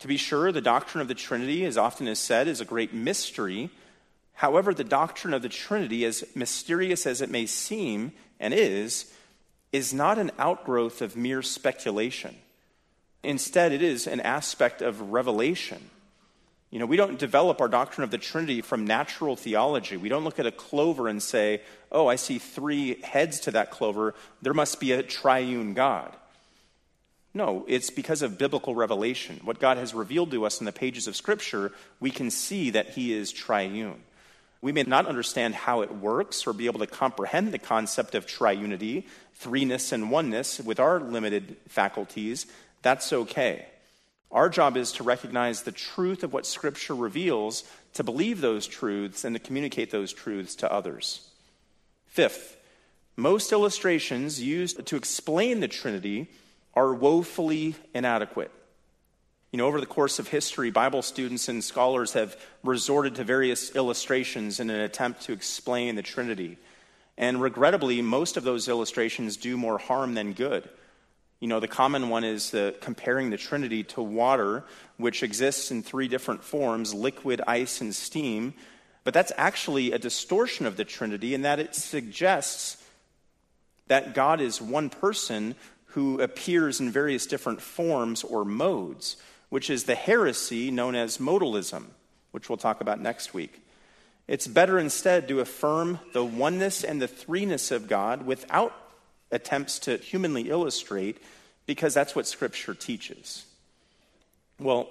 To 0.00 0.08
be 0.08 0.16
sure, 0.16 0.50
the 0.50 0.60
doctrine 0.60 1.02
of 1.02 1.08
the 1.08 1.14
Trinity, 1.14 1.64
as 1.64 1.76
often 1.76 2.08
is 2.08 2.18
said, 2.18 2.48
is 2.48 2.60
a 2.60 2.64
great 2.64 2.92
mystery 2.92 3.70
However, 4.40 4.72
the 4.72 4.84
doctrine 4.84 5.34
of 5.34 5.42
the 5.42 5.50
Trinity, 5.50 6.02
as 6.06 6.24
mysterious 6.34 7.06
as 7.06 7.20
it 7.20 7.28
may 7.28 7.44
seem 7.44 8.12
and 8.40 8.54
is, 8.54 9.12
is 9.70 9.92
not 9.92 10.16
an 10.16 10.30
outgrowth 10.38 11.02
of 11.02 11.14
mere 11.14 11.42
speculation. 11.42 12.34
Instead, 13.22 13.70
it 13.70 13.82
is 13.82 14.06
an 14.06 14.20
aspect 14.20 14.80
of 14.80 15.12
revelation. 15.12 15.90
You 16.70 16.78
know, 16.78 16.86
we 16.86 16.96
don't 16.96 17.18
develop 17.18 17.60
our 17.60 17.68
doctrine 17.68 18.04
of 18.04 18.12
the 18.12 18.18
Trinity 18.18 18.60
from 18.60 18.86
natural 18.86 19.34
theology. 19.34 19.96
We 19.96 20.08
don't 20.08 20.22
look 20.22 20.38
at 20.38 20.46
a 20.46 20.52
clover 20.52 21.08
and 21.08 21.20
say, 21.20 21.62
oh, 21.90 22.06
I 22.06 22.14
see 22.14 22.38
three 22.38 23.00
heads 23.02 23.40
to 23.40 23.50
that 23.52 23.72
clover. 23.72 24.14
There 24.40 24.54
must 24.54 24.78
be 24.78 24.92
a 24.92 25.02
triune 25.02 25.74
God. 25.74 26.14
No, 27.34 27.64
it's 27.68 27.90
because 27.90 28.22
of 28.22 28.38
biblical 28.38 28.74
revelation. 28.74 29.40
What 29.44 29.60
God 29.60 29.78
has 29.78 29.94
revealed 29.94 30.30
to 30.32 30.44
us 30.44 30.60
in 30.60 30.66
the 30.66 30.72
pages 30.72 31.06
of 31.06 31.16
Scripture, 31.16 31.72
we 31.98 32.10
can 32.10 32.30
see 32.30 32.70
that 32.70 32.90
He 32.90 33.12
is 33.12 33.32
triune. 33.32 34.02
We 34.62 34.72
may 34.72 34.82
not 34.82 35.06
understand 35.06 35.54
how 35.54 35.80
it 35.80 35.94
works 35.94 36.46
or 36.46 36.52
be 36.52 36.66
able 36.66 36.80
to 36.80 36.86
comprehend 36.86 37.52
the 37.52 37.58
concept 37.58 38.14
of 38.14 38.26
triunity, 38.26 39.04
threeness, 39.40 39.92
and 39.92 40.10
oneness 40.10 40.60
with 40.60 40.78
our 40.78 41.00
limited 41.00 41.56
faculties. 41.66 42.46
That's 42.82 43.12
okay. 43.12 43.66
Our 44.32 44.48
job 44.48 44.76
is 44.76 44.92
to 44.92 45.02
recognize 45.02 45.62
the 45.62 45.72
truth 45.72 46.22
of 46.22 46.32
what 46.32 46.46
Scripture 46.46 46.94
reveals, 46.94 47.64
to 47.94 48.04
believe 48.04 48.40
those 48.40 48.66
truths, 48.66 49.24
and 49.24 49.34
to 49.34 49.40
communicate 49.40 49.90
those 49.90 50.12
truths 50.12 50.54
to 50.56 50.72
others. 50.72 51.28
Fifth, 52.06 52.56
most 53.16 53.52
illustrations 53.52 54.40
used 54.40 54.86
to 54.86 54.96
explain 54.96 55.60
the 55.60 55.68
Trinity 55.68 56.30
are 56.74 56.94
woefully 56.94 57.74
inadequate. 57.92 58.52
You 59.50 59.56
know, 59.56 59.66
over 59.66 59.80
the 59.80 59.86
course 59.86 60.20
of 60.20 60.28
history, 60.28 60.70
Bible 60.70 61.02
students 61.02 61.48
and 61.48 61.62
scholars 61.62 62.12
have 62.12 62.36
resorted 62.62 63.16
to 63.16 63.24
various 63.24 63.74
illustrations 63.74 64.60
in 64.60 64.70
an 64.70 64.80
attempt 64.80 65.22
to 65.22 65.32
explain 65.32 65.96
the 65.96 66.02
Trinity. 66.02 66.56
And 67.18 67.42
regrettably, 67.42 68.00
most 68.00 68.36
of 68.36 68.44
those 68.44 68.68
illustrations 68.68 69.36
do 69.36 69.56
more 69.56 69.78
harm 69.78 70.14
than 70.14 70.34
good. 70.34 70.68
You 71.40 71.48
know, 71.48 71.60
the 71.60 71.68
common 71.68 72.08
one 72.10 72.22
is 72.22 72.50
the, 72.50 72.74
comparing 72.80 73.30
the 73.30 73.36
Trinity 73.36 73.82
to 73.84 74.02
water, 74.02 74.64
which 74.98 75.22
exists 75.22 75.70
in 75.70 75.82
three 75.82 76.06
different 76.06 76.44
forms 76.44 76.94
liquid, 76.94 77.40
ice, 77.46 77.80
and 77.80 77.94
steam. 77.94 78.54
But 79.02 79.14
that's 79.14 79.32
actually 79.36 79.92
a 79.92 79.98
distortion 79.98 80.66
of 80.66 80.76
the 80.76 80.84
Trinity 80.84 81.34
in 81.34 81.42
that 81.42 81.58
it 81.58 81.74
suggests 81.74 82.76
that 83.88 84.14
God 84.14 84.40
is 84.40 84.60
one 84.60 84.90
person 84.90 85.54
who 85.86 86.20
appears 86.20 86.78
in 86.78 86.90
various 86.90 87.26
different 87.26 87.60
forms 87.60 88.22
or 88.22 88.44
modes 88.44 89.16
which 89.50 89.68
is 89.68 89.84
the 89.84 89.94
heresy 89.94 90.70
known 90.70 90.94
as 90.94 91.18
modalism, 91.18 91.84
which 92.30 92.48
we'll 92.48 92.56
talk 92.56 92.80
about 92.80 93.00
next 93.00 93.34
week. 93.34 93.60
It's 94.26 94.46
better 94.46 94.78
instead 94.78 95.28
to 95.28 95.40
affirm 95.40 95.98
the 96.14 96.24
oneness 96.24 96.82
and 96.84 97.02
the 97.02 97.08
threeness 97.08 97.72
of 97.72 97.88
God 97.88 98.24
without 98.24 98.72
attempts 99.30 99.78
to 99.80 99.96
humanly 99.96 100.50
illustrate, 100.50 101.18
because 101.66 101.94
that's 101.94 102.14
what 102.16 102.26
Scripture 102.26 102.74
teaches. 102.74 103.44
Well, 104.58 104.88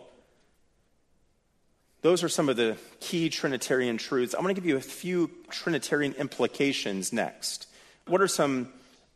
those 2.01 2.23
are 2.23 2.29
some 2.29 2.47
of 2.47 2.55
the 2.55 2.77
key 2.99 3.29
Trinitarian 3.29 3.97
truths. 3.97 4.33
I'm 4.33 4.41
going 4.41 4.55
to 4.55 4.61
give 4.61 4.67
you 4.67 4.77
a 4.77 4.81
few 4.81 5.29
Trinitarian 5.49 6.13
implications 6.13 7.11
next. 7.11 7.67
What 8.07 8.21
are 8.21 8.27
some 8.27 8.69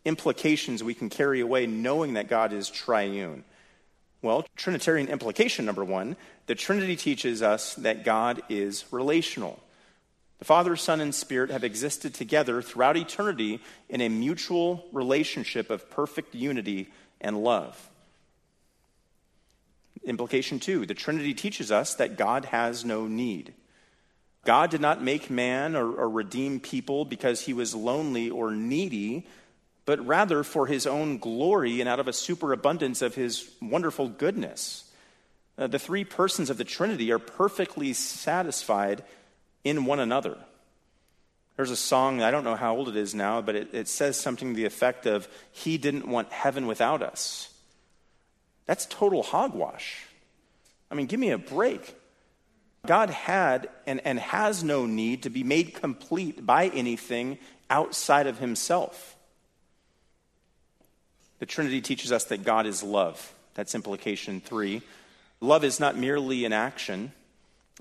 implications 0.04 0.84
we 0.84 0.94
can 0.94 1.10
carry 1.10 1.40
away 1.40 1.66
knowing 1.66 2.14
that 2.14 2.28
God 2.28 2.52
is 2.52 2.70
triune? 2.70 3.46
Well, 4.22 4.46
Trinitarian 4.56 5.08
implication 5.08 5.66
number 5.66 5.84
one 5.84 6.16
the 6.46 6.56
Trinity 6.56 6.98
teaches 6.98 7.42
us 7.42 7.74
that 7.76 8.04
God 8.04 8.42
is 8.50 8.84
relational. 8.92 9.63
The 10.40 10.46
Father, 10.46 10.76
Son, 10.76 11.00
and 11.00 11.16
Spirit 11.16 11.52
have 11.52 11.64
existed 11.64 12.14
together 12.14 12.62
throughout 12.62 12.98
eternity 12.98 13.62
in 13.88 14.02
a 14.02 14.10
mutual 14.10 14.86
relationship 14.92 15.70
of 15.70 15.90
perfect 15.90 16.36
unity 16.36 16.90
and 17.22 17.44
love. 17.44 17.90
Implication 20.04 20.60
two 20.60 20.86
the 20.86 20.94
Trinity 20.94 21.34
teaches 21.34 21.72
us 21.72 21.96
that 21.96 22.18
God 22.18 22.46
has 22.46 22.84
no 22.84 23.08
need. 23.08 23.54
God 24.44 24.70
did 24.70 24.82
not 24.82 25.02
make 25.02 25.30
man 25.30 25.78
or, 25.78 25.90
or 25.90 26.10
redeem 26.10 26.60
people 26.60 27.06
because 27.06 27.42
he 27.42 27.54
was 27.54 27.74
lonely 27.74 28.30
or 28.30 28.52
needy, 28.52 29.26
but 29.86 30.06
rather 30.06 30.44
for 30.44 30.68
his 30.68 30.86
own 30.86 31.18
glory 31.18 31.80
and 31.80 31.88
out 31.88 32.02
of 32.02 32.10
a 32.10 32.14
superabundance 32.14 33.02
of 33.02 33.16
his 33.16 33.50
wonderful 33.62 34.10
goodness. 34.10 34.92
Uh, 35.58 35.68
the 35.68 35.80
three 35.80 36.04
persons 36.04 36.50
of 36.50 36.58
the 36.58 36.66
Trinity 36.66 37.12
are 37.14 37.20
perfectly 37.20 37.94
satisfied 37.94 39.04
in 39.64 39.86
one 39.86 40.00
another. 40.00 40.38
There's 41.56 41.72
a 41.72 41.76
song, 41.76 42.22
I 42.22 42.32
don't 42.32 42.44
know 42.44 42.56
how 42.56 42.76
old 42.76 42.90
it 42.90 42.96
is 42.96 43.14
now, 43.14 43.42
but 43.42 43.56
it, 43.56 43.74
it 43.74 43.88
says 43.88 44.20
something 44.20 44.50
to 44.50 44.56
the 44.56 44.66
effect 44.66 45.06
of, 45.06 45.28
He 45.52 45.78
didn't 45.78 46.08
want 46.08 46.32
heaven 46.32 46.66
without 46.66 47.04
us. 47.04 47.54
That's 48.66 48.86
total 48.88 49.24
hogwash. 49.24 50.06
I 50.90 50.96
mean, 50.96 51.06
give 51.06 51.20
me 51.20 51.32
a 51.32 51.38
break. 51.38 51.96
God 52.86 53.10
had 53.10 53.70
and, 53.86 54.02
and 54.06 54.20
has 54.20 54.64
no 54.64 54.86
need 54.86 55.24
to 55.24 55.30
be 55.30 55.44
made 55.44 55.74
complete 55.76 56.46
by 56.46 56.68
anything 56.68 57.38
outside 57.70 58.28
of 58.28 58.40
Himself. 58.40 59.16
The 61.40 61.46
Trinity 61.46 61.82
teaches 61.82 62.12
us 62.12 62.26
that 62.26 62.44
God 62.44 62.66
is 62.66 62.84
love. 62.84 63.34
That's 63.54 63.76
implication 63.76 64.42
three. 64.42 64.82
Love 65.40 65.64
is 65.64 65.80
not 65.80 65.98
merely 65.98 66.46
an 66.46 66.54
action. 66.54 67.12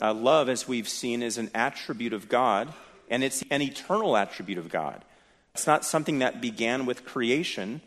Uh, 0.00 0.14
love, 0.14 0.48
as 0.48 0.66
we've 0.66 0.88
seen, 0.88 1.22
is 1.22 1.38
an 1.38 1.50
attribute 1.54 2.12
of 2.12 2.28
God, 2.28 2.72
and 3.10 3.22
it's 3.22 3.44
an 3.50 3.60
eternal 3.60 4.16
attribute 4.16 4.58
of 4.58 4.68
God. 4.68 5.04
It's 5.54 5.66
not 5.66 5.84
something 5.84 6.20
that 6.20 6.40
began 6.40 6.86
with 6.86 7.04
creation. 7.04 7.82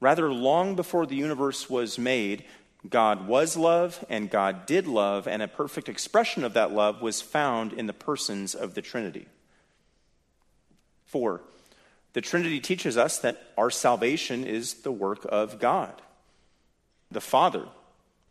Rather, 0.00 0.32
long 0.32 0.76
before 0.76 1.06
the 1.06 1.16
universe 1.16 1.70
was 1.70 1.98
made, 1.98 2.44
God 2.88 3.26
was 3.26 3.56
love 3.56 4.04
and 4.08 4.30
God 4.30 4.66
did 4.66 4.86
love, 4.86 5.26
and 5.26 5.42
a 5.42 5.48
perfect 5.48 5.88
expression 5.88 6.44
of 6.44 6.54
that 6.54 6.72
love 6.72 7.02
was 7.02 7.20
found 7.20 7.72
in 7.72 7.86
the 7.86 7.92
persons 7.92 8.54
of 8.54 8.74
the 8.74 8.82
Trinity. 8.82 9.26
Four, 11.06 11.40
The 12.12 12.20
Trinity 12.20 12.60
teaches 12.60 12.96
us 12.96 13.18
that 13.18 13.42
our 13.56 13.70
salvation 13.70 14.44
is 14.44 14.74
the 14.74 14.92
work 14.92 15.26
of 15.28 15.58
God. 15.58 16.02
The 17.10 17.20
Father, 17.20 17.66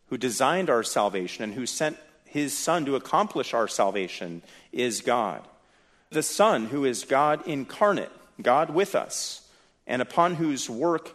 who 0.08 0.16
designed 0.16 0.70
our 0.70 0.82
salvation 0.82 1.44
and 1.44 1.54
who 1.54 1.66
sent 1.66 1.96
his 2.30 2.56
Son 2.56 2.84
to 2.84 2.96
accomplish 2.96 3.54
our 3.54 3.68
salvation, 3.68 4.42
is 4.72 5.00
God. 5.00 5.46
The 6.10 6.22
Son, 6.22 6.66
who 6.66 6.84
is 6.84 7.04
God 7.04 7.46
incarnate, 7.46 8.12
God 8.40 8.70
with 8.70 8.94
us, 8.94 9.48
and 9.86 10.00
upon 10.00 10.34
whose 10.34 10.70
work 10.70 11.14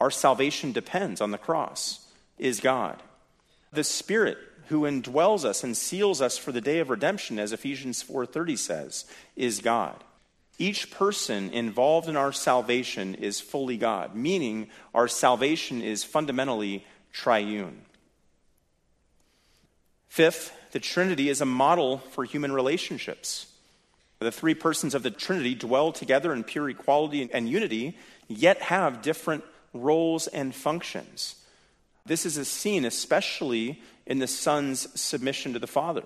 our 0.00 0.10
salvation 0.10 0.72
depends 0.72 1.20
on 1.20 1.30
the 1.30 1.38
cross, 1.38 2.06
is 2.38 2.60
God. 2.60 3.02
The 3.72 3.84
Spirit, 3.84 4.38
who 4.68 4.82
indwells 4.82 5.44
us 5.44 5.62
and 5.64 5.76
seals 5.76 6.20
us 6.20 6.36
for 6.36 6.52
the 6.52 6.60
day 6.60 6.78
of 6.78 6.90
redemption, 6.90 7.38
as 7.38 7.52
Ephesians 7.52 8.02
4:30 8.02 8.58
says, 8.58 9.04
is 9.36 9.60
God. 9.60 10.02
Each 10.58 10.90
person 10.90 11.50
involved 11.50 12.08
in 12.08 12.16
our 12.16 12.32
salvation 12.32 13.14
is 13.14 13.40
fully 13.40 13.76
God, 13.76 14.14
meaning 14.14 14.68
our 14.94 15.06
salvation 15.06 15.82
is 15.82 16.02
fundamentally 16.02 16.84
triune. 17.12 17.82
Fifth, 20.16 20.56
the 20.72 20.80
Trinity 20.80 21.28
is 21.28 21.42
a 21.42 21.44
model 21.44 21.98
for 21.98 22.24
human 22.24 22.50
relationships. 22.50 23.52
The 24.18 24.32
three 24.32 24.54
persons 24.54 24.94
of 24.94 25.02
the 25.02 25.10
Trinity 25.10 25.54
dwell 25.54 25.92
together 25.92 26.32
in 26.32 26.42
pure 26.42 26.70
equality 26.70 27.28
and 27.30 27.46
unity, 27.46 27.98
yet 28.26 28.62
have 28.62 29.02
different 29.02 29.44
roles 29.74 30.26
and 30.26 30.54
functions. 30.54 31.36
This 32.06 32.24
is 32.24 32.38
a 32.38 32.46
scene 32.46 32.86
especially 32.86 33.82
in 34.06 34.18
the 34.18 34.26
Son's 34.26 34.88
submission 34.98 35.52
to 35.52 35.58
the 35.58 35.66
Father. 35.66 36.04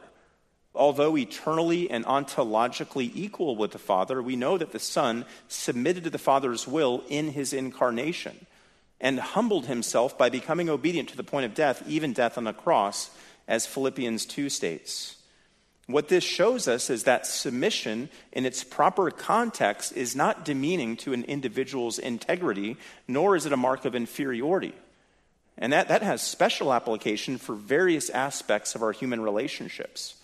Although 0.75 1.17
eternally 1.17 1.89
and 1.89 2.05
ontologically 2.05 3.13
equal 3.15 3.55
with 3.55 3.71
the 3.71 3.79
Father, 3.79 4.21
we 4.21 4.35
know 4.35 4.59
that 4.59 4.73
the 4.73 4.81
Son 4.81 5.25
submitted 5.47 6.03
to 6.03 6.11
the 6.11 6.19
Father's 6.19 6.67
will 6.67 7.05
in 7.09 7.29
his 7.29 7.53
incarnation 7.53 8.45
and 9.01 9.21
humbled 9.21 9.67
himself 9.67 10.19
by 10.19 10.31
becoming 10.31 10.69
obedient 10.69 11.11
to 11.11 11.17
the 11.17 11.23
point 11.23 11.47
of 11.47 11.55
death, 11.55 11.83
even 11.87 12.13
death 12.13 12.37
on 12.37 12.45
the 12.45 12.53
cross, 12.53 13.11
as 13.51 13.67
Philippians 13.67 14.25
2 14.27 14.49
states. 14.49 15.17
What 15.89 16.07
this 16.07 16.23
shows 16.23 16.69
us 16.69 16.89
is 16.89 17.03
that 17.03 17.27
submission 17.27 18.09
in 18.31 18.47
its 18.47 18.63
proper 18.63 19.11
context 19.11 19.93
is 19.97 20.15
not 20.15 20.45
demeaning 20.45 20.97
to 20.99 21.13
an 21.13 21.25
individual's 21.25 21.99
integrity, 21.99 22.77
nor 23.09 23.35
is 23.35 23.47
it 23.47 23.53
a 23.53 23.57
mark 23.57 23.85
of 23.85 23.97
inferiority. 23.97 24.73
And 25.59 25.73
that, 25.73 25.89
that 25.89 26.03
has 26.03 26.23
special 26.23 26.73
application 26.73 27.39
for 27.39 27.57
various 27.57 28.09
aspects 28.09 28.77
of 28.77 28.85
our 28.85 28.93
human 28.93 29.21
relationships. 29.21 30.15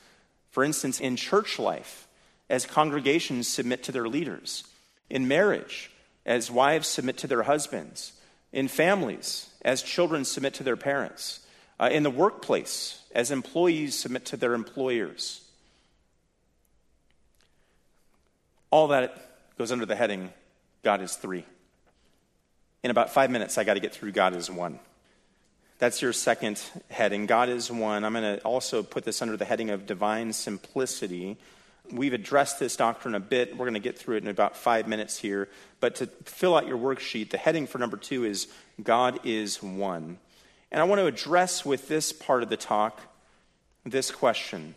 For 0.52 0.62
instance, 0.62 1.00
in 1.00 1.16
church 1.16 1.58
life, 1.58 2.06
as 2.48 2.64
congregations 2.64 3.48
submit 3.48 3.82
to 3.82 3.92
their 3.92 4.08
leaders, 4.08 4.62
in 5.10 5.26
marriage, 5.26 5.90
as 6.24 6.48
wives 6.48 6.86
submit 6.86 7.18
to 7.18 7.26
their 7.26 7.42
husbands, 7.42 8.12
in 8.52 8.68
families, 8.68 9.50
as 9.62 9.82
children 9.82 10.24
submit 10.24 10.54
to 10.54 10.62
their 10.62 10.76
parents, 10.76 11.40
uh, 11.78 11.90
in 11.92 12.04
the 12.04 12.10
workplace, 12.10 13.02
as 13.16 13.30
employees 13.30 13.94
submit 13.94 14.26
to 14.26 14.36
their 14.36 14.52
employers. 14.52 15.40
All 18.70 18.88
that 18.88 19.56
goes 19.56 19.72
under 19.72 19.86
the 19.86 19.96
heading 19.96 20.30
God 20.82 21.00
is 21.00 21.16
three. 21.16 21.46
In 22.84 22.90
about 22.90 23.14
five 23.14 23.30
minutes, 23.30 23.56
I 23.56 23.64
got 23.64 23.74
to 23.74 23.80
get 23.80 23.94
through 23.94 24.12
God 24.12 24.36
is 24.36 24.50
one. 24.50 24.78
That's 25.78 26.02
your 26.02 26.12
second 26.12 26.62
heading. 26.90 27.24
God 27.24 27.48
is 27.48 27.70
one. 27.70 28.04
I'm 28.04 28.12
going 28.12 28.36
to 28.36 28.42
also 28.44 28.82
put 28.82 29.04
this 29.04 29.22
under 29.22 29.38
the 29.38 29.46
heading 29.46 29.70
of 29.70 29.86
divine 29.86 30.34
simplicity. 30.34 31.38
We've 31.90 32.12
addressed 32.12 32.58
this 32.58 32.76
doctrine 32.76 33.14
a 33.14 33.20
bit. 33.20 33.52
We're 33.52 33.64
going 33.64 33.74
to 33.74 33.80
get 33.80 33.98
through 33.98 34.16
it 34.16 34.24
in 34.24 34.28
about 34.28 34.58
five 34.58 34.86
minutes 34.86 35.18
here. 35.18 35.48
But 35.80 35.94
to 35.96 36.06
fill 36.24 36.54
out 36.54 36.66
your 36.66 36.78
worksheet, 36.78 37.30
the 37.30 37.38
heading 37.38 37.66
for 37.66 37.78
number 37.78 37.96
two 37.96 38.24
is 38.26 38.46
God 38.82 39.20
is 39.24 39.62
one. 39.62 40.18
And 40.70 40.80
I 40.80 40.84
want 40.84 41.00
to 41.00 41.06
address 41.06 41.64
with 41.64 41.88
this 41.88 42.12
part 42.12 42.42
of 42.42 42.48
the 42.48 42.56
talk 42.56 43.00
this 43.84 44.10
question 44.10 44.74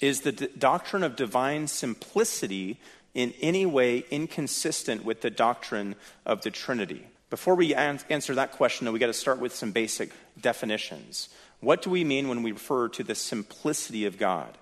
Is 0.00 0.20
the 0.20 0.32
d- 0.32 0.48
doctrine 0.58 1.02
of 1.02 1.16
divine 1.16 1.66
simplicity 1.66 2.78
in 3.14 3.32
any 3.40 3.66
way 3.66 4.04
inconsistent 4.10 5.04
with 5.04 5.20
the 5.22 5.30
doctrine 5.30 5.96
of 6.24 6.42
the 6.42 6.50
Trinity? 6.50 7.06
Before 7.30 7.54
we 7.54 7.74
answer 7.74 8.34
that 8.34 8.52
question, 8.52 8.84
though, 8.84 8.92
we 8.92 8.98
got 8.98 9.06
to 9.06 9.12
start 9.12 9.38
with 9.38 9.54
some 9.54 9.70
basic 9.70 10.10
definitions. 10.40 11.28
What 11.60 11.82
do 11.82 11.90
we 11.90 12.02
mean 12.02 12.28
when 12.28 12.42
we 12.42 12.52
refer 12.52 12.88
to 12.88 13.04
the 13.04 13.14
simplicity 13.14 14.04
of 14.04 14.18
God? 14.18 14.58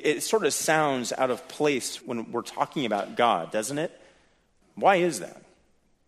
It 0.00 0.22
sort 0.22 0.44
of 0.44 0.52
sounds 0.52 1.12
out 1.12 1.30
of 1.30 1.46
place 1.46 2.04
when 2.04 2.32
we're 2.32 2.42
talking 2.42 2.86
about 2.86 3.16
God, 3.16 3.52
doesn't 3.52 3.78
it? 3.78 3.98
Why 4.74 4.96
is 4.96 5.20
that? 5.20 5.41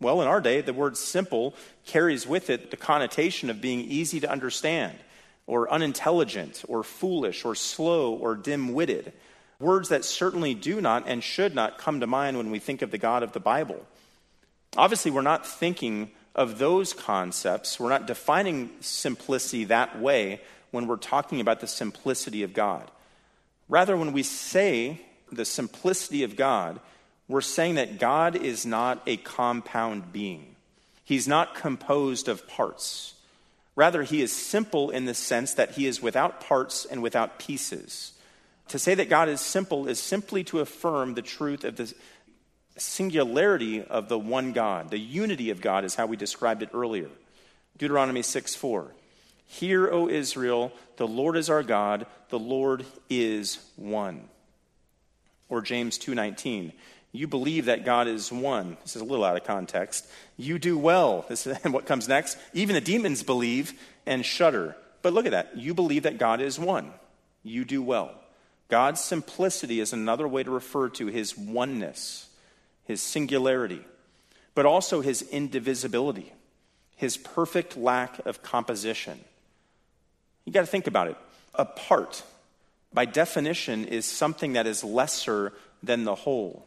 Well, 0.05 0.21
in 0.21 0.29
our 0.29 0.43
day, 0.43 0.61
the 0.61 0.75
word 0.75 0.99
simple 0.99 1.55
carries 1.87 2.27
with 2.27 2.51
it 2.51 2.71
the 2.71 2.77
connotation 2.77 3.49
of 3.49 3.63
being 3.63 3.81
easy 3.81 4.21
to 4.21 4.31
understand, 4.31 4.99
or 5.47 5.73
unintelligent, 5.73 6.63
or 6.69 6.83
foolish, 6.83 7.43
or 7.43 7.55
slow, 7.55 8.13
or 8.13 8.37
dim 8.37 8.75
witted. 8.75 9.15
Words 9.59 9.89
that 9.89 10.05
certainly 10.05 10.53
do 10.53 10.83
not 10.83 11.05
and 11.07 11.25
should 11.25 11.55
not 11.55 11.79
come 11.79 12.01
to 12.01 12.07
mind 12.07 12.37
when 12.37 12.51
we 12.51 12.59
think 12.59 12.83
of 12.83 12.91
the 12.91 12.99
God 12.99 13.23
of 13.23 13.33
the 13.33 13.41
Bible. 13.41 13.83
Obviously, 14.77 15.11
we're 15.11 15.23
not 15.23 15.47
thinking 15.47 16.11
of 16.35 16.59
those 16.59 16.93
concepts. 16.93 17.81
We're 17.81 17.89
not 17.89 18.07
defining 18.07 18.69
simplicity 18.81 19.65
that 19.65 19.99
way 19.99 20.43
when 20.71 20.87
we're 20.87 20.97
talking 20.97 21.41
about 21.41 21.61
the 21.61 21.67
simplicity 21.67 22.43
of 22.43 22.53
God. 22.53 22.91
Rather, 23.71 23.97
when 23.97 24.13
we 24.13 24.23
say 24.23 25.01
the 25.33 25.47
simplicity 25.47 26.25
of 26.25 26.37
God, 26.37 26.79
we're 27.35 27.41
saying 27.41 27.75
that 27.75 27.99
God 27.99 28.37
is 28.37 28.65
not 28.65 29.03
a 29.09 29.17
compound 29.17 30.13
being. 30.13 30.55
He's 31.05 31.27
not 31.27 31.57
composed 31.57 32.29
of 32.29 32.47
parts. 32.47 33.15
Rather, 33.75 34.05
he 34.05 34.23
is 34.23 34.33
simple 34.33 34.91
in 34.91 35.07
the 35.07 35.15
sense 35.15 35.53
that 35.55 35.73
he 35.73 35.89
is 35.89 36.01
without 36.01 36.41
parts 36.41 36.85
and 36.85 37.03
without 37.03 37.41
pieces. 37.41 38.13
To 38.69 38.79
say 38.79 38.95
that 38.95 39.09
God 39.09 39.29
is 39.29 39.41
simple 39.41 39.89
is 39.89 39.99
simply 39.99 40.45
to 40.45 40.61
affirm 40.61 41.15
the 41.15 41.23
truth 41.23 41.65
of 41.65 41.75
the 41.75 41.93
singularity 42.77 43.83
of 43.83 44.09
the 44.09 44.17
one 44.17 44.53
God. 44.53 44.91
The 44.91 44.99
unity 45.01 45.51
of 45.51 45.61
God 45.61 45.85
is 45.85 45.97
how 45.97 46.07
we 46.07 46.17
described 46.17 46.63
it 46.63 46.71
earlier. 46.73 47.11
Deuteronomy 47.77 48.23
6 48.23 48.55
4. 48.55 48.95
Hear, 49.47 49.91
O 49.91 50.09
Israel, 50.09 50.71
the 50.99 51.09
Lord 51.09 51.37
is 51.37 51.51
our 51.51 51.65
God, 51.65 52.07
the 52.29 52.39
Lord 52.39 52.87
is 53.11 53.59
one. 53.75 54.29
Or 55.49 55.63
James 55.63 55.99
2:19. 55.99 56.73
You 57.15 57.29
believe 57.29 57.67
that 57.67 57.85
God 57.85 58.09
is 58.09 58.33
one. 58.33 58.77
This 58.83 58.97
is 58.97 59.03
a 59.03 59.05
little 59.05 59.25
out 59.25 59.37
of 59.37 59.45
context. 59.45 60.05
You 60.37 60.59
do 60.59 60.77
well. 60.77 61.25
This 61.29 61.47
is 61.47 61.57
and 61.63 61.73
what 61.73 61.87
comes 61.87 62.09
next. 62.09 62.37
Even 62.53 62.75
the 62.75 62.81
demons 62.81 63.23
believe 63.23 63.73
and 64.05 64.27
shudder. 64.27 64.77
But 65.01 65.13
look 65.13 65.25
at 65.25 65.31
that. 65.31 65.57
You 65.57 65.75
believe 65.75 66.03
that 66.03 66.19
God 66.19 66.41
is 66.41 66.59
one. 66.59 66.93
You 67.45 67.65
do 67.65 67.83
well. 67.83 68.11
God's 68.69 69.01
simplicity 69.01 69.79
is 69.79 69.93
another 69.93 70.27
way 70.27 70.43
to 70.43 70.51
refer 70.51 70.89
to 70.91 71.07
his 71.07 71.39
oneness 71.39 72.29
his 72.85 73.01
singularity, 73.01 73.83
but 74.55 74.67
also 74.67 75.01
his 75.01 75.23
indivisibility, 75.23 76.33
his 76.97 77.17
perfect 77.17 77.77
lack 77.77 78.25
of 78.27 78.43
composition. 78.43 79.19
You 80.45 80.53
got 80.53 80.61
to 80.61 80.67
think 80.67 80.87
about 80.87 81.09
it. 81.09 81.17
A 81.55 81.65
part, 81.65 82.23
by 82.93 83.07
definition, 83.07 83.87
is 83.87 84.05
something 84.05 84.53
that 84.53 84.67
is 84.67 84.85
lesser 84.85 85.53
than 85.83 86.05
the 86.05 86.15
whole. 86.15 86.67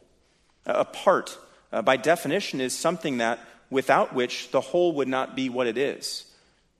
A 0.67 0.85
part, 0.85 1.37
uh, 1.71 1.81
by 1.81 1.97
definition, 1.97 2.61
is 2.61 2.77
something 2.77 3.17
that 3.17 3.39
without 3.69 4.13
which 4.13 4.51
the 4.51 4.61
whole 4.61 4.91
would 4.93 5.07
not 5.07 5.35
be 5.35 5.49
what 5.49 5.65
it 5.65 5.77
is. 5.77 6.25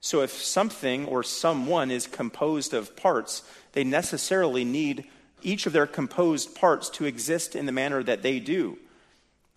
So 0.02 0.22
if 0.22 0.32
something 0.32 1.06
or 1.06 1.24
someone 1.24 1.90
is 1.90 2.06
composed 2.06 2.74
of 2.74 2.96
parts, 2.96 3.44
they 3.72 3.84
necessarily 3.84 4.64
need 4.64 5.06
each 5.42 5.66
of 5.66 5.74
their 5.74 5.88
composed 5.88 6.56
parts 6.56 6.90
to 6.92 7.06
exist 7.06 7.56
in 7.56 7.66
the 7.66 7.72
manner 7.72 8.04
that 8.04 8.22
they 8.22 8.40
do. 8.40 8.78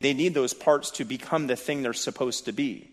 They 0.01 0.15
need 0.15 0.35
those 0.35 0.55
parts 0.55 0.91
to 0.93 1.05
become 1.05 1.47
the 1.47 1.57
thing 1.57 1.83
they're 1.83 1.93
supposed 1.93 2.47
to 2.47 2.53
be. 2.53 2.89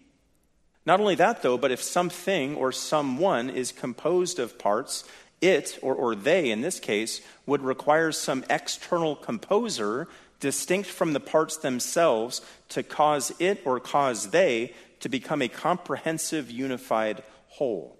Not 0.86 1.00
only 1.00 1.16
that, 1.16 1.42
though, 1.42 1.58
but 1.58 1.72
if 1.72 1.82
something 1.82 2.56
or 2.56 2.72
someone 2.72 3.50
is 3.50 3.72
composed 3.72 4.40
of 4.40 4.58
parts, 4.58 5.04
it, 5.42 5.78
or, 5.82 5.94
or 5.94 6.16
they 6.16 6.50
in 6.50 6.62
this 6.62 6.80
case, 6.80 7.22
would 7.46 7.62
require 7.62 8.12
some 8.12 8.44
external 8.50 9.16
composer 9.16 10.08
distinct 10.40 10.90
from 10.90 11.14
the 11.14 11.20
parts 11.20 11.58
themselves 11.58 12.42
to 12.70 12.84
cause 12.84 13.34
it 13.40 13.62
or 13.66 13.80
cause 13.80 14.30
they 14.30 14.74
to 15.00 15.10
become 15.10 15.42
a 15.42 15.48
comprehensive, 15.48 16.52
unified 16.52 17.24
whole. 17.48 17.98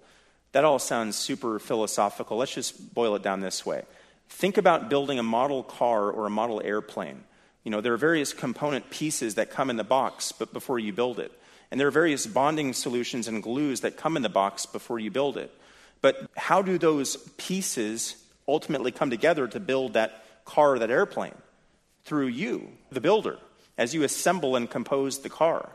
That 0.52 0.64
all 0.64 0.78
sounds 0.78 1.16
super 1.16 1.58
philosophical. 1.58 2.38
Let's 2.38 2.54
just 2.54 2.94
boil 2.94 3.14
it 3.14 3.22
down 3.22 3.40
this 3.40 3.66
way. 3.66 3.82
Think 4.28 4.56
about 4.56 4.88
building 4.88 5.18
a 5.18 5.22
model 5.22 5.62
car 5.62 6.10
or 6.10 6.26
a 6.26 6.30
model 6.30 6.60
airplane. 6.64 7.24
You 7.64 7.70
know, 7.70 7.80
there 7.80 7.92
are 7.92 7.98
various 7.98 8.32
component 8.32 8.90
pieces 8.90 9.34
that 9.34 9.50
come 9.50 9.70
in 9.70 9.76
the 9.76 9.84
box 9.84 10.32
but 10.32 10.52
before 10.52 10.78
you 10.78 10.92
build 10.92 11.18
it. 11.18 11.32
And 11.70 11.78
there 11.78 11.88
are 11.88 11.92
various 11.92 12.26
bonding 12.26 12.72
solutions 12.72 13.28
and 13.28 13.42
glues 13.42 13.80
that 13.80 13.96
come 13.96 14.16
in 14.16 14.22
the 14.22 14.28
box 14.28 14.64
before 14.64 14.98
you 14.98 15.10
build 15.10 15.36
it. 15.36 15.52
But 16.00 16.30
how 16.36 16.62
do 16.62 16.78
those 16.78 17.16
pieces 17.36 18.16
ultimately 18.46 18.90
come 18.90 19.10
together 19.10 19.46
to 19.48 19.60
build 19.60 19.92
that 19.94 20.24
car, 20.44 20.74
or 20.74 20.78
that 20.78 20.90
airplane? 20.90 21.34
Through 22.08 22.28
you, 22.28 22.72
the 22.90 23.02
builder. 23.02 23.38
as 23.78 23.94
you 23.94 24.02
assemble 24.02 24.56
and 24.56 24.68
compose 24.68 25.18
the 25.18 25.28
car. 25.28 25.70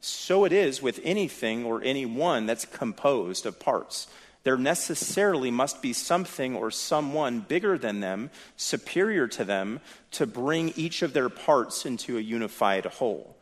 So 0.00 0.44
it 0.44 0.52
is 0.52 0.80
with 0.80 1.00
anything 1.04 1.64
or 1.64 1.82
anyone 1.82 2.46
that's 2.46 2.64
composed 2.64 3.44
of 3.44 3.60
parts. 3.60 4.06
There 4.44 4.56
necessarily 4.56 5.50
must 5.50 5.82
be 5.82 5.92
something 5.92 6.54
or 6.54 6.70
someone 6.70 7.40
bigger 7.40 7.78
than 7.78 8.00
them, 8.00 8.30
superior 8.56 9.26
to 9.28 9.44
them, 9.44 9.80
to 10.12 10.26
bring 10.26 10.70
each 10.76 11.02
of 11.02 11.12
their 11.14 11.28
parts 11.28 11.84
into 11.84 12.16
a 12.16 12.22
unified 12.22 12.86
whole. 12.86 13.36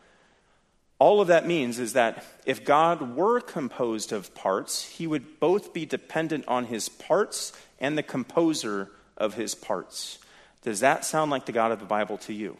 All 0.99 1.20
of 1.20 1.28
that 1.28 1.47
means 1.47 1.78
is 1.78 1.95
that 1.95 2.24
if 2.47 2.64
God 2.64 3.16
were 3.16 3.40
composed 3.40 4.12
of 4.12 4.34
parts, 4.34 4.84
he 4.84 5.07
would 5.07 5.40
both 5.40 5.72
be 5.72 5.84
dependent 5.84 6.47
on 6.47 6.66
his 6.66 6.88
parts 6.88 7.53
and 7.80 7.99
the 7.99 8.05
composer 8.05 8.90
of 9.16 9.34
his 9.34 9.55
parts. 9.57 10.18
Does 10.62 10.80
that 10.80 11.04
sound 11.04 11.30
like 11.30 11.46
the 11.46 11.52
God 11.52 11.72
of 11.72 11.80
the 11.80 11.86
Bible 11.86 12.18
to 12.18 12.32
you? 12.32 12.56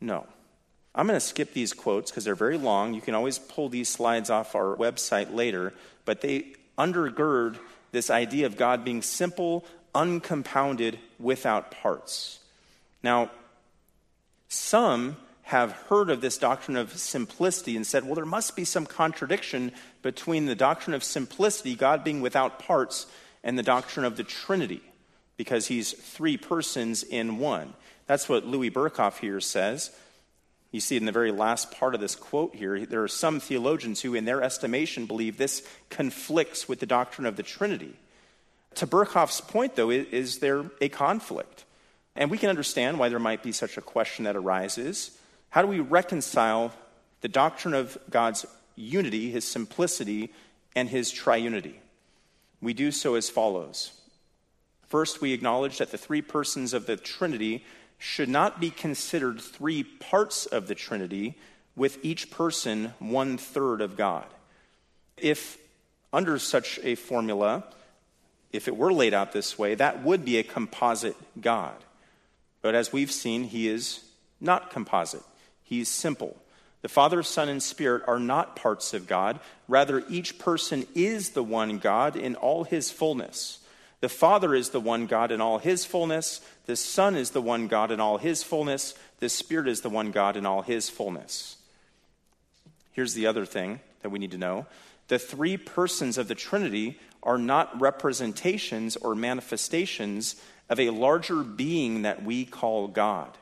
No. 0.00 0.26
I'm 0.94 1.06
going 1.06 1.16
to 1.18 1.24
skip 1.24 1.52
these 1.52 1.72
quotes 1.72 2.10
because 2.10 2.24
they're 2.24 2.34
very 2.34 2.58
long. 2.58 2.94
You 2.94 3.00
can 3.00 3.14
always 3.14 3.38
pull 3.38 3.68
these 3.68 3.88
slides 3.88 4.30
off 4.30 4.54
our 4.54 4.74
website 4.76 5.34
later, 5.34 5.74
but 6.04 6.20
they 6.20 6.54
undergird 6.78 7.58
this 7.92 8.10
idea 8.10 8.46
of 8.46 8.56
God 8.56 8.84
being 8.84 9.02
simple, 9.02 9.64
uncompounded, 9.94 10.98
without 11.18 11.70
parts. 11.70 12.40
Now, 13.02 13.30
some 14.48 15.16
have 15.42 15.72
heard 15.72 16.10
of 16.10 16.20
this 16.20 16.38
doctrine 16.38 16.76
of 16.76 16.96
simplicity 16.96 17.76
and 17.76 17.86
said, 17.86 18.04
well, 18.04 18.14
there 18.14 18.24
must 18.24 18.56
be 18.56 18.64
some 18.64 18.84
contradiction 18.84 19.70
between 20.02 20.46
the 20.46 20.54
doctrine 20.54 20.94
of 20.94 21.04
simplicity, 21.04 21.76
God 21.76 22.02
being 22.02 22.20
without 22.20 22.58
parts, 22.58 23.06
and 23.44 23.58
the 23.58 23.62
doctrine 23.62 24.04
of 24.04 24.16
the 24.16 24.24
Trinity, 24.24 24.82
because 25.36 25.66
he's 25.66 25.92
three 25.92 26.36
persons 26.36 27.02
in 27.02 27.38
one. 27.38 27.74
That's 28.06 28.28
what 28.28 28.46
Louis 28.46 28.70
Berkhof 28.70 29.18
here 29.18 29.40
says. 29.40 29.90
You 30.72 30.80
see 30.80 30.96
in 30.96 31.06
the 31.06 31.12
very 31.12 31.32
last 31.32 31.70
part 31.70 31.94
of 31.94 32.00
this 32.00 32.14
quote 32.14 32.54
here. 32.54 32.84
There 32.84 33.02
are 33.02 33.08
some 33.08 33.40
theologians 33.40 34.00
who, 34.00 34.14
in 34.14 34.24
their 34.24 34.42
estimation, 34.42 35.06
believe 35.06 35.36
this 35.36 35.66
conflicts 35.90 36.68
with 36.68 36.80
the 36.80 36.86
doctrine 36.86 37.26
of 37.26 37.36
the 37.36 37.42
Trinity. 37.42 37.94
To 38.76 38.86
Berkhof's 38.86 39.40
point, 39.40 39.74
though, 39.74 39.90
is 39.90 40.38
there 40.40 40.64
a 40.80 40.88
conflict? 40.88 41.64
And 42.14 42.30
we 42.30 42.38
can 42.38 42.50
understand 42.50 42.98
why 42.98 43.08
there 43.08 43.18
might 43.18 43.42
be 43.42 43.52
such 43.52 43.76
a 43.76 43.82
question 43.82 44.24
that 44.24 44.36
arises. 44.36 45.16
How 45.50 45.62
do 45.62 45.68
we 45.68 45.80
reconcile 45.80 46.72
the 47.20 47.28
doctrine 47.28 47.74
of 47.74 47.96
God's 48.10 48.44
unity, 48.74 49.30
his 49.30 49.46
simplicity, 49.46 50.32
and 50.74 50.88
his 50.88 51.12
triunity? 51.12 51.74
We 52.60 52.74
do 52.74 52.90
so 52.90 53.14
as 53.14 53.30
follows. 53.30 53.92
First, 54.88 55.20
we 55.20 55.32
acknowledge 55.32 55.78
that 55.78 55.90
the 55.90 55.98
three 55.98 56.22
persons 56.22 56.72
of 56.72 56.86
the 56.86 56.96
Trinity 56.96 57.64
should 57.98 58.28
not 58.28 58.60
be 58.60 58.70
considered 58.70 59.40
three 59.40 59.82
parts 59.82 60.46
of 60.46 60.68
the 60.68 60.74
Trinity, 60.74 61.36
with 61.74 62.02
each 62.02 62.30
person 62.30 62.94
one 62.98 63.36
third 63.36 63.80
of 63.80 63.96
God. 63.96 64.26
If 65.16 65.58
under 66.12 66.38
such 66.38 66.80
a 66.82 66.94
formula, 66.94 67.64
if 68.52 68.68
it 68.68 68.76
were 68.76 68.92
laid 68.92 69.12
out 69.12 69.32
this 69.32 69.58
way, 69.58 69.74
that 69.74 70.02
would 70.02 70.24
be 70.24 70.38
a 70.38 70.42
composite 70.42 71.16
God. 71.40 71.76
But 72.62 72.74
as 72.74 72.92
we've 72.92 73.12
seen, 73.12 73.44
he 73.44 73.68
is 73.68 74.00
not 74.40 74.70
composite. 74.70 75.22
He's 75.62 75.88
simple. 75.88 76.36
The 76.82 76.88
Father, 76.88 77.22
Son, 77.22 77.48
and 77.48 77.62
Spirit 77.62 78.04
are 78.06 78.18
not 78.18 78.56
parts 78.56 78.94
of 78.94 79.06
God. 79.06 79.40
Rather, 79.68 80.04
each 80.08 80.38
person 80.38 80.86
is 80.94 81.30
the 81.30 81.42
one 81.42 81.78
God 81.78 82.16
in 82.16 82.36
all 82.36 82.64
his 82.64 82.90
fullness. 82.90 83.58
The 84.00 84.08
Father 84.08 84.54
is 84.54 84.70
the 84.70 84.80
one 84.80 85.06
God 85.06 85.32
in 85.32 85.40
all 85.40 85.58
his 85.58 85.84
fullness. 85.84 86.40
The 86.66 86.76
Son 86.76 87.16
is 87.16 87.30
the 87.30 87.40
one 87.40 87.66
God 87.66 87.90
in 87.90 88.00
all 88.00 88.18
his 88.18 88.42
fullness. 88.42 88.94
The 89.20 89.28
Spirit 89.28 89.68
is 89.68 89.80
the 89.80 89.90
one 89.90 90.10
God 90.10 90.36
in 90.36 90.44
all 90.44 90.62
his 90.62 90.90
fullness. 90.90 91.56
Here's 92.92 93.14
the 93.14 93.26
other 93.26 93.46
thing 93.46 93.80
that 94.02 94.10
we 94.10 94.18
need 94.18 94.30
to 94.32 94.38
know 94.38 94.66
the 95.08 95.18
three 95.18 95.56
persons 95.56 96.18
of 96.18 96.28
the 96.28 96.34
Trinity 96.34 96.98
are 97.22 97.38
not 97.38 97.80
representations 97.80 98.96
or 98.96 99.14
manifestations 99.14 100.36
of 100.68 100.80
a 100.80 100.90
larger 100.90 101.42
being 101.42 102.02
that 102.02 102.24
we 102.24 102.44
call 102.44 102.88
God. 102.88 103.36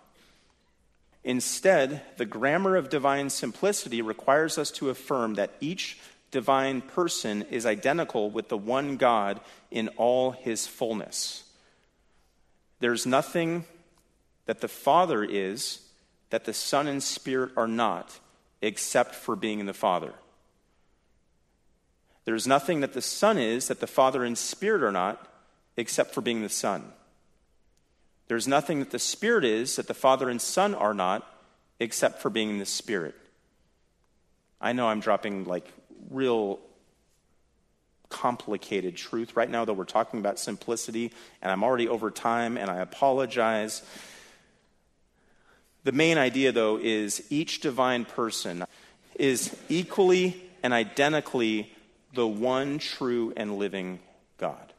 Instead, 1.23 2.03
the 2.19 2.27
grammar 2.27 2.77
of 2.77 2.91
divine 2.91 3.31
simplicity 3.31 4.03
requires 4.03 4.59
us 4.59 4.71
to 4.71 4.91
affirm 4.91 5.35
that 5.35 5.55
each 5.59 5.99
divine 6.35 6.81
person 6.81 7.43
is 7.43 7.65
identical 7.65 8.29
with 8.29 8.49
the 8.49 8.59
one 8.59 8.97
God 8.97 9.41
in 9.71 9.87
all 9.97 10.33
his 10.33 10.67
fullness. 10.67 11.45
There's 12.81 13.07
nothing 13.07 13.65
that 14.47 14.61
the 14.61 14.69
Father 14.69 15.23
is 15.23 15.81
that 16.31 16.45
the 16.45 16.53
Son 16.53 16.89
and 16.89 17.01
Spirit 17.01 17.53
are 17.57 17.69
not, 17.69 18.19
except 18.61 19.15
for 19.15 19.37
being 19.37 19.61
in 19.61 19.67
the 19.67 19.73
Father. 19.73 20.13
There's 22.25 22.49
nothing 22.49 22.81
that 22.81 22.95
the 22.95 23.01
Son 23.01 23.39
is 23.39 23.69
that 23.69 23.79
the 23.79 23.87
Father 23.87 24.25
and 24.25 24.37
Spirit 24.37 24.83
are 24.83 24.91
not, 24.91 25.29
except 25.77 26.13
for 26.13 26.21
being 26.21 26.43
the 26.43 26.49
Son. 26.49 26.83
There's 28.27 28.49
nothing 28.49 28.81
that 28.81 28.91
the 28.91 28.99
Spirit 28.99 29.45
is 29.45 29.77
that 29.77 29.87
the 29.87 29.95
Father 29.95 30.29
and 30.29 30.43
Son 30.43 30.75
are 30.75 30.95
not, 30.95 31.25
except 31.79 32.21
for 32.21 32.29
being 32.29 32.59
the 32.59 32.67
Spirit. 32.67 33.15
I 34.61 34.73
know 34.73 34.89
I'm 34.89 35.01
dropping 35.01 35.45
like 35.45 35.73
real 36.11 36.61
complicated 38.09 38.97
truth 38.97 39.37
right 39.37 39.51
now, 39.51 39.65
though 39.65 39.73
we're 39.73 39.85
talking 39.85 40.21
about 40.21 40.39
simplicity, 40.39 41.13
and 41.43 41.51
I'm 41.51 41.65
already 41.65 41.89
over 41.89 42.11
time, 42.11 42.57
and 42.57 42.71
I 42.71 42.77
apologize. 42.77 43.83
The 45.83 45.93
main 45.93 46.17
idea, 46.17 46.53
though, 46.53 46.79
is 46.81 47.27
each 47.31 47.61
divine 47.61 48.05
person 48.05 48.65
is 49.17 49.57
equally 49.69 50.43
and 50.63 50.73
identically 50.73 51.73
the 52.15 52.27
one 52.27 52.79
true 52.79 53.33
and 53.37 53.59
living 53.59 53.99
God. 54.39 54.73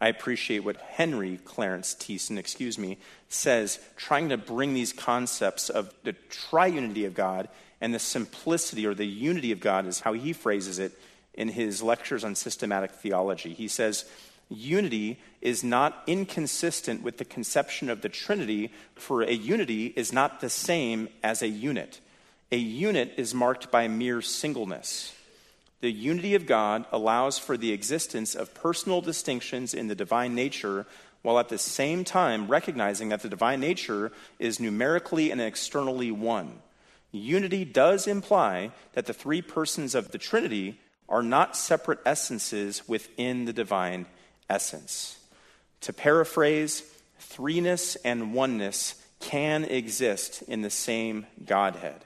I 0.00 0.08
appreciate 0.08 0.60
what 0.60 0.78
Henry 0.78 1.38
Clarence 1.44 1.94
Thiessen, 1.94 2.38
excuse 2.38 2.78
me, 2.78 2.98
says, 3.28 3.78
trying 3.96 4.30
to 4.30 4.36
bring 4.36 4.74
these 4.74 4.92
concepts 4.92 5.68
of 5.68 5.92
the 6.04 6.14
triunity 6.30 7.06
of 7.06 7.14
God 7.14 7.48
and 7.80 7.94
the 7.94 7.98
simplicity 7.98 8.86
or 8.86 8.94
the 8.94 9.06
unity 9.06 9.52
of 9.52 9.60
God, 9.60 9.86
is 9.86 10.00
how 10.00 10.12
he 10.12 10.32
phrases 10.32 10.78
it 10.78 10.92
in 11.34 11.48
his 11.48 11.82
lectures 11.82 12.24
on 12.24 12.34
systematic 12.34 12.90
theology. 12.90 13.54
He 13.54 13.68
says, 13.68 14.04
Unity 14.50 15.20
is 15.40 15.62
not 15.62 16.02
inconsistent 16.08 17.02
with 17.02 17.18
the 17.18 17.24
conception 17.24 17.88
of 17.88 18.02
the 18.02 18.08
Trinity, 18.08 18.72
for 18.96 19.22
a 19.22 19.32
unity 19.32 19.86
is 19.86 20.12
not 20.12 20.40
the 20.40 20.50
same 20.50 21.08
as 21.22 21.40
a 21.40 21.48
unit. 21.48 22.00
A 22.50 22.56
unit 22.56 23.14
is 23.16 23.32
marked 23.32 23.70
by 23.70 23.86
mere 23.86 24.20
singleness. 24.20 25.14
The 25.80 25.92
unity 25.92 26.34
of 26.34 26.46
God 26.46 26.84
allows 26.90 27.38
for 27.38 27.56
the 27.56 27.72
existence 27.72 28.34
of 28.34 28.52
personal 28.52 29.00
distinctions 29.00 29.72
in 29.72 29.86
the 29.86 29.94
divine 29.94 30.34
nature, 30.34 30.84
while 31.22 31.38
at 31.38 31.48
the 31.48 31.56
same 31.56 32.02
time 32.04 32.48
recognizing 32.48 33.10
that 33.10 33.22
the 33.22 33.28
divine 33.28 33.60
nature 33.60 34.10
is 34.40 34.58
numerically 34.58 35.30
and 35.30 35.40
externally 35.40 36.10
one. 36.10 36.58
Unity 37.12 37.64
does 37.64 38.06
imply 38.06 38.70
that 38.92 39.06
the 39.06 39.12
three 39.12 39.42
persons 39.42 39.94
of 39.94 40.12
the 40.12 40.18
Trinity 40.18 40.78
are 41.08 41.22
not 41.22 41.56
separate 41.56 41.98
essences 42.06 42.88
within 42.88 43.44
the 43.44 43.52
divine 43.52 44.06
essence. 44.48 45.18
To 45.82 45.92
paraphrase, 45.92 46.82
threeness 47.20 47.96
and 48.04 48.32
oneness 48.32 48.94
can 49.18 49.64
exist 49.64 50.42
in 50.42 50.62
the 50.62 50.70
same 50.70 51.26
Godhead 51.44 52.04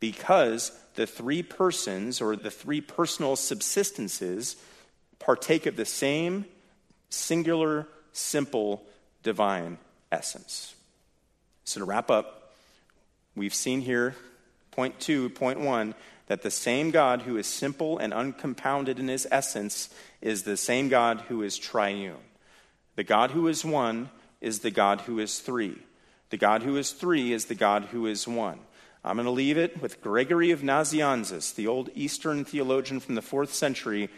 because 0.00 0.72
the 0.94 1.06
three 1.06 1.42
persons 1.42 2.20
or 2.20 2.34
the 2.34 2.50
three 2.50 2.80
personal 2.80 3.36
subsistences 3.36 4.56
partake 5.18 5.66
of 5.66 5.76
the 5.76 5.84
same 5.84 6.46
singular, 7.10 7.86
simple, 8.12 8.82
divine 9.22 9.78
essence. 10.10 10.74
So, 11.64 11.80
to 11.80 11.84
wrap 11.84 12.10
up, 12.10 12.54
we've 13.36 13.54
seen 13.54 13.82
here, 13.82 14.16
point 14.70 15.00
two, 15.00 15.30
point 15.30 15.60
one, 15.60 15.94
that 16.26 16.42
the 16.42 16.50
same 16.50 16.90
God 16.90 17.22
who 17.22 17.36
is 17.36 17.46
simple 17.46 17.98
and 17.98 18.12
uncompounded 18.12 18.98
in 18.98 19.08
his 19.08 19.26
essence 19.30 19.88
is 20.20 20.42
the 20.42 20.56
same 20.56 20.88
God 20.88 21.22
who 21.22 21.42
is 21.42 21.58
triune. 21.58 22.16
The 22.96 23.04
God 23.04 23.32
who 23.32 23.48
is 23.48 23.64
one 23.64 24.10
is 24.40 24.60
the 24.60 24.70
God 24.70 25.02
who 25.02 25.18
is 25.18 25.40
three. 25.40 25.78
The 26.30 26.36
God 26.36 26.62
who 26.62 26.76
is 26.76 26.92
three 26.92 27.32
is 27.32 27.46
the 27.46 27.54
God 27.54 27.86
who 27.86 28.06
is 28.06 28.28
one. 28.28 28.60
I'm 29.02 29.16
going 29.16 29.24
to 29.24 29.30
leave 29.30 29.56
it 29.56 29.80
with 29.80 30.02
Gregory 30.02 30.50
of 30.50 30.60
Nazianzus, 30.60 31.54
the 31.54 31.66
old 31.66 31.90
Eastern 31.94 32.44
theologian 32.44 33.00
from 33.00 33.14
the 33.14 33.22
fourth 33.22 33.52
century, 33.52 34.10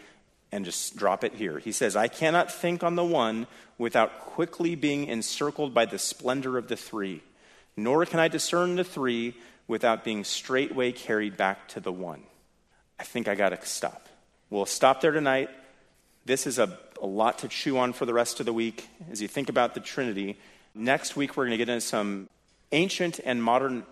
and 0.51 0.65
just 0.65 0.95
drop 0.95 1.23
it 1.23 1.33
here. 1.33 1.57
He 1.57 1.71
says, 1.71 1.95
I 1.95 2.07
cannot 2.09 2.51
think 2.51 2.83
on 2.83 2.95
the 2.95 3.03
one 3.03 3.47
without 3.77 4.19
quickly 4.19 4.75
being 4.75 5.07
encircled 5.07 5.73
by 5.73 5.85
the 5.85 5.97
splendor 5.97 6.57
of 6.57 6.67
the 6.67 6.75
three, 6.75 7.23
nor 7.75 8.05
can 8.05 8.19
I 8.19 8.27
discern 8.27 8.75
the 8.75 8.83
three 8.83 9.35
without 9.67 10.03
being 10.03 10.23
straightway 10.23 10.91
carried 10.91 11.37
back 11.37 11.67
to 11.69 11.79
the 11.79 11.91
one. 11.91 12.23
I 12.99 13.03
think 13.03 13.27
I 13.27 13.35
got 13.35 13.49
to 13.49 13.65
stop. 13.65 14.07
We'll 14.49 14.65
stop 14.65 15.01
there 15.01 15.11
tonight. 15.11 15.49
This 16.25 16.45
is 16.47 16.59
a, 16.59 16.77
a 17.01 17.05
lot 17.07 17.39
to 17.39 17.47
chew 17.47 17.77
on 17.77 17.93
for 17.93 18.05
the 18.05 18.13
rest 18.13 18.39
of 18.39 18.45
the 18.45 18.53
week 18.53 18.87
as 19.11 19.21
you 19.21 19.27
think 19.27 19.49
about 19.49 19.73
the 19.73 19.79
Trinity. 19.79 20.37
Next 20.75 21.15
week, 21.15 21.35
we're 21.35 21.45
going 21.45 21.51
to 21.51 21.57
get 21.57 21.69
into 21.69 21.81
some 21.81 22.29
ancient 22.71 23.19
and 23.23 23.43
modern 23.43 23.83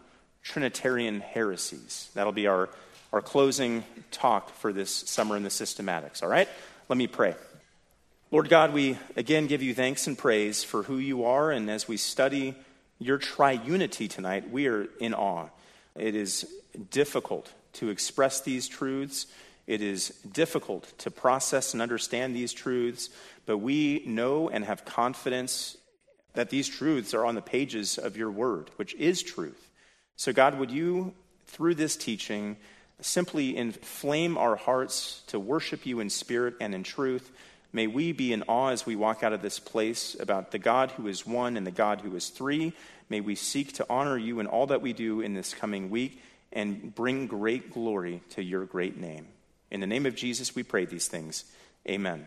Trinitarian 0.44 1.22
heresies. 1.22 2.10
That'll 2.14 2.32
be 2.32 2.48
our, 2.48 2.70
our 3.14 3.22
closing 3.22 3.84
talk 4.12 4.54
for 4.56 4.72
this 4.74 4.92
summer 4.92 5.36
in 5.36 5.44
the 5.44 5.50
systematics. 5.50 6.24
All 6.24 6.30
right? 6.30 6.48
Let 6.90 6.98
me 6.98 7.08
pray. 7.08 7.36
Lord 8.32 8.48
God, 8.48 8.74
we 8.74 8.98
again 9.18 9.48
give 9.48 9.62
you 9.62 9.74
thanks 9.74 10.08
and 10.08 10.18
praise 10.18 10.64
for 10.64 10.84
who 10.84 10.98
you 10.98 11.26
are, 11.26 11.52
and 11.52 11.70
as 11.70 11.88
we 11.88 11.98
study 11.98 12.56
your 12.98 13.20
triunity 13.20 14.10
tonight, 14.10 14.50
we 14.50 14.68
are 14.68 14.88
in 15.00 15.14
awe. 15.14 15.50
It 15.96 16.16
is 16.16 16.48
difficult 16.90 17.54
to 17.74 17.90
express 17.90 18.42
these 18.42 18.68
truths. 18.68 19.28
It 19.68 19.82
is 19.82 20.10
difficult 20.32 20.98
to 21.00 21.12
process 21.12 21.74
and 21.74 21.82
understand 21.82 22.36
these 22.36 22.54
truths, 22.54 23.10
but 23.46 23.60
we 23.60 24.04
know 24.06 24.50
and 24.50 24.66
have 24.66 24.86
confidence 24.86 25.78
that 26.34 26.50
these 26.50 26.68
truths 26.68 27.14
are 27.14 27.26
on 27.26 27.36
the 27.36 27.42
pages 27.42 27.98
of 27.98 28.18
your 28.18 28.32
word, 28.32 28.70
which 28.78 28.94
is 28.96 29.22
truth. 29.22 29.70
So, 30.16 30.32
God, 30.32 30.58
would 30.60 30.72
you, 30.72 31.14
through 31.48 31.76
this 31.76 31.96
teaching, 31.96 32.58
simply 33.02 33.58
inflame 33.58 34.38
our 34.38 34.56
hearts 34.56 35.24
to 35.28 35.40
worship 35.40 35.86
you 35.86 36.00
in 36.00 36.10
spirit 36.10 36.56
and 36.62 36.74
in 36.74 36.84
truth? 36.84 37.32
May 37.74 37.88
we 37.88 38.12
be 38.12 38.34
in 38.34 38.44
awe 38.44 38.70
as 38.70 38.86
we 38.86 38.96
walk 38.96 39.24
out 39.24 39.34
of 39.34 39.42
this 39.42 39.60
place 39.60 40.16
about 40.20 40.52
the 40.52 40.60
God 40.60 40.92
who 40.92 41.08
is 41.08 41.26
one 41.26 41.56
and 41.56 41.66
the 41.66 41.72
God 41.72 42.02
who 42.02 42.16
is 42.16 42.30
three. 42.30 42.74
May 43.12 43.20
we 43.20 43.36
seek 43.36 43.74
to 43.74 43.86
honor 43.90 44.18
you 44.18 44.40
in 44.40 44.48
all 44.48 44.68
that 44.68 44.82
we 44.82 44.94
do 44.94 45.20
in 45.20 45.34
this 45.34 45.54
coming 45.54 45.90
week 45.90 46.24
and 46.54 46.96
bring 46.96 47.28
great 47.28 47.74
glory 47.74 48.22
to 48.30 48.42
your 48.42 48.64
great 48.64 48.96
name. 48.96 49.28
In 49.70 49.82
the 49.82 49.86
name 49.86 50.06
of 50.06 50.16
Jesus, 50.16 50.56
we 50.56 50.64
pray 50.64 50.86
these 50.86 51.10
things. 51.10 51.44
Amen. 51.86 52.26